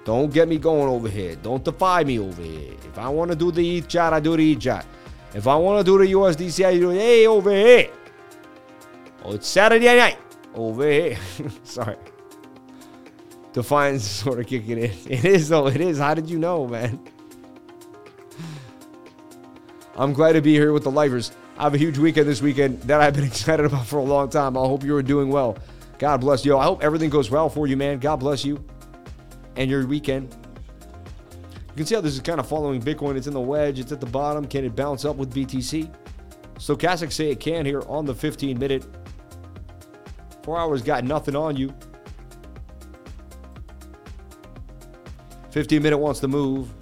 [0.04, 1.36] Don't get me going over here.
[1.36, 2.74] Don't defy me over here.
[2.84, 4.86] If I want to do the ETH chat, I do the ETH chat.
[5.34, 6.98] If I want to do the USDC, I do it.
[6.98, 7.90] Hey, over here.
[9.24, 10.18] Oh, it's Saturday night.
[10.54, 11.18] Over here.
[11.64, 11.96] Sorry.
[13.52, 14.90] Defiance is sort of kicking in.
[15.06, 15.68] It is, though.
[15.68, 15.98] It is.
[15.98, 16.98] How did you know, man?
[19.94, 21.32] I'm glad to be here with the lifers.
[21.62, 24.28] I have a huge weekend this weekend that I've been excited about for a long
[24.28, 24.56] time.
[24.56, 25.56] I hope you are doing well.
[25.96, 26.58] God bless you.
[26.58, 28.00] I hope everything goes well for you, man.
[28.00, 28.64] God bless you
[29.54, 30.34] and your weekend.
[31.68, 33.16] You can see how this is kind of following Bitcoin.
[33.16, 34.44] It's in the wedge, it's at the bottom.
[34.44, 35.88] Can it bounce up with BTC?
[36.56, 38.84] Stochastics say it can here on the 15 minute.
[40.42, 41.72] Four hours got nothing on you.
[45.52, 46.74] 15 minute wants to move.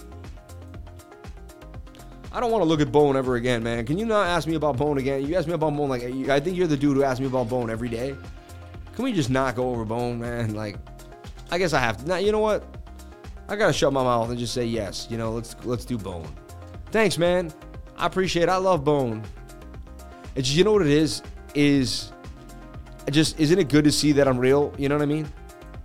[2.33, 3.85] I don't want to look at Bone ever again, man.
[3.85, 5.27] Can you not ask me about Bone again?
[5.27, 7.49] You ask me about Bone like I think you're the dude who asks me about
[7.49, 8.15] Bone every day.
[8.95, 10.55] Can we just not go over Bone, man?
[10.61, 10.77] Like
[11.51, 12.07] I guess I have to.
[12.07, 12.65] Now, you know what?
[13.49, 15.09] I gotta shut my mouth and just say yes.
[15.11, 16.29] You know, let's let's do Bone.
[16.93, 17.53] Thanks, man.
[17.97, 18.45] I appreciate.
[18.45, 18.49] it.
[18.49, 19.23] I love Bone.
[20.37, 21.23] It's you know what it is
[21.55, 22.13] is
[23.11, 24.73] just isn't it good to see that I'm real?
[24.79, 25.29] You know what I mean?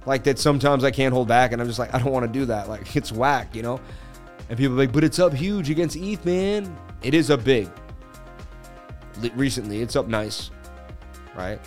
[0.05, 2.39] Like that sometimes I can't hold back and I'm just like I don't want to
[2.39, 2.69] do that.
[2.69, 3.79] Like it's whack, you know?
[4.49, 6.77] And people like, but it's up huge against ETH, man.
[7.01, 7.69] It is up big.
[9.33, 10.51] Recently, it's up nice,
[11.35, 11.59] right?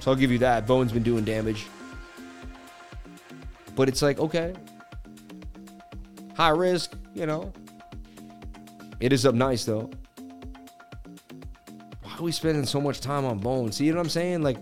[0.00, 0.66] So I'll give you that.
[0.66, 1.66] Bone's been doing damage.
[3.74, 4.54] But it's like, okay,
[6.34, 7.52] high risk, you know.
[9.00, 9.90] It is up nice though.
[12.02, 13.72] Why are we spending so much time on Bone?
[13.72, 14.42] See what I'm saying?
[14.42, 14.58] Like,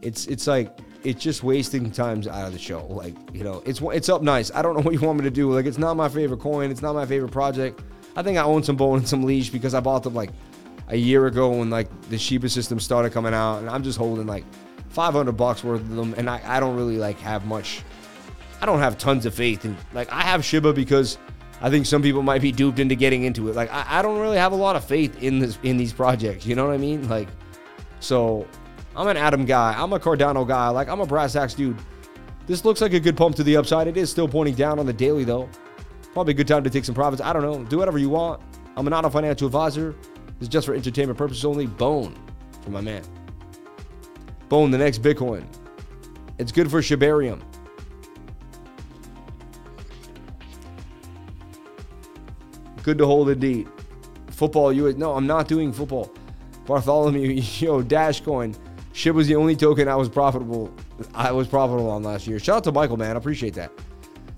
[0.00, 2.86] it's it's like it's just wasting times out of the show.
[2.86, 4.50] Like, you know, it's it's up nice.
[4.54, 5.52] I don't know what you want me to do.
[5.52, 6.70] Like, it's not my favorite coin.
[6.70, 7.82] It's not my favorite project.
[8.16, 10.30] I think I own some Bone and some Leash because I bought them like
[10.88, 14.26] a year ago when like the Shiba system started coming out, and I'm just holding
[14.26, 14.44] like
[14.90, 17.82] 500 bucks worth of them, and I, I don't really like have much
[18.64, 21.18] I don't have tons of faith in like I have Shiba because
[21.60, 23.54] I think some people might be duped into getting into it.
[23.54, 26.46] Like I, I don't really have a lot of faith in this in these projects.
[26.46, 27.06] You know what I mean?
[27.06, 27.28] Like,
[28.00, 28.46] so
[28.96, 29.74] I'm an Adam guy.
[29.76, 30.68] I'm a Cardano guy.
[30.68, 31.76] Like I'm a brass axe dude.
[32.46, 33.86] This looks like a good pump to the upside.
[33.86, 35.48] It is still pointing down on the daily though.
[36.12, 37.22] Probably a good time to take some profits.
[37.22, 37.64] I don't know.
[37.64, 38.40] Do whatever you want.
[38.76, 39.94] I'm not a financial advisor.
[40.38, 41.66] This is just for entertainment purposes only.
[41.66, 42.14] Bone
[42.62, 43.02] for my man.
[44.48, 45.44] Bone, the next Bitcoin.
[46.38, 47.40] It's good for Shibarium.
[52.82, 53.68] Good to hold indeed.
[54.28, 56.12] Football, you no, I'm not doing football.
[56.66, 58.54] Bartholomew, yo, Dashcoin.
[58.94, 60.72] Shib was the only token I was profitable.
[61.14, 62.38] I was profitable on last year.
[62.38, 63.16] Shout out to Michael, man.
[63.16, 63.72] I appreciate that.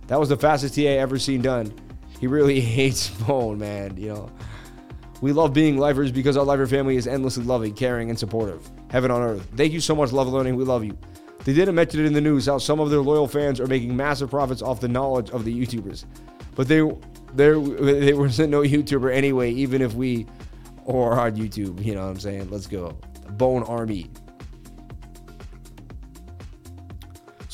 [0.06, 1.74] That was the fastest TA ever seen done.
[2.18, 3.98] He really hates Bone, man.
[3.98, 4.30] You know,
[5.20, 8.68] we love being lifers because our lifer family is endlessly loving, caring, and supportive.
[8.90, 9.46] Heaven on earth.
[9.56, 10.56] Thank you so much, Love Learning.
[10.56, 10.96] We love you.
[11.44, 13.94] They didn't mention it in the news how some of their loyal fans are making
[13.94, 16.06] massive profits off the knowledge of the YouTubers,
[16.54, 16.82] but they
[17.34, 20.26] there there wasn't no YouTuber anyway, even if we
[20.84, 21.84] or on YouTube.
[21.84, 22.50] You know what I'm saying?
[22.50, 22.98] Let's go.
[23.32, 24.10] Bone Army.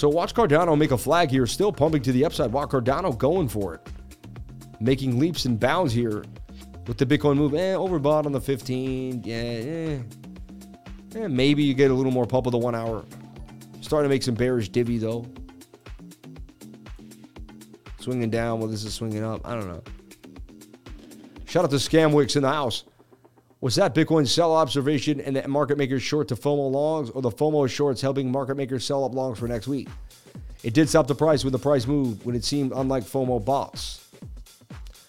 [0.03, 2.51] So watch Cardano make a flag here, still pumping to the upside.
[2.51, 3.89] Watch Cardano going for it.
[4.81, 6.25] Making leaps and bounds here
[6.89, 7.55] with the Bitcoin move.
[7.55, 9.23] Eh, overbought on the 15.
[9.23, 9.99] Yeah, eh.
[11.15, 11.29] eh.
[11.29, 13.05] Maybe you get a little more pump of the one hour.
[13.81, 15.25] Starting to make some bearish divvy though
[18.01, 19.47] swinging down while this is swinging up.
[19.47, 19.85] I don't know.
[21.45, 22.83] Shout out to Scamwix in the house.
[23.63, 27.31] Was that Bitcoin sell observation and the market makers short to FOMO longs, or the
[27.31, 29.89] FOMO shorts helping market makers sell up longs for next week?
[30.65, 34.05] It did stop the price with the price move when it seemed unlike FOMO bots.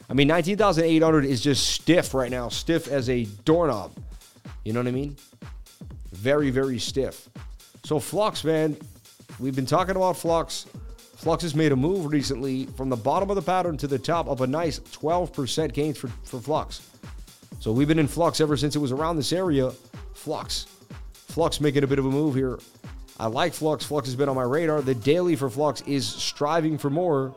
[0.07, 3.91] I mean, 19,800 is just stiff right now, stiff as a doorknob.
[4.63, 5.17] You know what I mean?
[6.11, 7.27] Very, very stiff.
[7.83, 8.77] So, Flux, man,
[9.39, 10.67] we've been talking about Flux
[11.15, 14.27] Flux has made a move recently from the bottom of the pattern to the top
[14.27, 16.81] of a nice 12% gains for, for Flux.
[17.63, 19.71] So we've been in Flux ever since it was around this area.
[20.13, 20.67] Flux.
[21.13, 22.59] Flux making a bit of a move here.
[23.17, 23.85] I like Flux.
[23.85, 24.81] Flux has been on my radar.
[24.81, 27.33] The daily for Flux is striving for more.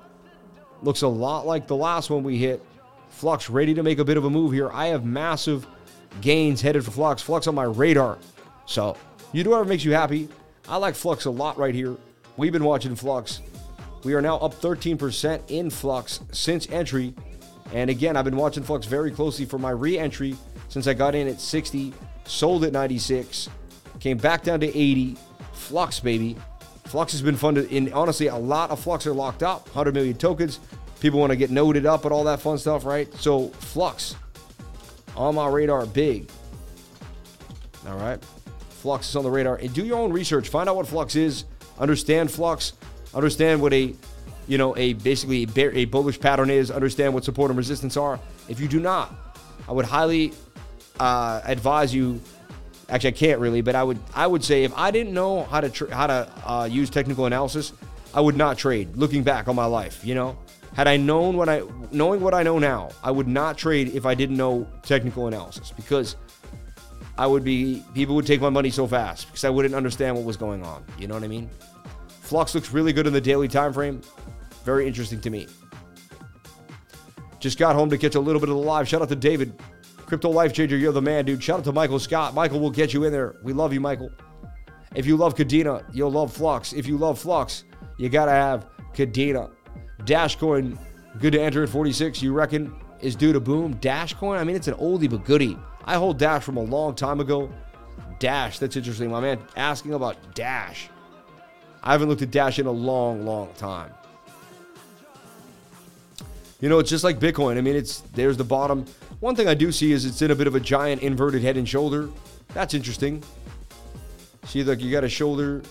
[0.83, 2.61] Looks a lot like the last one we hit.
[3.09, 4.69] Flux ready to make a bit of a move here.
[4.73, 5.65] I have massive
[6.23, 7.23] gains headed for Flux.
[7.23, 8.19] Flux on my radar.
[8.65, 8.97] So
[9.31, 10.29] you do whatever makes you happy.
[10.69, 11.97] I like Flux a lot right here.
[12.37, 13.43] We've been watching Flux.
[14.03, 17.15] We are now up 13% in Flux since entry.
[17.73, 20.37] And again, I've been watching Flux very closely for my re entry
[20.69, 21.93] since I got in at 60,
[22.25, 23.49] sold at 96,
[24.01, 25.17] came back down to 80.
[25.53, 26.37] Flux, baby.
[26.85, 29.95] Flux has been fun to, in honestly, a lot of Flux are locked up, 100
[29.95, 30.61] million tokens.
[31.01, 33.13] People want to get noted up and all that fun stuff, right?
[33.15, 34.17] So, Flux
[35.17, 36.31] on my radar, big.
[37.87, 38.23] All right.
[38.69, 39.57] Flux is on the radar.
[39.57, 40.49] And do your own research.
[40.49, 41.45] Find out what Flux is.
[41.79, 42.75] Understand Flux.
[43.15, 43.95] Understand what a,
[44.47, 46.71] you know, a basically a, bear, a bullish pattern is.
[46.71, 48.21] Understand what support and resistance are.
[48.49, 49.13] If you do not,
[49.69, 50.33] I would highly
[51.01, 52.21] uh, advise you.
[52.89, 55.61] Actually, I can't really, but I would I would say if I didn't know how
[55.61, 57.73] to tr- how to uh, use technical analysis,
[58.15, 58.97] I would not trade.
[58.97, 60.39] Looking back on my life, you know,
[60.75, 64.07] had I known what I knowing what I know now, I would not trade if
[64.07, 66.15] I didn't know technical analysis because
[67.19, 70.25] I would be people would take my money so fast because I wouldn't understand what
[70.25, 70.85] was going on.
[70.99, 71.51] You know what I mean?
[72.21, 74.03] Flux looks really good in the daily time frame.
[74.67, 75.47] Very interesting to me.
[77.39, 78.89] Just got home to catch a little bit of the live.
[78.89, 79.55] Shout out to David.
[80.07, 81.41] Crypto Life Changer, you're the man, dude.
[81.41, 82.35] Shout out to Michael Scott.
[82.35, 83.37] Michael will get you in there.
[83.45, 84.11] We love you, Michael.
[84.97, 86.73] If you love Kadena, you'll love Flux.
[86.73, 87.63] If you love Flux,
[87.97, 89.53] you gotta have Kadena.
[90.01, 90.77] Dashcoin,
[91.21, 92.21] good to enter at 46.
[92.21, 93.75] You reckon is due to boom?
[93.75, 95.57] Dashcoin, I mean, it's an oldie but goodie.
[95.85, 97.53] I hold Dash from a long time ago.
[98.19, 99.13] Dash, that's interesting.
[99.13, 100.89] My man asking about Dash.
[101.85, 103.93] I haven't looked at Dash in a long, long time.
[106.61, 107.59] You know, it's just like Bitcoin.
[107.59, 108.87] I mean, it's there's the bottom.
[109.21, 111.57] One thing I do see is it's in a bit of a giant inverted head
[111.57, 112.09] and shoulder.
[112.55, 113.23] That's interesting.
[114.45, 115.63] See, like you got a shoulder,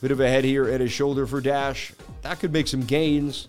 [0.00, 1.92] bit of a head here and a shoulder for Dash.
[2.22, 3.48] That could make some gains.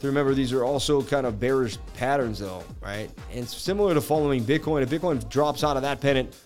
[0.00, 3.10] To remember, these are also kind of bearish patterns, though, right?
[3.32, 4.82] And similar to following Bitcoin.
[4.82, 6.36] If Bitcoin drops out of that pennant,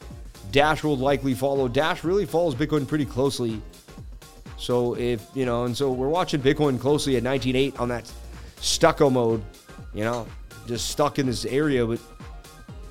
[0.52, 1.68] Dash will likely follow.
[1.68, 3.60] Dash really follows Bitcoin pretty closely.
[4.61, 8.11] So if you know, and so we're watching Bitcoin closely at 19.8 on that
[8.61, 9.43] stucco mode,
[9.95, 10.27] you know,
[10.66, 11.87] just stuck in this area.
[11.87, 11.99] But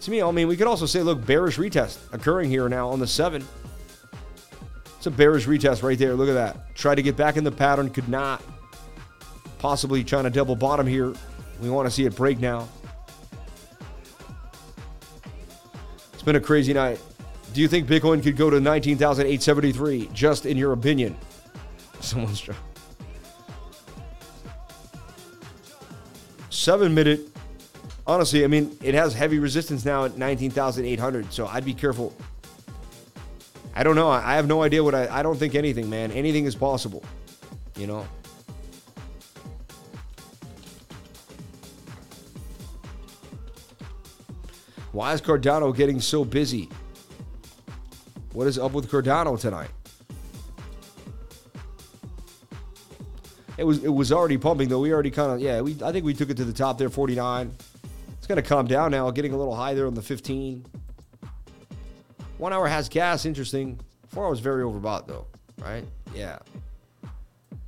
[0.02, 3.00] to me, I mean, we could also say, look, bearish retest occurring here now on
[3.00, 3.48] the seven.
[4.98, 6.16] It's a bearish retest right there.
[6.16, 6.76] Look at that.
[6.76, 8.42] Try to get back in the pattern, could not.
[9.60, 11.14] Possibly trying to double bottom here.
[11.62, 12.68] We want to see it break now.
[16.14, 17.00] It's been a crazy night.
[17.54, 20.10] Do you think Bitcoin could go to 19,873?
[20.14, 21.16] Just in your opinion.
[22.10, 22.50] Someone's.
[26.50, 27.20] Seven minute.
[28.08, 32.16] Honestly, I mean, it has heavy resistance now at 19,800, so I'd be careful.
[33.76, 34.10] I don't know.
[34.10, 35.08] I have no idea what I.
[35.20, 36.12] I don't think anything, man.
[36.12, 37.04] Anything is possible.
[37.78, 38.08] You know.
[44.92, 46.70] Why is Cardano getting so busy?
[48.34, 49.70] What is up with Cardano tonight?
[53.60, 54.80] It was it was already pumping though.
[54.80, 55.60] We already kind of yeah.
[55.60, 57.52] We I think we took it to the top there, 49.
[58.18, 60.66] It's gonna calm down now, getting a little high there on the 15.
[62.38, 63.78] One hour has gas, interesting.
[64.08, 65.28] Four hours very overbought though,
[65.62, 65.84] right?
[66.16, 66.40] Yeah.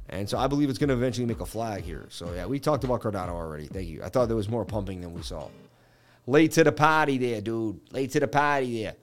[0.07, 2.05] And so I believe it's gonna eventually make a flag here.
[2.09, 3.67] So yeah, we talked about Cardano already.
[3.67, 4.01] Thank you.
[4.01, 5.49] I thought there was more pumping than we saw.
[6.25, 7.81] Late to the party there, dude.
[7.91, 8.95] Late to the party there.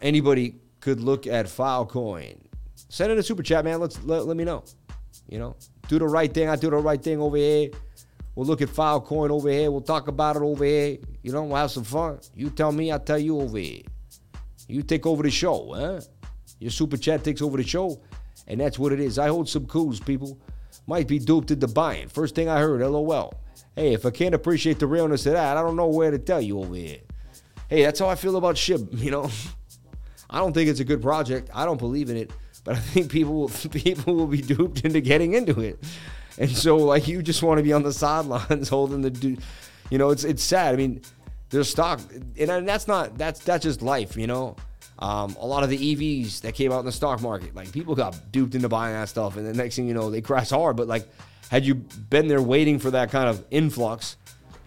[0.00, 2.36] Anybody could look at Filecoin.
[2.88, 3.78] Send in a super chat, man.
[3.78, 4.64] Let's let, let me know.
[5.32, 5.56] You know,
[5.88, 6.50] do the right thing.
[6.50, 7.70] I do the right thing over here.
[8.34, 9.70] We'll look at Filecoin over here.
[9.70, 10.98] We'll talk about it over here.
[11.22, 12.20] You know, we'll have some fun.
[12.34, 13.80] You tell me, I tell you over here.
[14.68, 16.02] You take over the show, huh?
[16.58, 18.02] Your super chat takes over the show,
[18.46, 19.18] and that's what it is.
[19.18, 20.38] I hold some coups, people.
[20.86, 22.08] Might be duped into buying.
[22.08, 23.32] First thing I heard, LOL.
[23.74, 26.42] Hey, if I can't appreciate the realness of that, I don't know where to tell
[26.42, 26.98] you over here.
[27.70, 29.30] Hey, that's how I feel about SHIB, you know?
[30.28, 31.48] I don't think it's a good project.
[31.54, 32.30] I don't believe in it,
[32.64, 35.82] but I think people will people will be duped into getting into it.
[36.38, 39.40] And so like you just want to be on the sidelines holding the dude.
[39.90, 40.74] you know, it's it's sad.
[40.74, 41.02] I mean,
[41.50, 42.00] there's stock
[42.38, 44.56] and that's not that's that's just life, you know.
[44.98, 47.96] Um, a lot of the EVs that came out in the stock market, like people
[47.96, 50.76] got duped into buying that stuff, and the next thing you know, they crash hard.
[50.76, 51.08] But like,
[51.50, 54.16] had you been there waiting for that kind of influx,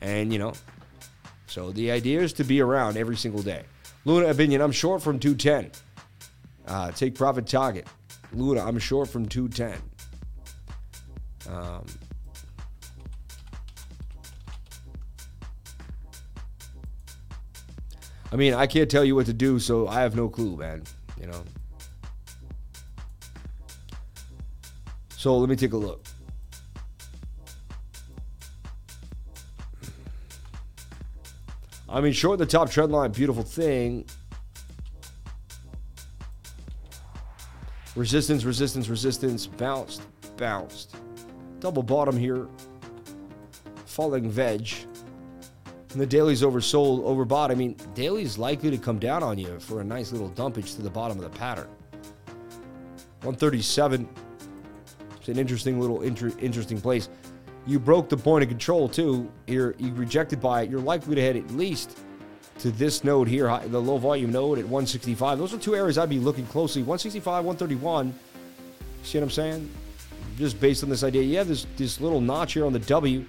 [0.02, 0.52] and you know,
[1.48, 3.64] so the idea is to be around every single day.
[4.04, 5.72] Luna opinion, I'm short from 210.
[6.68, 7.88] Uh, take profit target.
[8.34, 9.82] Luna, I'm short from 210.
[11.48, 11.86] Um,
[18.32, 20.84] I mean, I can't tell you what to do, so I have no clue, man.
[21.20, 21.44] You know.
[25.10, 26.04] So let me take a look.
[31.88, 34.06] I mean, short the top trend line, beautiful thing.
[37.96, 39.48] Resistance, resistance, resistance.
[39.48, 40.02] Bounced,
[40.36, 40.96] bounced.
[41.60, 42.48] Double bottom here.
[43.86, 44.86] Falling wedge.
[45.92, 47.52] And the daily's oversold, overbought.
[47.52, 50.82] I mean, daily's likely to come down on you for a nice little dumpage to
[50.82, 51.70] the bottom of the pattern.
[53.22, 54.10] 137.
[55.16, 57.08] It's an interesting little inter- interesting place.
[57.66, 59.32] You broke the point of control too.
[59.48, 60.70] You're you rejected by it.
[60.70, 61.98] You're likely to head at least
[62.60, 65.38] to this node here, the low volume node at 165.
[65.38, 66.82] Those are two areas I'd be looking closely.
[66.82, 68.14] 165, 131.
[69.04, 69.70] See what I'm saying?
[70.38, 73.26] Just based on this idea, you have this this little notch here on the W.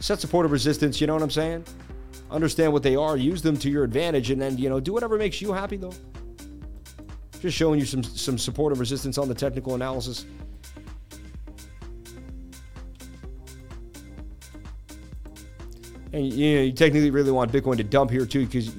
[0.00, 1.00] Set supportive resistance.
[1.00, 1.64] You know what I'm saying?
[2.30, 3.16] Understand what they are.
[3.16, 5.94] Use them to your advantage, and then you know do whatever makes you happy though.
[7.40, 10.26] Just showing you some some support supportive resistance on the technical analysis.
[16.12, 18.72] And you know, you technically really want Bitcoin to dump here too, because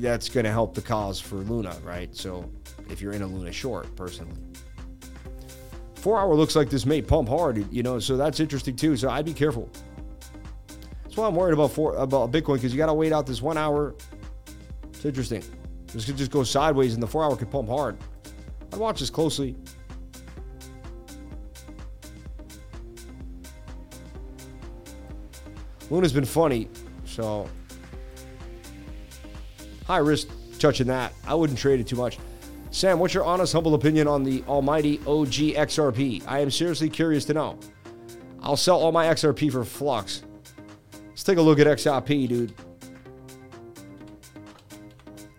[0.00, 2.14] that's going to help the cause for Luna, right?
[2.14, 2.50] So
[2.90, 4.36] if you're in a Luna short, personally,
[5.94, 8.96] four hour looks like this may pump hard, you know, so that's interesting too.
[8.96, 9.70] So I'd be careful.
[11.02, 13.40] That's why I'm worried about four about Bitcoin because you got to wait out this
[13.40, 13.94] one hour.
[14.84, 15.42] It's interesting.
[15.86, 17.96] This could just go sideways, and the four hour could pump hard.
[18.72, 19.56] I'd watch this closely.
[25.90, 26.68] Luna's been funny,
[27.04, 27.48] so
[29.86, 31.12] high risk touching that.
[31.26, 32.18] I wouldn't trade it too much.
[32.70, 36.22] Sam, what's your honest, humble opinion on the almighty OG XRP?
[36.26, 37.58] I am seriously curious to know.
[38.42, 40.22] I'll sell all my XRP for flux.
[41.08, 42.54] Let's take a look at XRP, dude.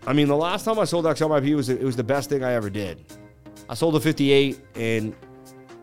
[0.08, 2.54] I mean, the last time I sold XRP was it was the best thing I
[2.54, 3.06] ever did.
[3.70, 5.14] I sold a 58 and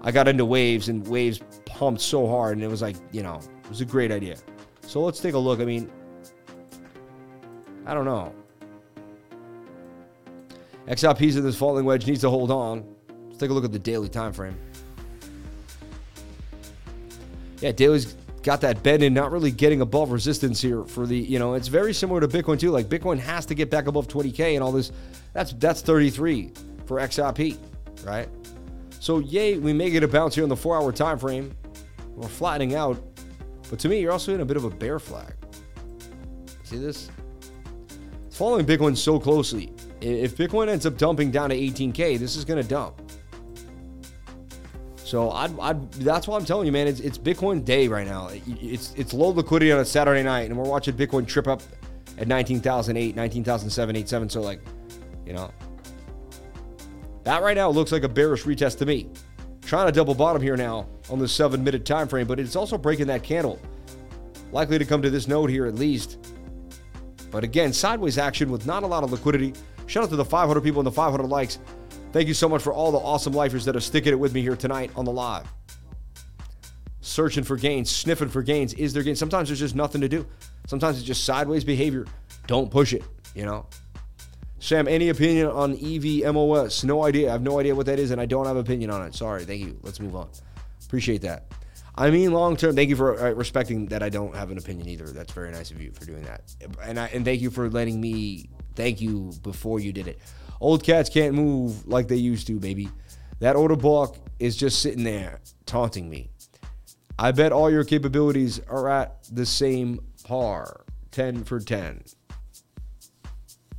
[0.01, 3.41] I got into waves and waves pumped so hard and it was like, you know,
[3.63, 4.37] it was a great idea.
[4.95, 5.59] So let's take a look.
[5.59, 5.91] I mean,
[7.85, 8.33] I don't know.
[10.87, 12.85] XRP's in this falling wedge needs to hold on.
[13.27, 14.57] Let's take a look at the daily time frame.
[17.61, 18.15] Yeah, daily's
[18.45, 21.67] got that bend in, not really getting above resistance here for the, you know, it's
[21.67, 22.71] very similar to Bitcoin too.
[22.71, 24.93] Like Bitcoin has to get back above 20K and all this.
[25.33, 26.53] That's that's 33
[26.87, 27.59] for XRP,
[28.05, 28.29] right?
[29.01, 31.53] So yay, we may get a bounce here on the four hour time frame.
[32.15, 33.14] We're flattening out.
[33.75, 35.35] But to me, you're also in a bit of a bear flag.
[36.63, 37.11] See this?
[38.31, 39.73] Following Bitcoin so closely.
[40.01, 43.03] If Bitcoin ends up dumping down to 18K, this is going to dump.
[44.99, 46.87] So I'd, I'd, that's why I'm telling you, man.
[46.87, 48.29] It's, it's Bitcoin day right now.
[48.47, 51.61] It's it's low liquidity on a Saturday night, and we're watching Bitcoin trip up
[52.17, 54.31] at 19,008, 19,787.
[54.31, 54.61] So like,
[55.27, 55.51] you know,
[57.25, 59.09] that right now looks like a bearish retest to me.
[59.67, 62.77] Trying to double bottom here now on the seven minute time frame, but it's also
[62.77, 63.59] breaking that candle.
[64.53, 66.19] Likely to come to this node here at least.
[67.31, 69.55] But again, sideways action with not a lot of liquidity.
[69.87, 71.59] Shout out to the 500 people and the 500 likes.
[72.13, 74.43] Thank you so much for all the awesome lifers that are sticking it with me
[74.43, 75.53] here tonight on the live.
[77.01, 78.75] Searching for gains, sniffing for gains.
[78.75, 79.19] Is there gains?
[79.19, 80.27] Sometimes there's just nothing to do.
[80.67, 82.07] Sometimes it's just sideways behavior.
[82.47, 83.03] Don't push it,
[83.35, 83.67] you know?
[84.65, 86.85] Sam, any opinion on Evmos?
[86.85, 87.29] No idea.
[87.29, 89.15] I have no idea what that is, and I don't have opinion on it.
[89.15, 89.45] Sorry.
[89.45, 89.79] Thank you.
[89.83, 90.27] Let's move on.
[90.87, 91.53] Appreciate that.
[91.97, 92.75] I mean, long term.
[92.75, 95.05] Thank you for uh, respecting that I don't have an opinion either.
[95.09, 96.51] That's very nice of you for doing that,
[96.83, 98.49] and I, and thank you for letting me.
[98.75, 100.19] Thank you before you did it.
[100.63, 102.89] Old cats can't move like they used to, baby.
[103.41, 106.31] That order block is just sitting there taunting me.
[107.19, 110.87] I bet all your capabilities are at the same par.
[111.11, 112.03] 10 for 10.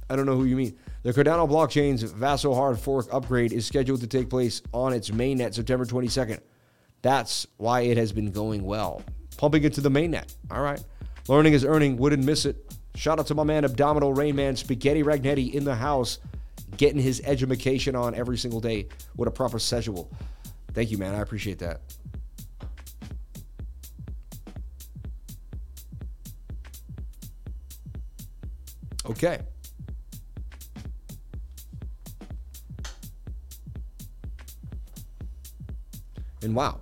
[0.10, 0.77] I don't know who you mean.
[1.03, 5.53] The Cardano blockchain's Vasil hard fork upgrade is scheduled to take place on its mainnet
[5.53, 6.40] September 22nd.
[7.02, 9.02] That's why it has been going well.
[9.38, 10.36] Pumping it to the mainnet.
[10.52, 10.84] All right.
[11.27, 11.98] Learning is earning.
[11.98, 12.73] Wouldn't miss it.
[12.95, 16.19] Shout out to my man Abdominal Rain Man Spaghetti Ragnetti in the house,
[16.77, 20.10] getting his education on every single day with a proper schedule.
[20.73, 21.14] Thank you, man.
[21.14, 21.82] I appreciate that.
[29.06, 29.40] Okay.
[36.45, 36.80] And wow.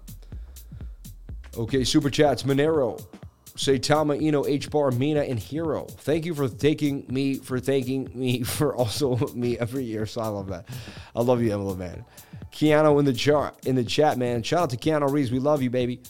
[1.57, 2.43] Okay, super chats.
[2.43, 3.03] Monero,
[3.55, 5.85] Saitama, Eno, H Bar, Mina, and Hero.
[5.85, 10.05] Thank you for thanking me for thanking me for also me every year.
[10.05, 10.67] So I love that.
[11.15, 12.05] I love you, Emily man.
[12.51, 14.43] Keanu in the chart in the chat, man.
[14.43, 15.31] Shout out to Keanu Reeves.
[15.31, 16.01] We love you, baby.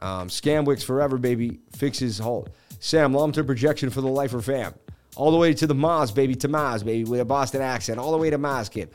[0.00, 1.60] Um, Scamwix forever, baby.
[1.76, 2.50] Fixes halt.
[2.80, 4.74] Sam, long-term projection for the life Lifer fam.
[5.16, 7.98] All the way to the Maz, baby, to Maz, baby, with a Boston accent.
[7.98, 8.90] All the way to Maz, kid.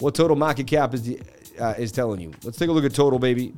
[0.00, 1.20] What total market cap is the,
[1.60, 2.32] uh, is telling you?
[2.44, 3.54] Let's take a look at total, baby.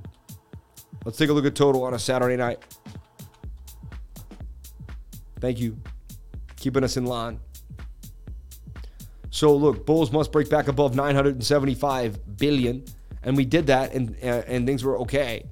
[1.05, 2.62] Let's take a look at total on a Saturday night.
[5.41, 5.77] Thank you.
[6.57, 7.41] Keeping us in line.
[9.31, 12.85] So look, Bulls must break back above 975 billion,
[13.23, 15.45] and we did that, and uh, and things were okay.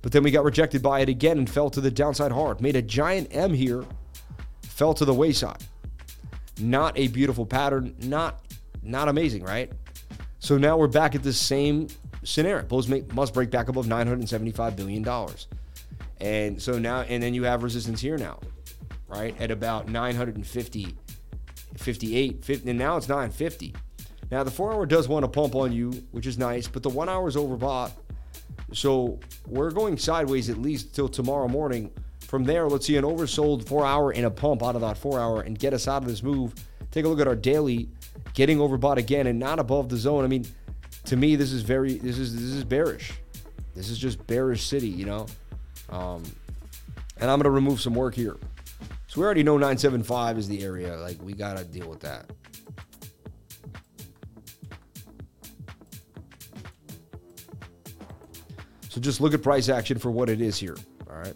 [0.00, 2.60] But then we got rejected by it again and fell to the downside hard.
[2.60, 3.84] Made a giant M here,
[4.62, 5.62] fell to the wayside.
[6.58, 8.42] Not a beautiful pattern, not
[8.82, 9.70] not amazing, right?
[10.46, 11.88] So now we're back at the same
[12.22, 12.62] scenario.
[12.62, 15.48] Bulls must break back above 975 billion dollars.
[16.20, 18.38] And so now and then you have resistance here now,
[19.08, 19.34] right?
[19.40, 20.96] At about 950
[21.76, 23.74] 58, 50, and now it's 950.
[24.30, 26.90] Now the four hour does want to pump on you, which is nice, but the
[26.90, 27.90] one hour is overbought.
[28.72, 29.18] So
[29.48, 31.90] we're going sideways at least till tomorrow morning.
[32.20, 35.18] From there, let's see an oversold four hour and a pump out of that four
[35.18, 36.54] hour and get us out of this move.
[36.92, 37.88] Take a look at our daily,
[38.36, 40.22] getting overbought again and not above the zone.
[40.22, 40.46] I mean,
[41.06, 43.14] to me, this is very this is this is bearish.
[43.74, 45.26] This is just bearish city, you know.
[45.90, 46.22] Um,
[47.16, 48.36] and I'm gonna remove some work here.
[49.08, 50.96] So we already know 975 is the area.
[50.98, 52.30] Like we gotta deal with that.
[58.90, 60.76] So just look at price action for what it is here.
[61.10, 61.34] All right.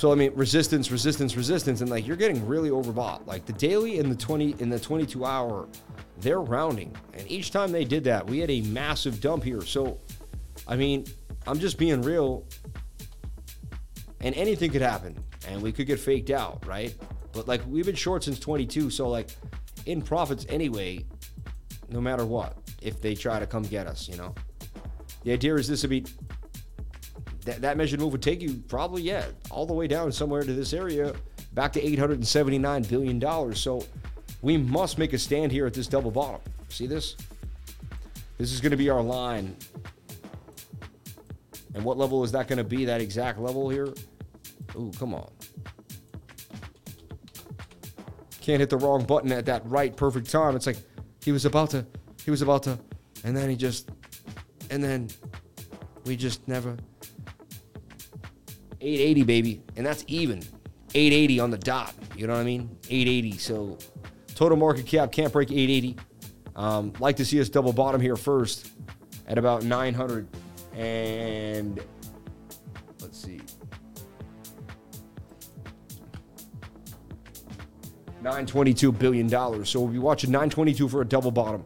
[0.00, 3.26] So I mean, resistance, resistance, resistance, and like you're getting really overbought.
[3.26, 5.68] Like the daily and the 20 in the 22 hour,
[6.20, 9.60] they're rounding, and each time they did that, we had a massive dump here.
[9.60, 10.00] So,
[10.66, 11.04] I mean,
[11.46, 12.46] I'm just being real,
[14.22, 16.94] and anything could happen and we could get faked out, right?
[17.32, 19.28] But like we've been short since 22, so like
[19.84, 21.04] in profits anyway,
[21.90, 24.34] no matter what, if they try to come get us, you know.
[25.24, 26.06] The idea is this would be
[27.44, 30.52] that, that measured move would take you probably, yeah, all the way down somewhere to
[30.52, 31.14] this area,
[31.52, 33.54] back to $879 billion.
[33.54, 33.84] So
[34.42, 36.40] we must make a stand here at this double bottom.
[36.68, 37.16] See this?
[38.38, 39.56] This is going to be our line.
[41.74, 42.84] And what level is that going to be?
[42.86, 43.92] That exact level here?
[44.76, 45.30] Ooh, come on.
[48.40, 50.56] Can't hit the wrong button at that right perfect time.
[50.56, 50.78] It's like
[51.22, 51.86] he was about to,
[52.24, 52.78] he was about to,
[53.24, 53.90] and then he just,
[54.70, 55.08] and then
[56.06, 56.76] we just never.
[58.80, 59.62] 880, baby.
[59.76, 60.40] And that's even.
[60.94, 61.94] 880 on the dot.
[62.16, 62.76] You know what I mean?
[62.88, 63.38] 880.
[63.38, 63.78] So
[64.34, 65.96] total market cap can't break 880.
[66.56, 68.70] Um, like to see us double bottom here first
[69.26, 70.26] at about 900
[70.74, 71.80] and
[73.00, 73.40] let's see
[78.22, 79.70] 922 billion dollars.
[79.70, 81.64] So we'll be watching 922 for a double bottom.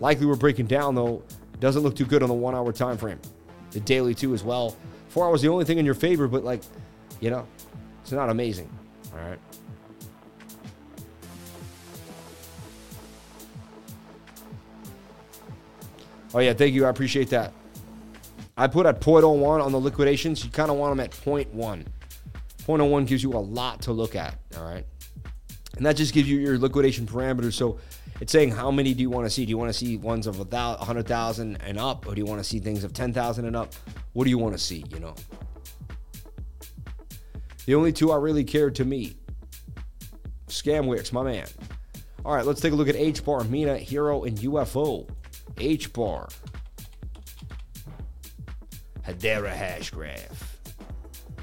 [0.00, 1.22] Likely we're breaking down though.
[1.60, 3.20] Doesn't look too good on the one hour time frame.
[3.70, 4.76] The daily too as well.
[5.16, 6.60] Four hours the only thing in your favor, but like,
[7.20, 7.46] you know,
[8.02, 8.68] it's not amazing.
[9.14, 9.38] All right.
[16.34, 16.84] Oh yeah, thank you.
[16.84, 17.54] I appreciate that.
[18.58, 20.44] I put at 0.01 on the liquidations.
[20.44, 21.86] You kind of want them at 0.1.
[22.66, 24.36] 0.01 gives you a lot to look at.
[24.58, 24.84] All right.
[25.78, 27.54] And that just gives you your liquidation parameters.
[27.54, 27.78] So
[28.20, 29.44] it's saying how many do you want to see?
[29.44, 32.40] Do you want to see ones of a 100,000 and up, or do you want
[32.40, 33.74] to see things of 10,000 and up?
[34.12, 35.14] What do you want to see, you know?
[37.66, 39.18] The only two I really cared to meet
[40.48, 41.46] Scamwix, my man.
[42.24, 45.08] All right, let's take a look at H bar, Mina, Hero, and UFO.
[45.58, 46.28] H bar.
[49.06, 50.36] Hedera Hashgraph.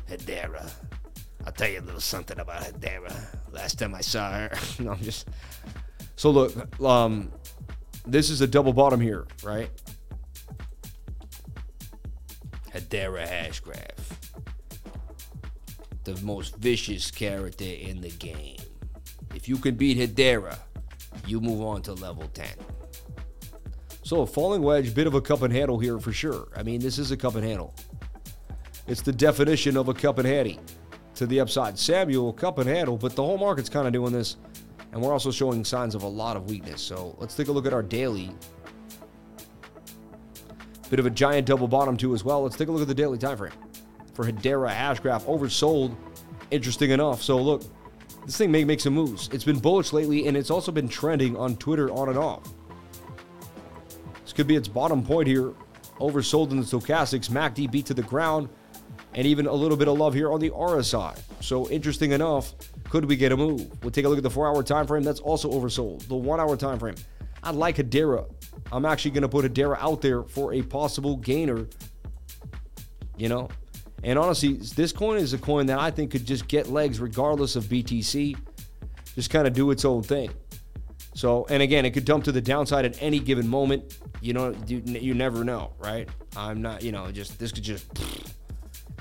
[0.09, 0.71] Hedera.
[1.45, 3.13] I'll tell you a little something about Hedera.
[3.51, 5.27] Last time I saw her, no, I'm just.
[6.15, 7.31] So look, um,
[8.05, 9.69] this is a double bottom here, right?
[12.71, 14.17] Hedera Hashgraph.
[16.03, 18.57] The most vicious character in the game.
[19.33, 20.57] If you can beat Hedera,
[21.25, 22.47] you move on to level 10.
[24.03, 26.49] So a falling wedge, bit of a cup and handle here for sure.
[26.55, 27.73] I mean, this is a cup and handle.
[28.85, 30.59] It's the definition of a cup and handy
[31.15, 31.79] to the upside.
[31.79, 34.35] Samuel, cup and handle, but the whole market's kind of doing this.
[34.93, 36.81] And we're also showing signs of a lot of weakness.
[36.81, 38.31] So let's take a look at our daily.
[40.89, 42.43] Bit of a giant double bottom too as well.
[42.43, 43.53] Let's take a look at the daily time frame.
[44.13, 45.95] For Hedera Hashgraph, oversold.
[46.51, 47.23] Interesting enough.
[47.23, 47.63] So look,
[48.27, 49.29] this thing may make some moves.
[49.33, 52.53] It's been bullish lately, and it's also been trending on Twitter on and off.
[54.23, 55.53] This could be its bottom point here.
[55.99, 57.29] Oversold in the stochastics.
[57.29, 58.49] MACD beat to the ground.
[59.15, 61.19] And even a little bit of love here on the RSI.
[61.41, 62.53] So interesting enough,
[62.89, 63.67] could we get a move?
[63.83, 65.03] We'll take a look at the four-hour time frame.
[65.03, 66.07] That's also oversold.
[66.07, 66.95] The one-hour time frame.
[67.43, 68.25] I like Hedera.
[68.71, 71.67] I'm actually going to put Hedera out there for a possible gainer.
[73.17, 73.49] You know,
[74.03, 77.55] and honestly, this coin is a coin that I think could just get legs regardless
[77.55, 78.37] of BTC.
[79.15, 80.31] Just kind of do its own thing.
[81.15, 83.97] So, and again, it could dump to the downside at any given moment.
[84.19, 86.09] You know, you, you never know, right?
[86.35, 87.85] I'm not, you know, just this could just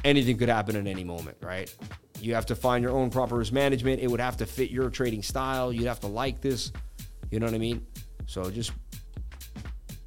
[0.05, 1.75] anything could happen at any moment, right?
[2.21, 4.01] You have to find your own proper risk management.
[4.01, 5.73] It would have to fit your trading style.
[5.73, 6.73] You'd have to like this.
[7.31, 7.87] You know what I mean?
[8.27, 8.73] So just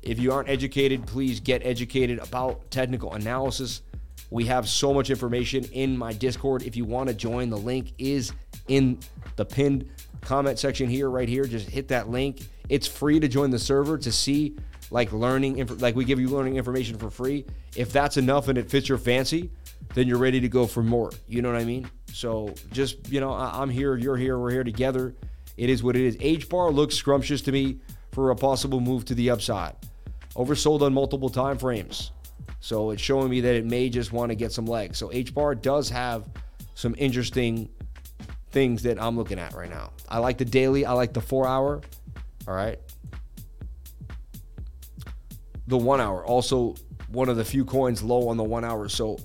[0.01, 3.81] if you aren't educated, please get educated about technical analysis.
[4.29, 6.63] We have so much information in my Discord.
[6.63, 8.31] If you want to join, the link is
[8.67, 8.99] in
[9.35, 9.89] the pinned
[10.21, 11.45] comment section here, right here.
[11.45, 12.41] Just hit that link.
[12.69, 14.55] It's free to join the server to see
[14.91, 17.45] like learning, like we give you learning information for free.
[17.75, 19.51] If that's enough and it fits your fancy,
[19.93, 21.11] then you're ready to go for more.
[21.27, 21.89] You know what I mean?
[22.11, 25.15] So just, you know, I'm here, you're here, we're here together.
[25.57, 26.17] It is what it is.
[26.19, 27.79] H bar looks scrumptious to me
[28.11, 29.75] for a possible move to the upside.
[30.35, 32.11] Oversold on multiple time frames.
[32.59, 34.97] So it's showing me that it may just want to get some legs.
[34.97, 36.27] So H bar does have
[36.73, 37.69] some interesting
[38.51, 39.91] things that I'm looking at right now.
[40.09, 41.81] I like the daily, I like the four hour.
[42.47, 42.79] All right.
[45.67, 46.75] The one hour, also
[47.09, 48.89] one of the few coins low on the one hour.
[48.89, 49.17] So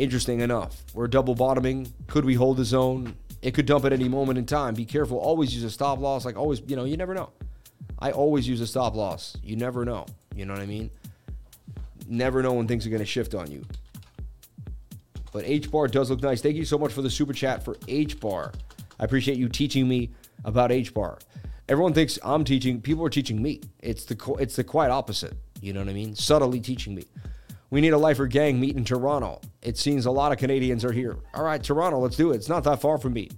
[0.00, 0.82] interesting enough.
[0.94, 1.92] We're double bottoming.
[2.06, 3.14] Could we hold the zone?
[3.42, 4.74] It could dump at any moment in time.
[4.74, 5.18] Be careful.
[5.18, 6.24] Always use a stop loss.
[6.24, 7.30] Like always, you know, you never know.
[7.98, 9.36] I always use a stop loss.
[9.42, 10.06] You never know.
[10.34, 10.90] You know what I mean?
[12.10, 13.64] never know when things are going to shift on you.
[15.32, 16.42] But H bar does look nice.
[16.42, 18.52] Thank you so much for the super chat for H bar.
[18.98, 20.10] I appreciate you teaching me
[20.44, 21.18] about H bar.
[21.68, 22.80] Everyone thinks I'm teaching.
[22.80, 23.60] People are teaching me.
[23.78, 25.34] It's the it's the quite opposite.
[25.60, 26.16] You know what I mean?
[26.16, 27.04] Subtly teaching me.
[27.70, 29.40] We need a lifer gang meet in Toronto.
[29.62, 31.16] It seems a lot of Canadians are here.
[31.34, 32.36] All right, Toronto, let's do it.
[32.36, 33.30] It's not that far from me.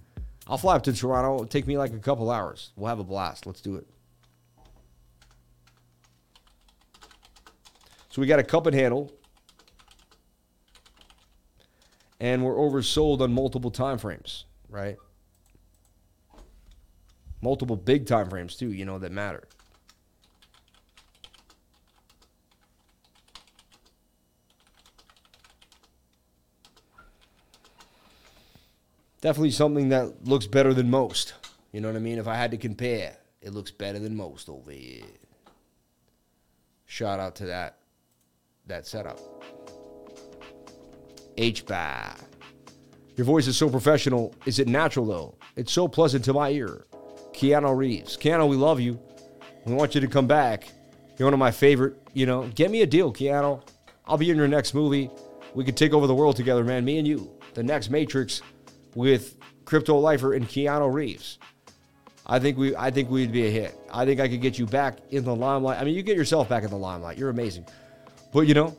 [0.47, 1.35] I'll fly up to Toronto.
[1.35, 2.71] It'll take me like a couple hours.
[2.75, 3.45] We'll have a blast.
[3.45, 3.87] Let's do it.
[8.09, 9.11] So we got a cup and handle.
[12.19, 14.97] And we're oversold on multiple time frames, right?
[17.41, 19.43] Multiple big time frames too, you know, that matter.
[29.23, 31.33] Definitely something that looks better than most.
[31.71, 32.17] You know what I mean?
[32.17, 35.05] If I had to compare, it looks better than most over here.
[36.87, 37.77] Shout out to that
[38.67, 39.17] that setup.
[41.37, 42.17] H bar.
[43.15, 44.35] Your voice is so professional.
[44.45, 45.35] Is it natural though?
[45.55, 46.85] It's so pleasant to my ear.
[47.31, 48.17] Keanu Reeves.
[48.17, 48.99] Keanu, we love you.
[49.63, 50.67] We want you to come back.
[51.17, 51.95] You're one of my favorite.
[52.11, 53.61] You know, get me a deal, Keanu.
[54.05, 55.09] I'll be in your next movie.
[55.55, 56.83] We could take over the world together, man.
[56.83, 57.31] Me and you.
[57.53, 58.41] The next Matrix
[58.95, 61.39] with Crypto Lifer and Keanu Reeves.
[62.25, 63.77] I think we I think we'd be a hit.
[63.91, 65.79] I think I could get you back in the limelight.
[65.79, 67.17] I mean, you get yourself back in the limelight.
[67.17, 67.65] You're amazing.
[68.31, 68.77] But you know,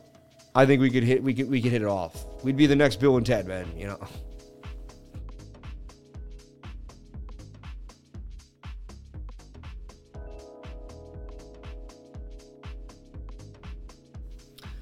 [0.55, 2.25] I think we could hit we could we could hit it off.
[2.43, 3.67] We'd be the next Bill and Ted, man.
[3.77, 3.99] You know.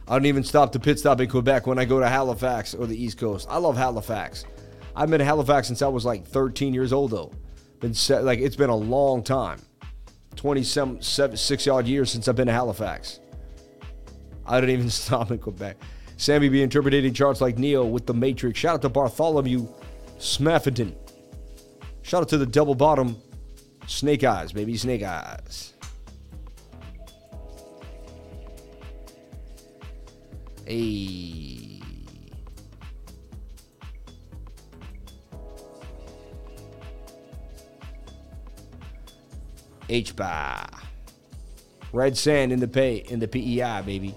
[0.05, 2.85] I don't even stop to pit stop in Quebec when I go to Halifax or
[2.85, 3.47] the East Coast.
[3.49, 4.45] I love Halifax.
[4.95, 7.32] I've been to Halifax since I was like 13 years old, though.
[7.80, 7.94] Been
[8.24, 9.60] like it's been a long time,
[10.36, 13.20] 27, six odd years since I've been to Halifax.
[14.45, 15.78] I don't even stop in Quebec.
[16.18, 18.60] Sammy be interpreting charts like Neo with the Matrix.
[18.60, 19.68] Shout out to Bartholomew
[20.20, 20.95] Smaffington.
[22.03, 23.18] Shout out to the double bottom
[23.88, 25.74] Snake Eyes, baby, Snake Eyes.
[30.65, 31.73] Hey.
[39.94, 40.65] H bar.
[41.91, 44.15] Red sand in the pay in the PEI, baby.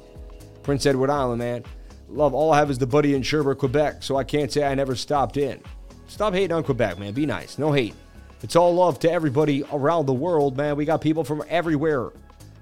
[0.62, 1.64] Prince Edward Island, man.
[2.08, 4.74] Love, all I have is the buddy in Sherbrooke, Quebec, so I can't say I
[4.74, 5.60] never stopped in.
[6.06, 7.12] Stop hating on Quebec, man.
[7.12, 7.58] Be nice.
[7.58, 7.94] No hate.
[8.42, 10.76] It's all love to everybody around the world, man.
[10.76, 12.10] We got people from everywhere.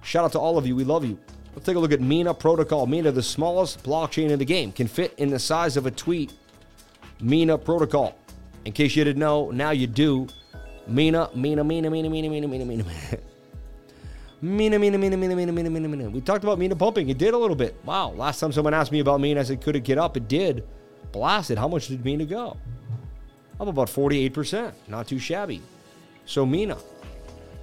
[0.03, 0.75] Shout out to all of you.
[0.75, 1.17] We love you.
[1.55, 2.87] Let's take a look at Mina Protocol.
[2.87, 6.33] Mina, the smallest blockchain in the game, can fit in the size of a tweet.
[7.21, 8.19] Mina Protocol.
[8.65, 10.27] In case you didn't know, now you do.
[10.87, 12.85] Mina, Mina, Mina, Mina, Mina, Mina, Mina, Mina.
[14.43, 16.11] Mina, Mina, Mina, Mina, Mina, Mina, Mina, Mina.
[16.11, 17.09] We talked about Mina pumping.
[17.09, 17.75] It did a little bit.
[17.85, 18.11] Wow.
[18.11, 20.17] Last time someone asked me about Mina, I said, could it get up?
[20.17, 20.65] It did.
[21.13, 21.57] Blasted.
[21.57, 22.59] How much did Mina go?
[23.59, 24.73] Up about 48%.
[24.89, 25.63] Not too shabby.
[26.27, 26.77] So Mina.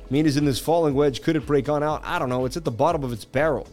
[0.10, 1.22] Mina's in this falling wedge.
[1.22, 2.02] Could it break on out?
[2.04, 2.46] I don't know.
[2.46, 3.68] It's at the bottom of its barrel.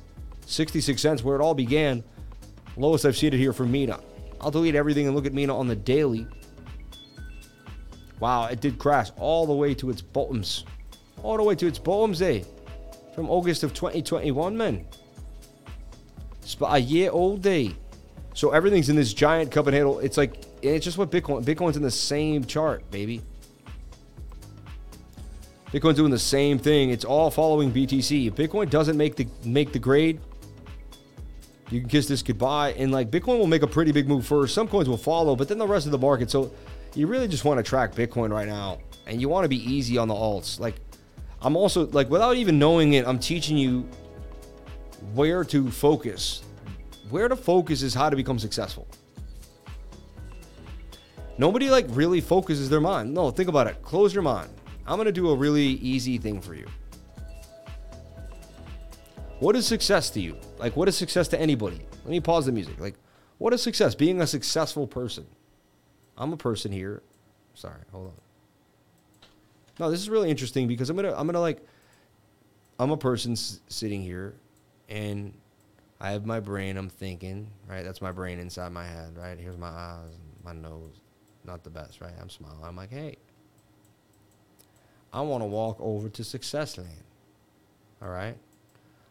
[0.47, 2.05] 66 cents where it all began.
[2.77, 4.01] Lowest I've seen it here for Mina.
[4.41, 6.27] I'll delete everything and look at Mina on the daily.
[8.20, 10.65] Wow, it did crash all the way to its bottoms.
[11.23, 12.43] All the way to its bottoms, eh?
[13.15, 14.86] From August of 2021, man.
[16.43, 17.70] It's about a year old, eh?
[18.35, 19.99] So everything's in this giant cup and handle.
[19.99, 23.20] It's like, it's just what Bitcoin, Bitcoin's in the same chart, baby.
[25.73, 26.90] Bitcoin's doing the same thing.
[26.90, 28.28] It's all following BTC.
[28.28, 30.20] If Bitcoin doesn't make the make the grade,
[31.70, 32.73] you can kiss this goodbye.
[32.73, 34.55] And like Bitcoin will make a pretty big move first.
[34.55, 36.31] Some coins will follow, but then the rest of the market.
[36.31, 36.51] So
[36.94, 38.78] you really just want to track Bitcoin right now.
[39.06, 40.60] And you want to be easy on the alts.
[40.60, 40.77] Like
[41.40, 43.89] I'm also like without even knowing it, I'm teaching you
[45.15, 46.43] where to focus.
[47.10, 48.86] Where to focus is how to become successful.
[51.39, 53.15] Nobody like really focuses their mind.
[53.15, 53.81] No, think about it.
[53.82, 54.51] Close your mind.
[54.86, 56.66] I'm going to do a really easy thing for you.
[59.39, 60.36] What is success to you?
[60.59, 61.81] Like, what is success to anybody?
[62.05, 62.81] Let me pause the music.
[62.81, 62.97] Like,
[63.36, 63.94] what is success?
[63.94, 65.27] Being a successful person.
[66.19, 67.03] I'm a person here.
[67.55, 68.12] Sorry, hold on.
[69.78, 71.61] No, this is really interesting because I'm gonna, I'm gonna like,
[72.78, 74.35] I'm a person s- sitting here,
[74.89, 75.32] and
[76.01, 76.77] I have my brain.
[76.77, 77.85] I'm thinking, right?
[77.85, 79.39] That's my brain inside my head, right?
[79.39, 80.11] Here's my eyes,
[80.45, 81.01] my nose.
[81.45, 82.12] Not the best, right?
[82.20, 82.59] I'm smiling.
[82.65, 83.16] I'm like, hey,
[85.12, 86.90] I want to walk over to Success Land.
[88.03, 88.36] All right?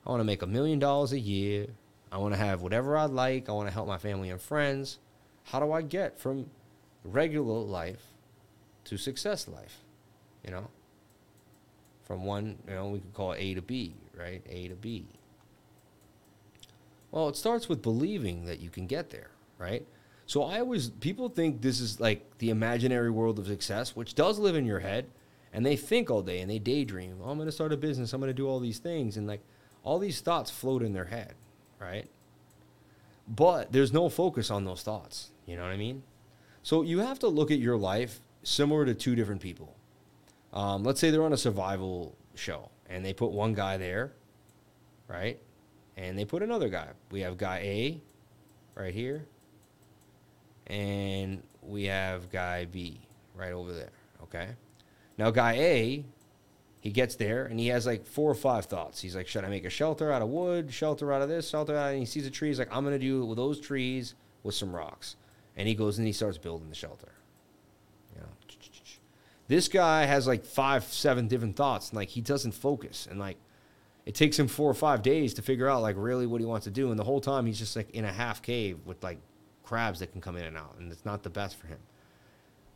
[0.05, 1.67] I want to make a million dollars a year.
[2.11, 3.49] I want to have whatever I like.
[3.49, 4.99] I want to help my family and friends.
[5.45, 6.49] How do I get from
[7.03, 8.03] regular life
[8.85, 9.79] to success life?
[10.43, 10.67] You know?
[12.03, 14.41] From one, you know, we could call A to B, right?
[14.49, 15.05] A to B.
[17.11, 19.85] Well, it starts with believing that you can get there, right?
[20.25, 24.39] So I always, people think this is like the imaginary world of success, which does
[24.39, 25.07] live in your head
[25.53, 27.17] and they think all day and they daydream.
[27.23, 28.13] Oh, I'm going to start a business.
[28.13, 29.17] I'm going to do all these things.
[29.17, 29.41] And like
[29.83, 31.33] all these thoughts float in their head,
[31.79, 32.07] right?
[33.27, 35.31] But there's no focus on those thoughts.
[35.45, 36.03] You know what I mean?
[36.67, 39.73] So you have to look at your life similar to two different people.
[40.51, 44.11] Um, let's say they're on a survival show and they put one guy there,
[45.07, 45.39] right?
[45.95, 46.89] And they put another guy.
[47.09, 48.01] We have guy A
[48.75, 49.23] right here,
[50.67, 52.99] and we have guy B
[53.33, 54.49] right over there, okay?
[55.17, 56.05] Now, guy A,
[56.81, 58.99] he gets there and he has like four or five thoughts.
[58.99, 61.77] He's like, should I make a shelter out of wood, shelter out of this, shelter
[61.77, 62.49] out of, and he sees a tree.
[62.49, 65.15] He's like, I'm going to do it with those trees with some rocks.
[65.57, 67.11] And he goes and he starts building the shelter.
[68.15, 68.29] You know,
[69.49, 73.07] this guy has like five, seven different thoughts and like he doesn't focus.
[73.09, 73.37] And like
[74.05, 76.63] it takes him four or five days to figure out like really what he wants
[76.63, 76.91] to do.
[76.91, 79.17] And the whole time he's just like in a half cave with like
[79.63, 80.75] crabs that can come in and out.
[80.79, 81.79] And it's not the best for him.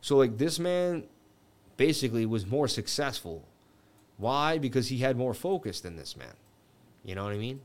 [0.02, 1.04] So like this man
[1.76, 3.46] basically was more successful.
[4.18, 4.58] Why?
[4.58, 6.34] Because he had more focus than this man.
[7.04, 7.60] You know what I mean?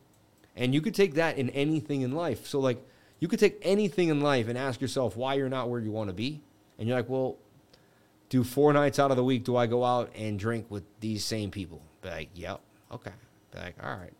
[0.55, 2.47] And you could take that in anything in life.
[2.47, 2.83] So, like,
[3.19, 6.09] you could take anything in life and ask yourself why you're not where you want
[6.09, 6.41] to be.
[6.77, 7.37] And you're like, well,
[8.29, 11.23] do four nights out of the week do I go out and drink with these
[11.23, 11.81] same people?
[12.01, 12.59] Be like, yep,
[12.91, 13.13] okay.
[13.51, 14.13] Be like, all right.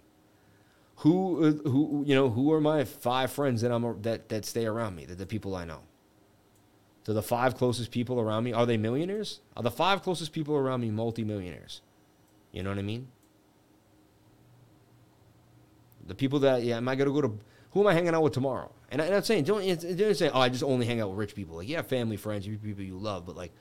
[1.02, 4.66] Who, uh, who, you know, who are my five friends that I'm that that stay
[4.66, 5.06] around me?
[5.06, 5.82] That the people I know.
[7.06, 9.40] So the five closest people around me, are they millionaires?
[9.56, 11.82] Are the five closest people around me multimillionaires?
[12.52, 13.08] You know what I mean?
[16.06, 17.38] The people that, yeah, am I to go to,
[17.72, 18.72] who am I hanging out with tomorrow?
[18.90, 19.66] And, I, am not saying, don't,
[19.98, 21.58] don't say, oh, I just only hang out with rich people.
[21.58, 23.52] Like, yeah, family, friends, people you love, but like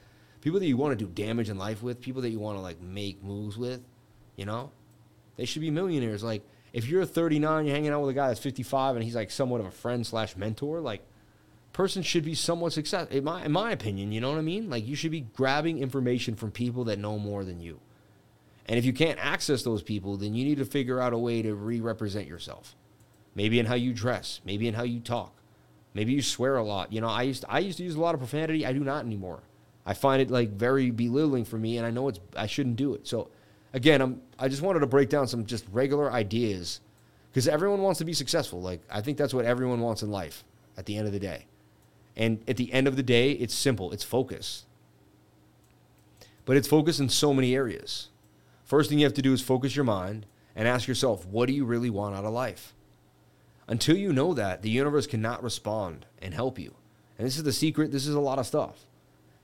[0.41, 2.63] people that you want to do damage in life with, people that you want to
[2.63, 3.81] like make moves with,
[4.37, 4.71] you know?
[5.37, 6.23] They should be millionaires.
[6.23, 6.43] Like,
[6.73, 9.61] if you're 39, you're hanging out with a guy that's 55 and he's like somewhat
[9.61, 11.03] of a friend slash mentor, like,
[11.77, 13.15] person should be somewhat successful.
[13.15, 14.71] In my, in my opinion, you know what I mean?
[14.71, 17.81] Like you should be grabbing information from people that know more than you.
[18.65, 21.43] And if you can't access those people, then you need to figure out a way
[21.43, 22.75] to re-represent yourself.
[23.37, 25.33] Maybe in how you dress, maybe in how you talk.
[25.95, 26.93] Maybe you swear a lot.
[26.93, 28.67] You know, I used to, I used to use a lot of profanity.
[28.67, 29.41] I do not anymore.
[29.85, 32.95] I find it like very belittling for me, and I know it's I shouldn't do
[32.95, 33.07] it.
[33.07, 33.29] So,
[33.73, 36.81] again, I'm I just wanted to break down some just regular ideas
[37.31, 38.61] because everyone wants to be successful.
[38.61, 40.43] Like I think that's what everyone wants in life.
[40.79, 41.47] At the end of the day,
[42.17, 44.65] and at the end of the day, it's simple it's focus.
[46.45, 48.09] But it's focus in so many areas.
[48.65, 51.53] First thing you have to do is focus your mind and ask yourself, what do
[51.53, 52.73] you really want out of life?
[53.69, 56.75] Until you know that, the universe cannot respond and help you.
[57.19, 57.91] And this is the secret.
[57.91, 58.87] This is a lot of stuff.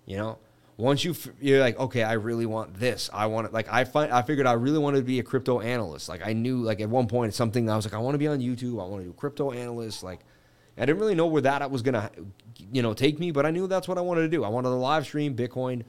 [0.07, 0.39] You know,
[0.77, 3.11] once you you're like, okay, I really want this.
[3.13, 3.53] I want it.
[3.53, 6.09] Like I find, I figured I really wanted to be a crypto analyst.
[6.09, 8.29] Like I knew, like at one point, something I was like, I want to be
[8.29, 8.83] on YouTube.
[8.83, 10.03] I want to do crypto analyst.
[10.03, 10.21] Like
[10.77, 12.11] I didn't really know where that was gonna,
[12.73, 14.45] you know, take me, but I knew that's what I wanted to do.
[14.45, 15.83] I wanted to live stream Bitcoin,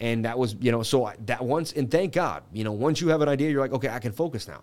[0.00, 3.08] and that was, you know, so that once and thank God, you know, once you
[3.08, 4.62] have an idea, you're like, okay, I can focus now.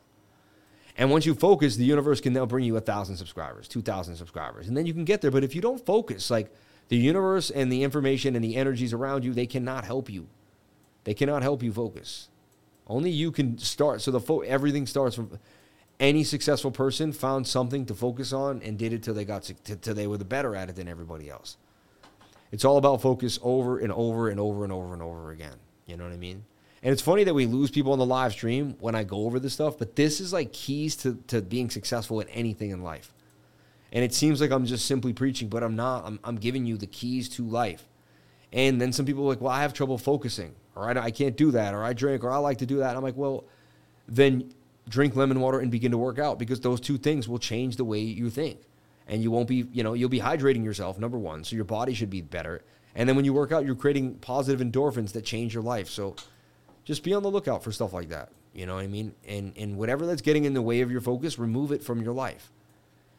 [0.97, 4.15] And once you focus, the universe can now bring you a thousand subscribers, two thousand
[4.15, 5.31] subscribers, and then you can get there.
[5.31, 6.53] But if you don't focus, like
[6.87, 10.27] the universe and the information and the energies around you, they cannot help you.
[11.03, 12.29] They cannot help you focus.
[12.87, 14.01] Only you can start.
[14.01, 15.37] So the fo- everything starts from
[15.99, 19.53] any successful person found something to focus on and did it till they got to,
[19.53, 21.57] till they were the better at it than everybody else.
[22.51, 25.55] It's all about focus over and over and over and over and over again.
[25.87, 26.45] You know what I mean?
[26.85, 29.39] And it's funny that we lose people on the live stream when I go over
[29.39, 33.11] this stuff, but this is like keys to, to being successful in anything in life.
[33.91, 36.05] And it seems like I'm just simply preaching, but I'm not.
[36.05, 37.87] I'm, I'm giving you the keys to life.
[38.53, 41.35] And then some people are like, well, I have trouble focusing, or I, I can't
[41.35, 42.89] do that, or I drink, or I like to do that.
[42.89, 43.45] And I'm like, well,
[44.07, 44.53] then
[44.87, 47.83] drink lemon water and begin to work out because those two things will change the
[47.83, 48.59] way you think.
[49.07, 51.45] And you won't be, you know, you'll be hydrating yourself, number one.
[51.45, 52.61] So your body should be better.
[52.93, 55.89] And then when you work out, you're creating positive endorphins that change your life.
[55.89, 56.15] So
[56.85, 58.29] just be on the lookout for stuff like that.
[58.53, 59.13] You know what I mean?
[59.27, 62.13] And and whatever that's getting in the way of your focus, remove it from your
[62.13, 62.51] life.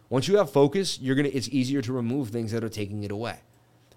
[0.08, 3.10] Once you have focus, you're gonna it's easier to remove things that are taking it
[3.10, 3.40] away.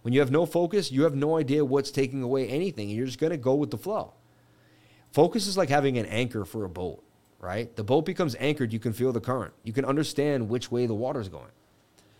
[0.01, 3.19] When you have no focus, you have no idea what's taking away anything, you're just
[3.19, 4.13] gonna go with the flow.
[5.11, 7.03] Focus is like having an anchor for a boat,
[7.39, 7.73] right?
[7.75, 9.53] The boat becomes anchored, you can feel the current.
[9.63, 11.51] You can understand which way the water's going.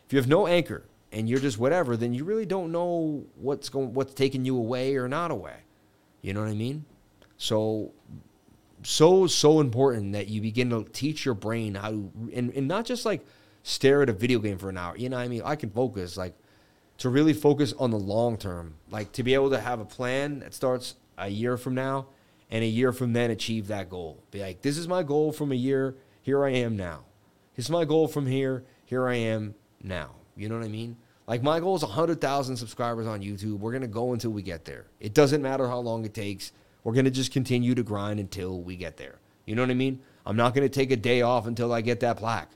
[0.06, 3.70] If you have no anchor and you're just whatever, then you really don't know what's
[3.70, 5.58] going what's taking you away or not away.
[6.22, 6.86] You know what I mean?
[7.40, 7.94] So,
[8.84, 12.86] so, so important that you begin to teach your brain how to, and, and not
[12.86, 13.26] just like
[13.64, 14.96] stare at a video game for an hour.
[14.96, 15.42] You know what I mean?
[15.44, 16.36] I can focus, like,
[17.00, 20.40] to really focus on the long term, like to be able to have a plan
[20.40, 22.08] that starts a year from now
[22.52, 24.22] and a year from then achieve that goal.
[24.32, 27.06] Be like, this is my goal from a year, here I am now.
[27.56, 30.16] This is my goal from here, here I am now.
[30.36, 30.98] You know what I mean?
[31.26, 33.60] Like my goal is 100,000 subscribers on YouTube.
[33.60, 34.88] We're going to go until we get there.
[35.00, 36.52] It doesn't matter how long it takes.
[36.84, 39.20] We're going to just continue to grind until we get there.
[39.46, 40.02] You know what I mean?
[40.26, 42.52] I'm not going to take a day off until I get that plaque.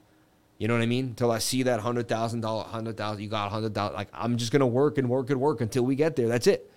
[0.63, 1.07] You know what I mean?
[1.07, 3.95] Until I see that hundred thousand dollar, hundred thousand, you got hundred thousand.
[3.95, 6.27] Like I'm just gonna work and work and work until we get there.
[6.27, 6.71] That's it.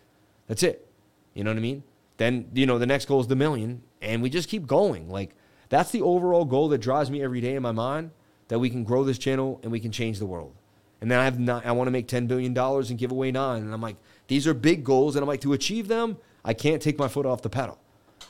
[0.48, 0.88] That's it.
[1.34, 1.84] You know what I mean?
[2.16, 5.08] Then you know the next goal is the million, and we just keep going.
[5.08, 5.36] Like
[5.68, 8.10] that's the overall goal that drives me every day in my mind.
[8.48, 10.54] That we can grow this channel and we can change the world.
[11.00, 13.30] And then I have not, I want to make ten billion dollars and give away
[13.30, 13.62] nine.
[13.62, 13.96] And I'm like,
[14.28, 16.16] these are big goals, and I'm like, to achieve them,
[16.46, 17.78] I can't take my foot off the pedal.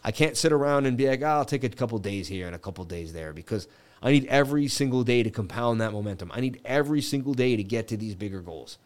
[0.02, 2.56] I can't sit around and be like, oh, I'll take a couple days here and
[2.56, 3.68] a couple days there because
[4.02, 6.32] I need every single day to compound that momentum.
[6.34, 8.78] I need every single day to get to these bigger goals,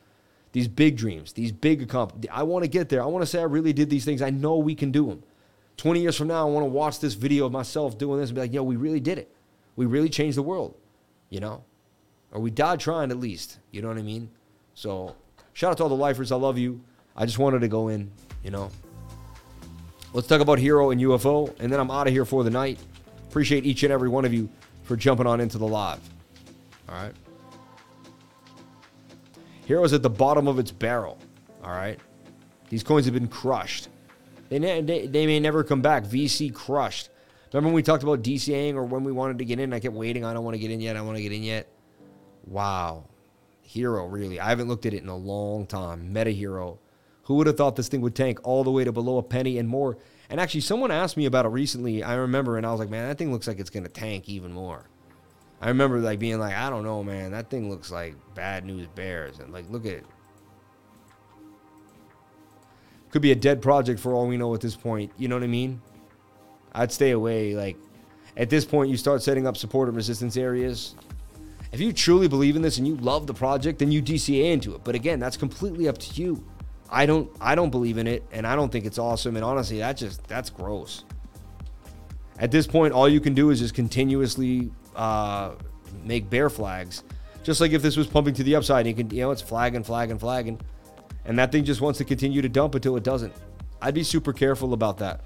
[0.52, 2.28] these big dreams, these big accomplishments.
[2.32, 3.02] I want to get there.
[3.02, 4.20] I want to say I really did these things.
[4.20, 5.23] I know we can do them.
[5.77, 8.35] 20 years from now, I want to watch this video of myself doing this and
[8.35, 9.32] be like, yo, we really did it.
[9.77, 10.74] We really changed the world,
[11.31, 11.65] you know?
[12.32, 13.59] Or we died trying at least.
[13.70, 14.28] You know what I mean?
[14.74, 15.16] So
[15.52, 16.32] shout out to all the lifers.
[16.32, 16.82] I love you.
[17.16, 18.11] I just wanted to go in,
[18.43, 18.70] you know?
[20.12, 22.81] Let's talk about Hero and UFO, and then I'm out of here for the night.
[23.28, 24.51] Appreciate each and every one of you
[24.82, 26.01] for jumping on into the live.
[26.89, 27.15] All right.
[29.66, 31.16] Hero's at the bottom of its barrel.
[31.62, 31.97] All right.
[32.70, 33.89] These coins have been crushed.
[34.49, 36.03] They, ne- they, they may never come back.
[36.03, 37.09] VC crushed.
[37.53, 39.73] Remember when we talked about DCAing or when we wanted to get in?
[39.73, 40.24] I kept waiting.
[40.24, 40.97] I don't want to get in yet.
[40.97, 41.69] I want to get in yet.
[42.47, 43.05] Wow.
[43.62, 44.41] Hero, really.
[44.41, 46.12] I haven't looked at it in a long time.
[46.12, 46.81] Meta Hero
[47.24, 49.59] who would have thought this thing would tank all the way to below a penny
[49.59, 49.98] and more?
[50.28, 52.02] And actually, someone asked me about it recently.
[52.02, 54.28] I remember, and I was like, man, that thing looks like it's going to tank
[54.28, 54.88] even more.
[55.60, 57.32] I remember like being like, I don't know, man.
[57.32, 59.40] That thing looks like bad news bears.
[59.40, 60.06] And like, look at it.
[63.10, 65.12] Could be a dead project for all we know at this point.
[65.18, 65.82] You know what I mean?
[66.72, 67.55] I'd stay away.
[67.55, 67.76] Like,
[68.36, 70.94] at this point, you start setting up support and resistance areas.
[71.72, 74.74] If you truly believe in this and you love the project, then you DCA into
[74.74, 74.82] it.
[74.84, 76.44] But again, that's completely up to you.
[76.91, 79.79] I don't I don't believe in it and I don't think it's awesome and honestly
[79.79, 81.05] that just that's gross.
[82.39, 85.53] At this point all you can do is just continuously uh,
[86.05, 87.05] make bear flags.
[87.43, 89.85] Just like if this was pumping to the upside, you can you know it's flagging,
[89.85, 90.61] flagging, flagging.
[91.25, 93.33] And that thing just wants to continue to dump until it doesn't.
[93.81, 95.21] I'd be super careful about that.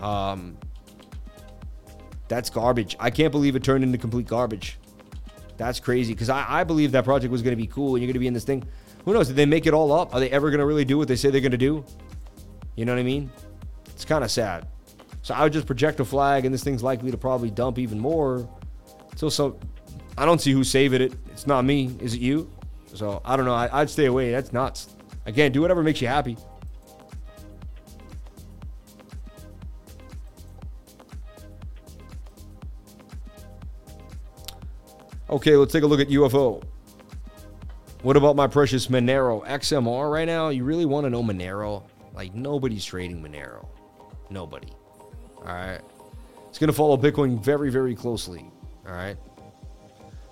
[0.00, 0.56] Um,
[2.28, 2.96] that's garbage.
[2.98, 4.78] I can't believe it turned into complete garbage.
[5.56, 8.08] That's crazy because I, I believe that project was going to be cool and you're
[8.08, 8.64] going to be in this thing.
[9.04, 9.28] Who knows?
[9.28, 10.14] Did they make it all up?
[10.14, 11.84] Are they ever going to really do what they say they're going to do?
[12.76, 13.30] You know what I mean?
[13.88, 14.66] It's kind of sad.
[15.22, 17.98] So I would just project a flag, and this thing's likely to probably dump even
[17.98, 18.48] more.
[19.16, 19.58] So, so
[20.16, 21.14] I don't see who's saving it.
[21.30, 21.96] It's not me.
[22.00, 22.50] Is it you?
[22.94, 23.54] So I don't know.
[23.54, 24.30] I, would stay away.
[24.30, 24.88] That's nuts.
[25.26, 26.36] Again, do whatever makes you happy.
[35.30, 36.62] Okay, let's take a look at UFO.
[38.02, 40.48] What about my precious Monero XMR right now?
[40.48, 41.84] You really want to know Monero?
[42.14, 43.66] Like nobody's trading Monero.
[44.28, 44.72] Nobody.
[45.36, 45.80] All right.
[46.48, 48.44] It's going to follow Bitcoin very, very closely.
[48.86, 49.16] All right.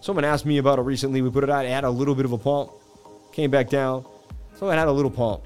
[0.01, 1.23] Someone asked me about it recently.
[1.23, 1.65] We put it out.
[1.65, 2.73] Had a little bit of a pump,
[3.33, 4.05] came back down.
[4.57, 5.45] So it had a little pump.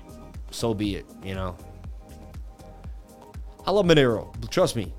[0.51, 1.07] So be it.
[1.23, 1.57] You know.
[3.67, 4.33] I love Monero.
[4.51, 4.95] Trust me.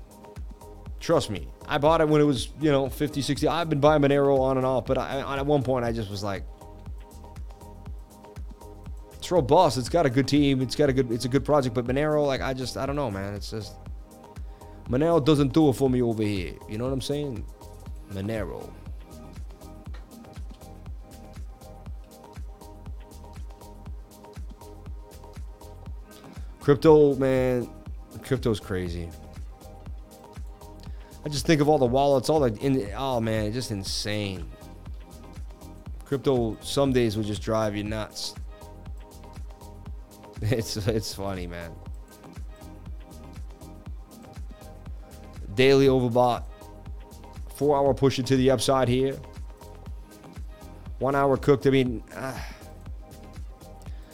[1.00, 1.48] Trust me.
[1.66, 3.48] I bought it when it was, you know, 50, 60.
[3.48, 6.22] I've been buying Monero on and off, but I, at one point I just was
[6.22, 6.44] like,
[9.26, 9.76] it's robust.
[9.76, 10.62] It's got a good team.
[10.62, 11.10] It's got a good.
[11.10, 11.74] It's a good project.
[11.74, 13.34] But Monero, like I just, I don't know, man.
[13.34, 13.74] It's just
[14.88, 16.54] Monero doesn't do it for me over here.
[16.68, 17.44] You know what I'm saying?
[18.12, 18.70] Monero.
[26.60, 27.68] Crypto, man,
[28.22, 29.08] crypto's crazy.
[31.24, 34.48] I just think of all the wallets, all the in, oh man, just insane.
[36.04, 38.36] Crypto some days will just drive you nuts.
[40.42, 41.72] It's it's funny, man.
[45.54, 46.44] Daily overbought.
[47.54, 49.18] Four hour push it to the upside here.
[50.98, 51.66] One hour cooked.
[51.66, 52.38] I mean, uh,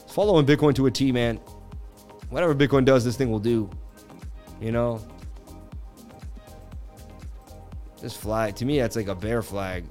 [0.07, 1.39] following Bitcoin to a T, man.
[2.31, 3.69] Whatever Bitcoin does, this thing will do.
[4.61, 5.05] You know?
[8.01, 9.85] This flag, to me, that's like a bear flag.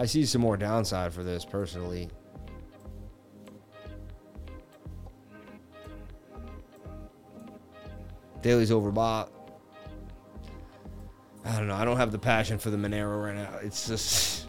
[0.00, 2.08] I see some more downside for this personally.
[8.40, 9.28] Daily's overbought.
[11.44, 11.74] I don't know.
[11.74, 13.58] I don't have the passion for the Monero right now.
[13.62, 14.46] It's just.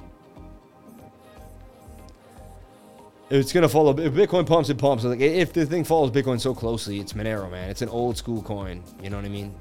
[3.30, 3.92] It's gonna follow.
[4.00, 5.04] If Bitcoin pumps, it pumps.
[5.04, 7.70] Like if the thing follows Bitcoin so closely, it's Monero, man.
[7.70, 8.86] It's an old school coin.
[9.04, 9.54] You know what I mean?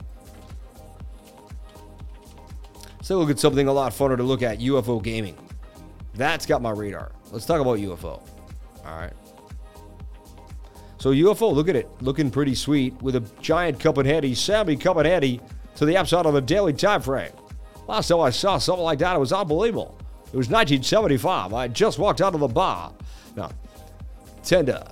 [3.03, 5.37] So look at something a lot funner to look at: UFO gaming.
[6.15, 7.13] That's got my radar.
[7.31, 8.23] Let's talk about UFO.
[8.85, 9.13] All right.
[10.99, 14.77] So UFO, look at it, looking pretty sweet with a giant cup and heady, Sammy
[14.77, 15.41] cup and heady
[15.77, 17.33] to the upside of the daily time frame.
[17.89, 19.97] Last time I saw something like that, it was unbelievable.
[20.33, 21.55] It was 1975.
[21.55, 22.93] I just walked out of the bar.
[23.35, 23.51] Now,
[24.45, 24.85] tender,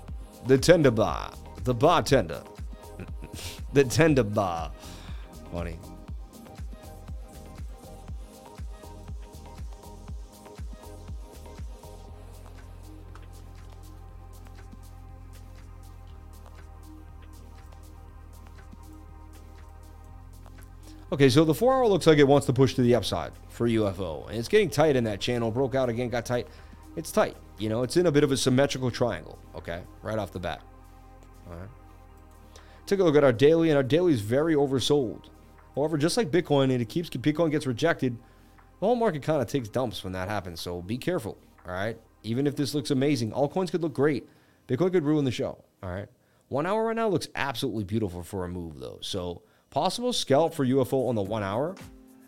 [0.46, 1.32] the tender bar,
[1.64, 2.42] the bartender,
[3.74, 4.72] the tender bar.
[5.52, 5.78] Funny.
[21.10, 23.66] Okay, so the four hour looks like it wants to push to the upside for
[23.66, 24.28] UFO.
[24.28, 25.50] And it's getting tight in that channel.
[25.50, 26.48] Broke out again, got tight.
[26.96, 27.36] It's tight.
[27.58, 29.38] You know, it's in a bit of a symmetrical triangle.
[29.54, 30.62] Okay, right off the bat.
[31.48, 31.68] All right.
[32.86, 35.26] Take a look at our daily, and our daily is very oversold.
[35.74, 38.16] However, just like Bitcoin, and it keeps Bitcoin gets rejected,
[38.80, 40.60] the whole market kind of takes dumps when that happens.
[40.60, 41.38] So be careful.
[41.66, 41.98] All right.
[42.22, 44.28] Even if this looks amazing, all coins could look great.
[44.66, 45.64] Bitcoin could ruin the show.
[45.82, 46.08] All right.
[46.48, 48.98] One hour right now looks absolutely beautiful for a move, though.
[49.00, 51.76] So Possible scalp for UFO on the one hour.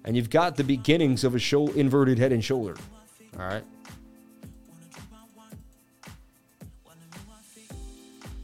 [0.04, 2.76] And you've got the beginnings of a show inverted head and shoulder.
[3.38, 3.64] All right.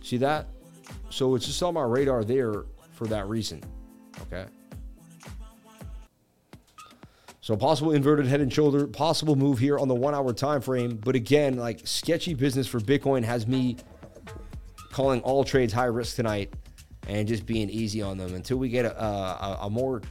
[0.03, 0.47] See that?
[1.11, 3.63] So it's just on my radar there for that reason.
[4.23, 4.47] Okay.
[7.41, 10.97] So possible inverted head and shoulder, possible move here on the one hour time frame.
[10.97, 13.77] But again, like sketchy business for Bitcoin has me
[14.91, 16.53] calling all trades high risk tonight
[17.07, 20.03] and just being easy on them until we get a, a, a more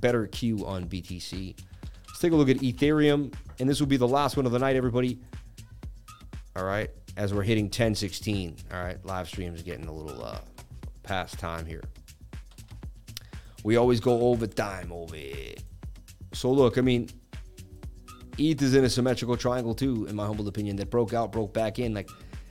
[0.00, 1.56] better cue on BTC.
[2.06, 4.58] Let's take a look at Ethereum, and this will be the last one of the
[4.58, 5.18] night, everybody.
[6.54, 8.56] All right, as we're hitting 1016.
[8.72, 10.38] All right, live stream is getting a little uh,
[11.02, 11.84] past time here.
[13.64, 15.62] We always go over time over it.
[16.32, 17.08] So look, I mean,
[18.38, 21.52] ETH is in a symmetrical triangle too, in my humble opinion, that broke out, broke
[21.52, 21.94] back in.
[21.94, 22.08] Like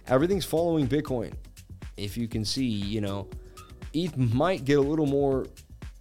[0.07, 1.33] everything's following Bitcoin.
[1.97, 3.29] If you can see, you know,
[3.95, 5.47] ETH might get a little more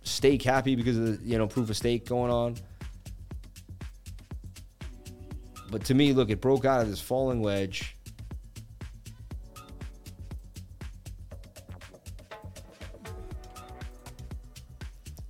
[0.03, 2.57] stake happy because of the, you know proof of stake going on.
[5.71, 7.97] But to me, look, it broke out of this falling wedge.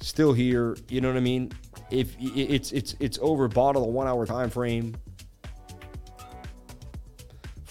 [0.01, 1.53] Still here, you know what I mean?
[1.91, 4.95] If it's it's it's over bottle a one hour time frame.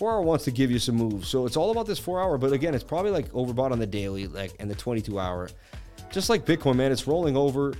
[0.03, 1.29] Four hour wants to give you some moves.
[1.29, 3.87] So it's all about this four hour, but again, it's probably like overbought on the
[3.87, 5.49] daily, like and the 22 hour.
[6.11, 7.73] Just like Bitcoin, man, it's rolling over.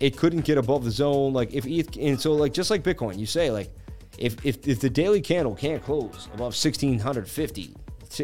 [0.00, 1.34] It couldn't get above the zone.
[1.34, 3.70] Like if ETH and so like just like Bitcoin, you say like
[4.16, 7.74] if if, if the daily candle can't close above 1650,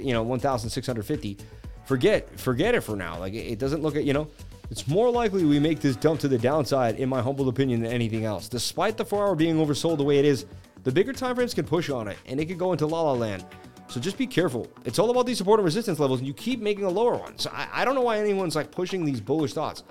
[0.00, 1.36] you know, 1650,
[1.84, 3.18] forget forget it for now.
[3.18, 4.26] Like it doesn't look at, you know,
[4.70, 7.92] it's more likely we make this dump to the downside, in my humble opinion, than
[7.92, 8.48] anything else.
[8.48, 10.46] Despite the four hour being oversold the way it is,
[10.84, 13.12] the bigger time frames can push on it and it can go into la la
[13.12, 13.44] land.
[13.88, 14.68] So just be careful.
[14.84, 17.38] It's all about these support and resistance levels, and you keep making a lower one.
[17.38, 19.82] So I, I don't know why anyone's like pushing these bullish thoughts.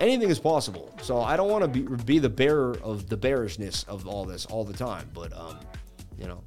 [0.00, 0.94] anything is possible.
[1.02, 4.46] So I don't want to be, be the bearer of the bearishness of all this
[4.46, 5.58] all the time, but um,
[6.18, 6.42] you know.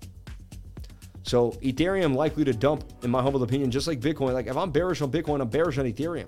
[1.23, 4.33] So Ethereum likely to dump, in my humble opinion, just like Bitcoin.
[4.33, 6.27] Like if I'm bearish on Bitcoin, I'm bearish on Ethereum.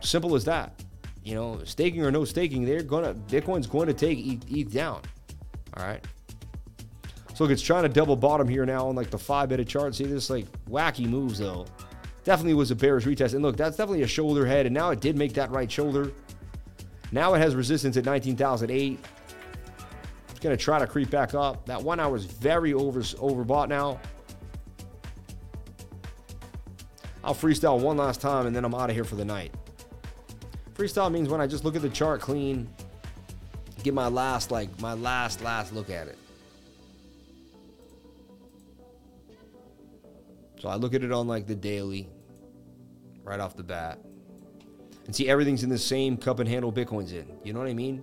[0.00, 0.82] Simple as that.
[1.24, 4.18] You know, staking or no staking, they're gonna Bitcoin's going to take
[4.50, 5.00] ETH down.
[5.76, 6.04] All right.
[7.34, 9.94] So look, it's trying to double bottom here now on like the five minute chart.
[9.94, 11.66] See this like wacky moves though.
[12.22, 13.34] Definitely was a bearish retest.
[13.34, 14.66] And look, that's definitely a shoulder head.
[14.66, 16.12] And now it did make that right shoulder.
[17.10, 18.98] Now it has resistance at 19,008.
[20.30, 21.66] It's going to try to creep back up.
[21.66, 24.00] That one hour is very over, overbought now.
[27.22, 29.52] I'll freestyle one last time and then I'm out of here for the night.
[30.74, 32.68] Freestyle means when I just look at the chart clean,
[33.82, 36.18] get my last, like, my last, last look at it.
[40.64, 42.08] So I look at it on like the daily,
[43.22, 43.98] right off the bat,
[45.04, 47.36] and see everything's in the same cup and handle Bitcoin's in.
[47.44, 48.02] You know what I mean?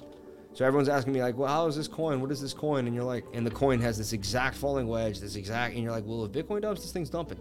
[0.53, 2.21] So everyone's asking me like, well, how is this coin?
[2.21, 2.85] What is this coin?
[2.85, 5.91] And you're like, and the coin has this exact falling wedge, this exact, and you're
[5.91, 7.39] like, well, if Bitcoin dumps, this thing's dumping.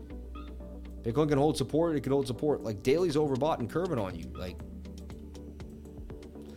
[1.02, 2.62] Bitcoin can hold support, it can hold support.
[2.62, 4.24] Like daily's overbought and curving on you.
[4.34, 4.56] Like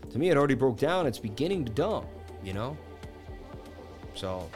[0.10, 1.06] to me, it already broke down.
[1.06, 2.08] It's beginning to dump,
[2.42, 2.78] you know?
[4.16, 4.50] So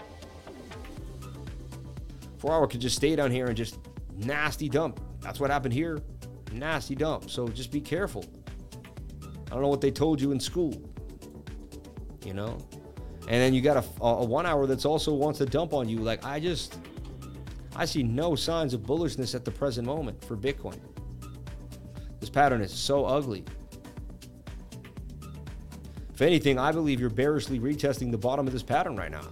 [2.38, 3.80] four hour could just stay down here and just
[4.18, 5.00] nasty dump.
[5.22, 6.00] That's what happened here.
[6.52, 7.30] Nasty dump.
[7.30, 8.26] So just be careful.
[9.24, 10.82] I don't know what they told you in school.
[12.26, 12.58] You know?
[13.28, 16.00] And then you got a, a one hour that's also wants to dump on you.
[16.00, 16.80] Like, I just,
[17.76, 20.80] I see no signs of bullishness at the present moment for Bitcoin.
[22.20, 23.44] This pattern is so ugly.
[26.14, 29.28] If anything, I believe you're bearishly retesting the bottom of this pattern right now.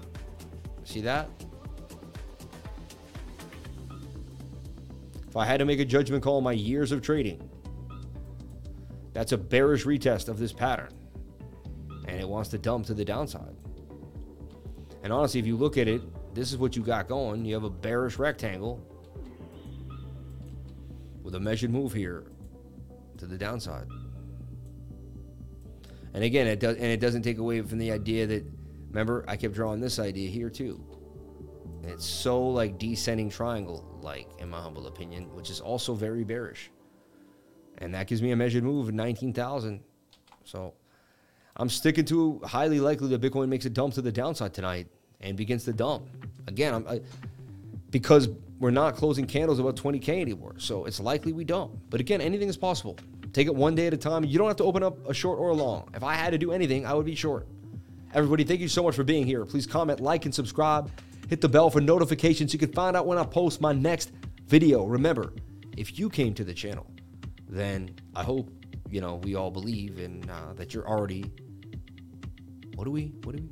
[0.84, 1.30] See that?
[5.36, 7.50] If I had to make a judgment call on my years of trading,
[9.12, 10.94] that's a bearish retest of this pattern.
[12.08, 13.54] And it wants to dump to the downside.
[15.04, 16.02] And honestly, if you look at it,
[16.34, 17.44] this is what you got going.
[17.44, 18.82] You have a bearish rectangle
[21.22, 22.24] with a measured move here
[23.18, 23.90] to the downside.
[26.14, 28.46] And again, it does and it doesn't take away from the idea that
[28.88, 30.82] remember I kept drawing this idea here too.
[31.84, 36.72] it's so like descending triangle like, in my humble opinion, which is also very bearish.
[37.80, 39.82] And that gives me a measured move of 19,000.
[40.46, 40.74] So
[41.58, 44.88] I'm sticking to highly likely that Bitcoin makes a dump to the downside tonight
[45.20, 46.08] and begins to dump.
[46.48, 47.02] Again, I,
[47.90, 48.30] because
[48.60, 50.56] we're not closing candles above 20K anymore.
[50.58, 51.74] So it's likely we dump.
[51.90, 52.98] But again, anything is possible.
[53.34, 54.24] Take it one day at a time.
[54.24, 55.90] You don't have to open up a short or a long.
[55.94, 57.48] If I had to do anything, I would be short.
[58.14, 59.44] Everybody, thank you so much for being here.
[59.44, 60.90] Please comment, like, and subscribe.
[61.30, 64.12] Hit the bell for notifications so you can find out when I post my next
[64.48, 64.86] video.
[64.86, 65.34] Remember,
[65.76, 66.86] if you came to the channel,
[67.50, 68.50] then I hope
[68.90, 71.32] you know we all believe in uh, that you're already.
[72.76, 73.14] What do we?
[73.24, 73.50] What do we?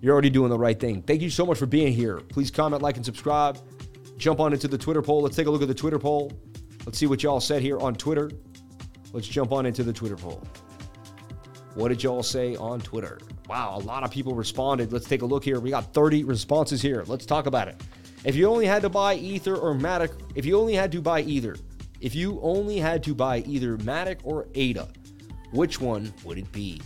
[0.00, 1.02] You're already doing the right thing.
[1.02, 2.18] Thank you so much for being here.
[2.18, 3.58] Please comment, like, and subscribe.
[4.16, 5.22] Jump on into the Twitter poll.
[5.22, 6.32] Let's take a look at the Twitter poll.
[6.84, 8.30] Let's see what y'all said here on Twitter.
[9.12, 10.42] Let's jump on into the Twitter poll.
[11.74, 13.18] What did y'all say on Twitter?
[13.48, 14.92] Wow, a lot of people responded.
[14.92, 15.58] Let's take a look here.
[15.58, 17.02] We got 30 responses here.
[17.06, 17.80] Let's talk about it.
[18.24, 21.22] If you only had to buy Ether or Matic, if you only had to buy
[21.22, 21.56] either,
[22.00, 24.88] if you only had to buy either Matic or ADA,
[25.52, 26.80] which one would it be?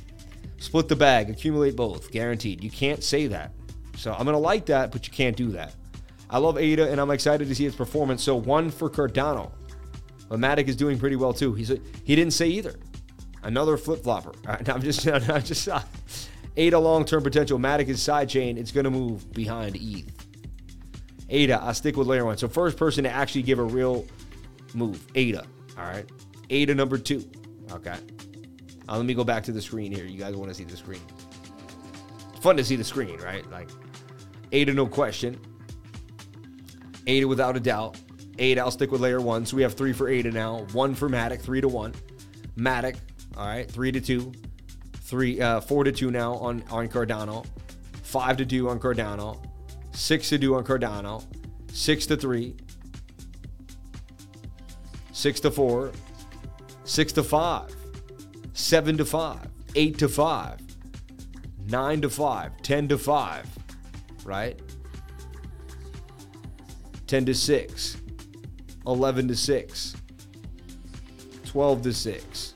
[0.58, 2.62] Split the bag, accumulate both, guaranteed.
[2.62, 3.52] You can't say that.
[3.96, 5.74] So I'm gonna like that, but you can't do that.
[6.30, 8.22] I love ADA and I'm excited to see its performance.
[8.22, 9.52] So one for Cardano.
[10.28, 11.54] But Matic is doing pretty well too.
[11.54, 12.76] He's a, he didn't say either
[13.46, 14.32] another flip flopper.
[14.46, 15.80] Right, I'm just, I'm just uh,
[16.56, 17.58] ADA long term potential.
[17.58, 18.58] Matic is sidechain.
[18.58, 20.12] It's going to move behind ETH.
[21.28, 22.36] ADA, I stick with layer one.
[22.36, 24.06] So first person to actually give a real
[24.74, 25.04] move.
[25.14, 25.44] ADA.
[25.78, 26.08] All right.
[26.50, 27.24] ADA number two.
[27.72, 27.96] Okay.
[28.88, 30.04] Uh, let me go back to the screen here.
[30.04, 31.00] You guys want to see the screen?
[32.40, 33.48] Fun to see the screen, right?
[33.50, 33.68] Like
[34.52, 35.40] ADA, no question.
[37.08, 37.98] ADA without a doubt.
[38.38, 39.44] ADA, I'll stick with layer one.
[39.44, 40.66] So we have three for ADA now.
[40.72, 41.92] One for Matic, three to one.
[42.56, 42.96] Matic,
[43.36, 44.32] all right, three to two,
[45.02, 47.46] three, uh, four to two now on on Cardano,
[48.02, 49.44] five to two on Cardano,
[49.92, 51.24] six to two on Cardano,
[51.72, 52.56] six to three,
[55.12, 55.92] six to four,
[56.84, 57.74] six to five,
[58.52, 60.58] seven to five, eight to five,
[61.68, 63.46] nine to five, ten to five,
[64.24, 64.60] right?
[67.06, 67.96] 10 to 6,
[68.84, 69.96] 11 to 6,
[71.44, 72.54] 12 to 6,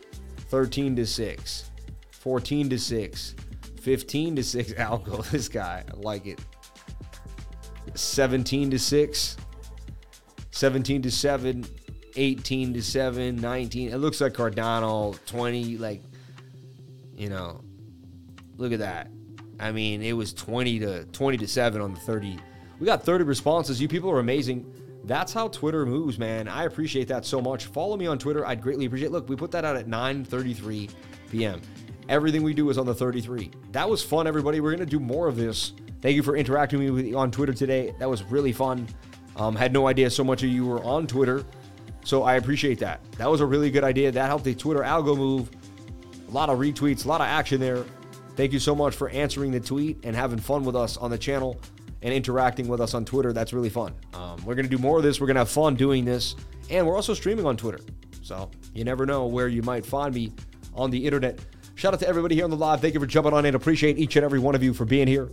[0.51, 1.71] 13 to 6,
[2.11, 3.35] 14 to 6,
[3.81, 4.73] 15 to 6.
[4.75, 6.41] Algo, this guy, I like it.
[7.95, 9.37] 17 to 6,
[10.51, 11.65] 17 to 7,
[12.17, 13.93] 18 to 7, 19.
[13.93, 16.03] It looks like Cardano 20, like
[17.17, 17.63] you know,
[18.57, 19.09] look at that.
[19.61, 22.39] I mean, it was 20 to 20 to 7 on the 30.
[22.79, 23.81] We got 30 responses.
[23.81, 24.73] You people are amazing.
[25.05, 26.49] That's how Twitter moves, man.
[26.49, 27.67] I appreciate that so much.
[27.67, 28.47] Follow me on Twitter.
[28.47, 29.13] I'd greatly appreciate.
[29.13, 30.91] Look, we put that out at 9:33
[31.31, 31.61] p.m.
[32.09, 33.51] Everything we do is on the 33.
[33.73, 34.61] That was fun, everybody.
[34.61, 35.73] We're gonna do more of this.
[36.03, 37.95] Thank you for interacting with me on Twitter today.
[37.99, 38.89] That was really fun.
[39.37, 41.45] Um, had no idea so much of you were on Twitter,
[42.05, 43.01] so I appreciate that.
[43.13, 44.11] That was a really good idea.
[44.11, 45.51] That helped the Twitter algo move.
[46.29, 47.85] A lot of retweets, a lot of action there.
[48.37, 51.19] Thank you so much for answering the tweet and having fun with us on the
[51.19, 51.61] channel
[52.03, 53.33] and interacting with us on Twitter.
[53.33, 53.95] That's really fun.
[54.15, 55.21] Um, we're going to do more of this.
[55.21, 56.37] We're going to have fun doing this.
[56.71, 57.81] And we're also streaming on Twitter.
[58.23, 60.33] So you never know where you might find me
[60.75, 61.41] on the internet.
[61.75, 62.81] Shout out to everybody here on the live.
[62.81, 63.55] Thank you for jumping on in.
[63.55, 65.31] Appreciate each and every one of you for being here.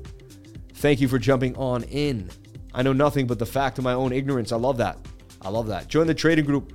[0.76, 2.30] Thank you for jumping on in.
[2.74, 4.52] I know nothing but the fact of my own ignorance.
[4.52, 4.98] I love that.
[5.42, 5.88] I love that.
[5.88, 6.74] Join the trading group.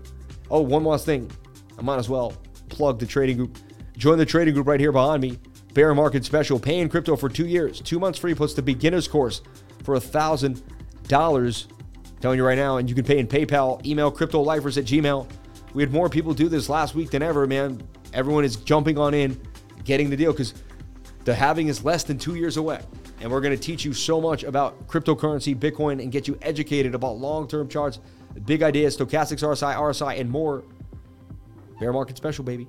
[0.51, 1.31] Oh, one last thing.
[1.79, 2.35] I might as well
[2.69, 3.59] plug the trading group.
[3.97, 5.39] Join the trading group right here behind me.
[5.75, 6.59] Bear market special.
[6.59, 9.43] Paying crypto for two years, two months free, plus the beginner's course
[9.85, 10.63] for a thousand
[11.09, 11.69] dollars.
[12.21, 15.29] Telling you right now, and you can pay in PayPal, email cryptolifers at Gmail.
[15.75, 17.83] We had more people do this last week than ever, man.
[18.15, 19.41] Everyone is jumping on in,
[19.85, 20.55] getting the deal because
[21.25, 22.81] the halving is less than two years away.
[23.21, 26.95] And we're going to teach you so much about cryptocurrency, Bitcoin, and get you educated
[26.95, 27.99] about long term charts,
[28.45, 30.65] big ideas, stochastics, RSI, RSI, and more.
[31.81, 32.69] Bear market special, baby.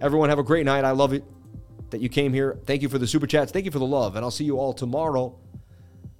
[0.00, 0.84] Everyone have a great night.
[0.84, 1.24] I love it
[1.90, 2.58] that you came here.
[2.64, 3.52] Thank you for the super chats.
[3.52, 4.16] Thank you for the love.
[4.16, 5.38] And I'll see you all tomorrow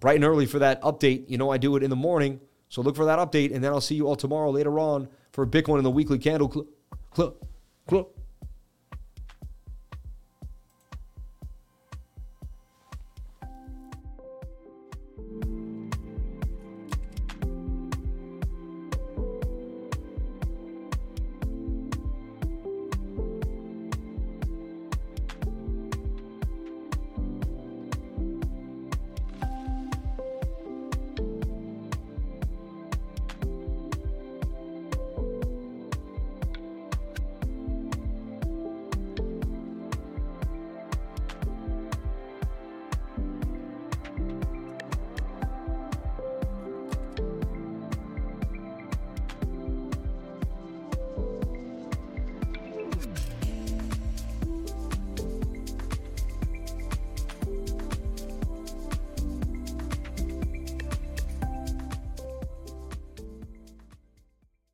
[0.01, 1.29] bright and early for that update.
[1.29, 2.41] You know, I do it in the morning.
[2.69, 3.55] So look for that update.
[3.55, 6.49] And then I'll see you all tomorrow later on for Bitcoin in the weekly candle
[6.49, 6.67] club.
[7.15, 7.37] Cl-
[7.89, 8.11] cl-